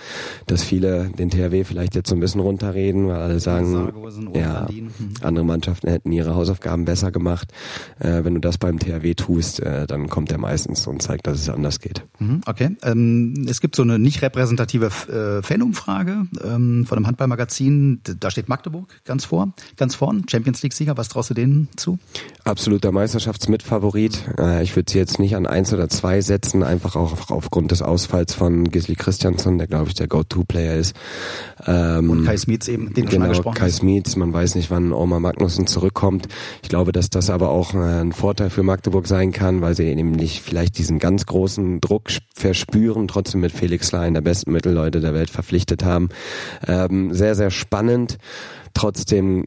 dass 0.48 0.64
viele 0.64 1.10
den 1.10 1.30
THW 1.30 1.64
vielleicht 1.64 1.96
jetzt 1.96 2.10
so 2.10 2.16
ein 2.16 2.20
bisschen 2.20 2.42
runterreden, 2.42 3.08
weil 3.08 3.18
alle 3.18 3.40
sagen, 3.40 3.92
ja, 4.34 4.68
mhm. 4.70 4.92
andere 5.22 5.46
Mannschaften 5.46 5.90
hätten 5.90 6.12
ihre 6.12 6.36
Hausaufgaben 6.36 6.86
besser 6.86 7.12
gemacht. 7.12 7.52
Äh, 8.00 8.24
wenn 8.24 8.34
du 8.34 8.42
das 8.42 8.58
beim 8.58 8.80
THW 8.80 9.14
tust, 9.14 9.60
äh, 9.60 9.88
dann 9.88 10.10
kommt 10.10 10.32
er 10.32 10.38
meistens 10.38 10.88
und 10.88 11.02
zeigt, 11.02 11.28
dass 11.28 11.40
es 11.40 11.50
anders 11.50 11.80
geht. 11.80 12.04
Mhm, 12.20 12.42
okay. 12.46 12.76
Ähm, 12.84 13.46
es 13.48 13.62
gibt 13.62 13.76
so 13.76 13.84
eine 13.84 14.00
nicht 14.00 14.22
repräsentative 14.22 14.88
äh, 14.88 15.42
Fanumfrage 15.42 16.28
ähm, 16.44 16.86
von 16.86 16.98
einem 16.98 17.08
Handballmagazin. 17.08 18.02
Da 18.20 18.32
steht 18.32 18.50
Magdeburg 18.50 19.02
ganz 19.06 19.26
vor, 19.26 19.54
ganz 19.78 19.96
vorn. 19.96 20.26
Champions 20.30 20.62
League-Sieger. 20.64 20.98
Was 20.98 21.10
traust 21.10 21.30
du 21.30 21.34
denen 21.34 21.70
zu? 21.76 22.00
Absoluter 22.44 22.92
Meisterschaftsmitfavorit. 22.92 24.01
Favorit. 24.10 24.40
Äh, 24.40 24.64
ich 24.64 24.76
würde 24.76 24.92
sie 24.92 24.98
jetzt 24.98 25.20
nicht 25.20 25.36
an 25.36 25.46
eins 25.46 25.74
oder 25.74 25.90
zwei 25.90 26.22
setzen, 26.22 26.64
einfach 26.64 26.96
auch 26.96 27.30
aufgrund 27.30 27.72
des 27.72 27.82
Ausfalls 27.82 28.34
von 28.34 28.66
Gisli 28.66 28.96
Christiansson, 28.96 29.58
der 29.58 29.68
glaube 29.68 29.90
ich 29.90 29.94
der 29.96 30.08
Go-To-Player 30.08 30.76
ist. 30.76 30.96
Ähm, 31.66 32.10
und 32.10 32.26
Kai 32.26 32.38
Smits 32.38 32.68
eben, 32.68 32.94
den 32.94 33.06
genau, 33.06 33.34
schon 33.34 33.54
Kai 33.54 33.70
Smits, 33.70 34.16
man 34.16 34.34
weiß 34.34 34.56
nicht, 34.56 34.72
wann 34.72 34.94
Oma 34.94 35.20
Magnussen 35.20 35.68
zurückkommt. 35.68 36.28
Ich 36.64 36.70
glaube, 36.70 36.92
dass 36.92 37.10
das 37.10 37.30
aber 37.30 37.50
auch 37.50 37.74
äh, 37.74 38.02
ein 38.02 38.12
Vorteil 38.12 38.50
für 38.50 38.64
Magdeburg 38.64 39.08
sein 39.08 39.32
kann, 39.32 39.62
weil 39.62 39.76
sie 39.76 39.94
nämlich 39.94 40.42
vielleicht 40.42 40.78
diesen 40.78 41.00
ganz 41.00 41.26
großen 41.26 41.82
Druck 41.82 42.10
verspüren, 42.34 43.08
trotzdem 43.08 43.42
mit 43.42 43.52
Felix 43.52 43.92
Lein, 43.92 44.14
der 44.14 44.22
besten 44.22 44.52
Mittelleute 44.52 45.00
der 45.02 45.14
Welt, 45.14 45.30
verpflichtet 45.30 45.84
haben. 45.84 46.10
Ähm, 46.68 47.14
sehr, 47.14 47.36
sehr 47.36 47.52
spannend. 47.52 48.18
Trotzdem 48.74 49.46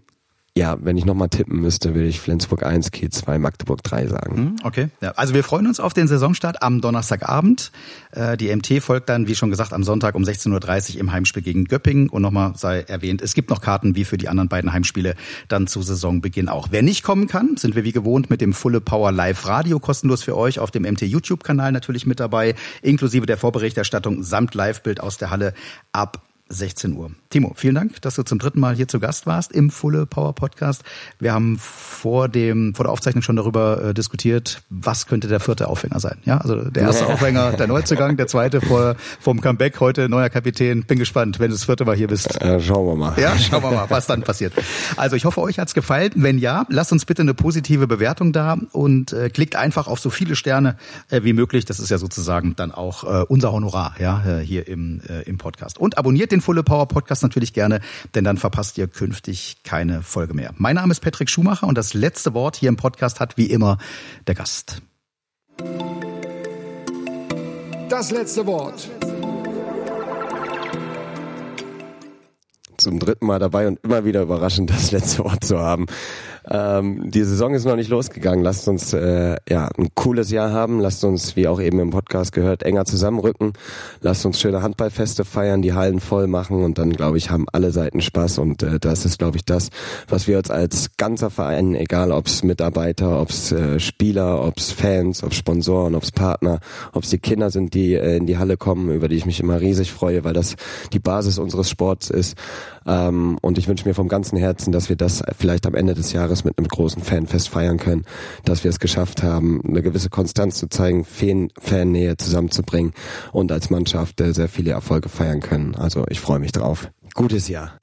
ja, 0.57 0.77
wenn 0.81 0.97
ich 0.97 1.05
nochmal 1.05 1.29
tippen 1.29 1.59
müsste, 1.61 1.95
würde 1.95 2.07
ich 2.07 2.21
Flensburg 2.21 2.65
1, 2.65 2.93
Kiel 2.93 3.11
2, 3.11 3.39
Magdeburg 3.39 3.83
3 3.83 4.07
sagen. 4.07 4.37
Hm, 4.37 4.57
okay, 4.63 4.89
ja, 5.01 5.11
also 5.17 5.35
wir 5.35 5.43
freuen 5.43 5.67
uns 5.67 5.81
auf 5.81 5.95
den 5.95 6.07
Saisonstart 6.07 6.63
am 6.63 6.81
Donnerstagabend. 6.81 7.73
Äh, 8.13 8.37
die 8.37 8.55
MT 8.55 8.81
folgt 8.81 9.09
dann, 9.09 9.27
wie 9.27 9.35
schon 9.35 9.51
gesagt, 9.51 9.73
am 9.73 9.83
Sonntag 9.83 10.15
um 10.15 10.23
16.30 10.23 10.95
Uhr 10.95 11.01
im 11.01 11.11
Heimspiel 11.11 11.43
gegen 11.43 11.65
Göppingen. 11.65 12.09
Und 12.09 12.23
nochmal 12.23 12.53
sei 12.55 12.83
erwähnt, 12.83 13.21
es 13.21 13.35
gibt 13.35 13.51
noch 13.51 13.61
Karten 13.61 13.97
wie 13.97 14.05
für 14.05 14.17
die 14.17 14.29
anderen 14.29 14.49
beiden 14.49 14.73
Heimspiele 14.73 15.17
dann 15.49 15.67
zu 15.67 15.83
Saisonbeginn 15.83 16.49
auch. 16.49 16.69
Wer 16.71 16.83
nicht 16.83 17.03
kommen 17.03 17.27
kann, 17.27 17.57
sind 17.57 17.75
wir 17.75 17.83
wie 17.83 17.93
gewohnt 17.93 18.31
mit 18.31 18.41
dem 18.41 18.53
Fulle 18.53 18.81
Power 18.81 19.11
Live 19.11 19.47
Radio 19.47 19.81
kostenlos 19.81 20.23
für 20.23 20.37
euch 20.37 20.61
auf 20.61 20.71
dem 20.71 20.85
MT 20.85 21.03
YouTube-Kanal 21.03 21.73
natürlich 21.73 22.07
mit 22.07 22.21
dabei, 22.21 22.55
inklusive 22.81 23.27
der 23.27 23.39
Vorberichterstattung 23.39 24.23
samt 24.23 24.55
Live-Bild 24.55 25.01
aus 25.01 25.19
der 25.19 25.31
Halle 25.31 25.53
ab 25.91 26.23
16 26.55 26.97
Uhr. 26.97 27.11
Timo, 27.31 27.53
vielen 27.57 27.75
Dank, 27.75 28.01
dass 28.03 28.15
du 28.15 28.23
zum 28.23 28.39
dritten 28.39 28.61
Mal 28.61 28.77
hier 28.77 28.87
zu 28.87 29.01
Gast 29.01 29.27
warst 29.27 29.53
im 29.53 29.71
Fulle 29.71 30.07
Power 30.07 30.35
Podcast. 30.35 30.85
Wir 31.19 31.33
haben 31.33 31.59
vor 31.59 32.29
dem 32.29 32.75
vor 32.75 32.85
der 32.85 32.93
Aufzeichnung 32.93 33.23
schon 33.23 33.37
darüber 33.37 33.83
äh, 33.83 33.95
diskutiert, 33.95 34.63
was 34.71 35.07
könnte 35.07 35.27
der 35.27 35.41
vierte 35.41 35.69
Aufhänger 35.69 35.99
sein. 35.99 36.19
Ja, 36.25 36.39
also 36.39 36.71
der 36.71 36.85
erste 36.85 37.07
Aufhänger, 37.07 37.53
der 37.53 37.67
Neuzugang, 37.67 38.17
der 38.17 38.29
zweite 38.29 38.61
vor 38.61 38.95
vom 39.21 39.41
Comeback, 39.41 39.81
heute 39.81 40.09
neuer 40.09 40.29
Kapitän. 40.31 40.85
Bin 40.85 40.99
gespannt, 40.99 41.41
wenn 41.41 41.49
du 41.49 41.57
das 41.57 41.65
vierte 41.65 41.85
Mal 41.85 41.97
hier 41.97 42.09
bist. 42.09 42.41
Äh, 42.41 42.61
schauen 42.61 42.87
wir 42.87 42.95
mal. 42.95 43.15
Ja, 43.21 43.37
schauen 43.39 43.63
wir 43.63 43.73
mal, 43.73 43.91
was 43.91 44.07
dann 44.07 44.23
passiert. 44.23 44.53
Also 44.97 45.17
ich 45.17 45.25
hoffe, 45.25 45.41
euch 45.41 45.59
hat's 45.59 45.75
gefallen. 45.75 46.13
Wenn 46.15 46.39
ja, 46.39 46.67
lasst 46.69 46.93
uns 46.93 47.05
bitte 47.05 47.23
eine 47.23 47.35
positive 47.35 47.87
Bewertung 47.87 48.33
da 48.33 48.57
und 48.73 49.13
äh, 49.13 49.29
klickt 49.29 49.57
einfach 49.57 49.89
auf 49.89 49.99
so 49.99 50.11
viele 50.11 50.37
Sterne 50.37 50.77
äh, 51.11 51.23
wie 51.25 51.33
möglich. 51.33 51.65
Das 51.65 51.81
ist 51.81 51.91
ja 51.91 51.99
sozusagen 51.99 52.55
dann 52.55 52.71
auch 52.71 53.05
äh, 53.05 53.25
unser 53.29 53.53
Honorar, 53.53 53.95
ja, 53.99 54.23
äh, 54.25 54.41
hier 54.41 54.69
im 54.69 55.01
äh, 55.09 55.23
im 55.23 55.39
Podcast. 55.39 55.79
Und 55.79 55.99
abonniert 55.99 56.33
den 56.33 56.41
Fulle 56.45 56.63
Power 56.63 56.87
Podcast 56.87 57.23
natürlich 57.23 57.55
gerne, 57.55 57.81
denn 58.15 58.23
dann 58.23 58.37
verpasst 58.37 58.77
ihr 58.77 58.87
künftig 58.87 59.57
keine 59.65 60.03
Folge 60.03 60.35
mehr. 60.35 60.53
Mein 60.59 60.75
Name 60.75 60.93
ist 60.93 61.01
Patrick 61.01 61.31
Schumacher 61.31 61.67
und 61.67 61.79
das 61.79 61.95
letzte 61.95 62.35
Wort 62.35 62.57
hier 62.57 62.69
im 62.69 62.77
Podcast 62.77 63.19
hat 63.19 63.39
wie 63.39 63.47
immer 63.47 63.79
der 64.27 64.35
Gast. 64.35 64.83
Das 67.89 68.11
letzte 68.11 68.47
Wort. 68.47 68.91
Zum 72.77 72.99
dritten 72.99 73.25
Mal 73.25 73.39
dabei 73.39 73.67
und 73.67 73.83
immer 73.83 74.05
wieder 74.05 74.21
überraschend, 74.21 74.69
das 74.69 74.91
letzte 74.91 75.25
Wort 75.25 75.45
zu 75.45 75.59
haben. 75.59 75.87
Ähm, 76.51 77.11
die 77.11 77.25
Saison 77.25 77.55
ist 77.55 77.65
noch 77.65 77.77
nicht 77.77 77.89
losgegangen. 77.89 78.45
Lasst 78.45 78.69
uns 78.69 78.93
äh, 78.93 79.37
ja 79.49 79.69
ein 79.79 79.89
cooles 79.95 80.31
Jahr 80.31 80.51
haben. 80.51 80.81
Lasst 80.81 81.05
uns, 81.05 81.37
wie 81.37 81.49
auch 81.49 81.61
eben 81.61 81.79
im 81.79 81.91
Podcast 81.91 82.33
gehört, 82.33 82.63
enger 82.63 82.85
zusammenrücken. 82.85 83.55
Lasst 84.01 84.27
uns 84.27 84.41
schöne 84.41 84.63
Handballfeste 84.63 85.25
feiern, 85.25 85.63
die 85.63 85.73
Hallen 85.73 86.01
voll 86.01 86.27
machen 86.27 86.63
und 86.63 86.79
dann, 86.79 86.93
glaube 86.93 87.19
ich, 87.19 87.31
haben 87.31 87.47
alle 87.53 87.71
Seiten 87.71 88.01
Spaß. 88.01 88.39
Und 88.39 88.63
äh, 88.63 88.79
das 88.79 89.05
ist, 89.07 89.19
glaube 89.19 89.39
ich, 89.39 89.45
das, 89.45 89.71
was 90.09 90.29
wir 90.29 90.39
uns 90.39 90.51
als 90.51 90.97
ganzer 90.97 91.31
Verein, 91.31 91.75
egal 91.75 92.13
ob 92.13 92.27
es 92.27 92.43
Mitarbeiter, 92.43 93.21
ob 93.21 93.31
es 93.31 93.51
äh, 93.51 93.81
Spieler, 93.81 94.45
ob 94.45 94.59
es 94.59 94.71
Fans, 94.71 95.23
ob 95.23 95.33
Sponsoren, 95.33 95.95
ob 95.95 96.03
es 96.03 96.13
Partner, 96.13 96.61
ob 96.93 97.05
es 97.05 97.11
die 97.11 97.19
Kinder 97.19 97.51
sind, 97.51 97.75
die 97.75 97.95
äh, 97.95 98.19
in 98.19 98.27
die 98.27 98.39
Halle 98.39 98.57
kommen, 98.57 98.91
über 98.91 99.09
die 99.09 99.17
ich 99.17 99.27
mich 99.27 99.41
immer 99.41 99.61
riesig 99.61 99.93
freue, 99.93 100.25
weil 100.25 100.35
das 100.35 100.57
die 100.93 100.99
Basis 100.99 101.39
unseres 101.39 101.71
Sports 101.71 102.11
ist. 102.11 102.37
Ähm, 102.87 103.39
und 103.41 103.59
ich 103.59 103.69
wünsche 103.69 103.89
mir 103.89 103.95
vom 103.95 104.09
ganzen 104.09 104.37
Herzen, 104.39 104.73
dass 104.73 104.89
wir 104.89 104.97
das 104.97 105.23
vielleicht 105.37 105.67
am 105.67 105.75
Ende 105.75 105.95
des 105.95 106.13
Jahres 106.13 106.45
mit 106.45 106.59
einem 106.59 106.69
großen 106.69 107.03
Fanfest 107.03 107.49
feiern 107.49 107.79
können, 107.79 108.05
dass 108.45 108.65
wir 108.65 108.71
es 108.71 108.81
geschafft 108.81 109.23
haben, 109.23 109.61
eine 109.67 109.83
gewisse 109.83 110.11
Konstanz 110.11 110.59
zu 110.59 110.69
zeigen, 110.69 111.05
Fan 111.05 111.49
Fannähe 111.61 112.17
zusammenzubringen 112.17 112.93
und 113.33 113.53
als 113.53 113.71
Mannschaft 113.71 114.21
äh, 114.21 114.33
sehr 114.33 114.49
viele 114.49 114.73
Erfolge 114.73 115.09
feiern 115.09 115.41
können. 115.41 115.75
Also 115.75 116.05
ich 116.09 116.21
freue 116.21 116.39
mich 116.39 116.53
drauf. 116.53 116.91
Gutes 117.15 117.49
Jahr. 117.49 117.79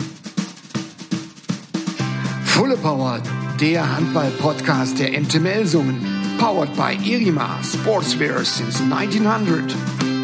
Fulle 2.43 2.77
Power, 2.77 3.21
der 3.59 3.95
Handball-Podcast 3.95 4.99
der 4.99 5.19
MT 5.19 5.41
Melsungen. 5.41 6.05
Powered 6.37 6.75
by 6.75 6.97
Irima 7.03 7.59
Sportswear 7.63 8.43
since 8.43 8.81
1900. 8.81 10.20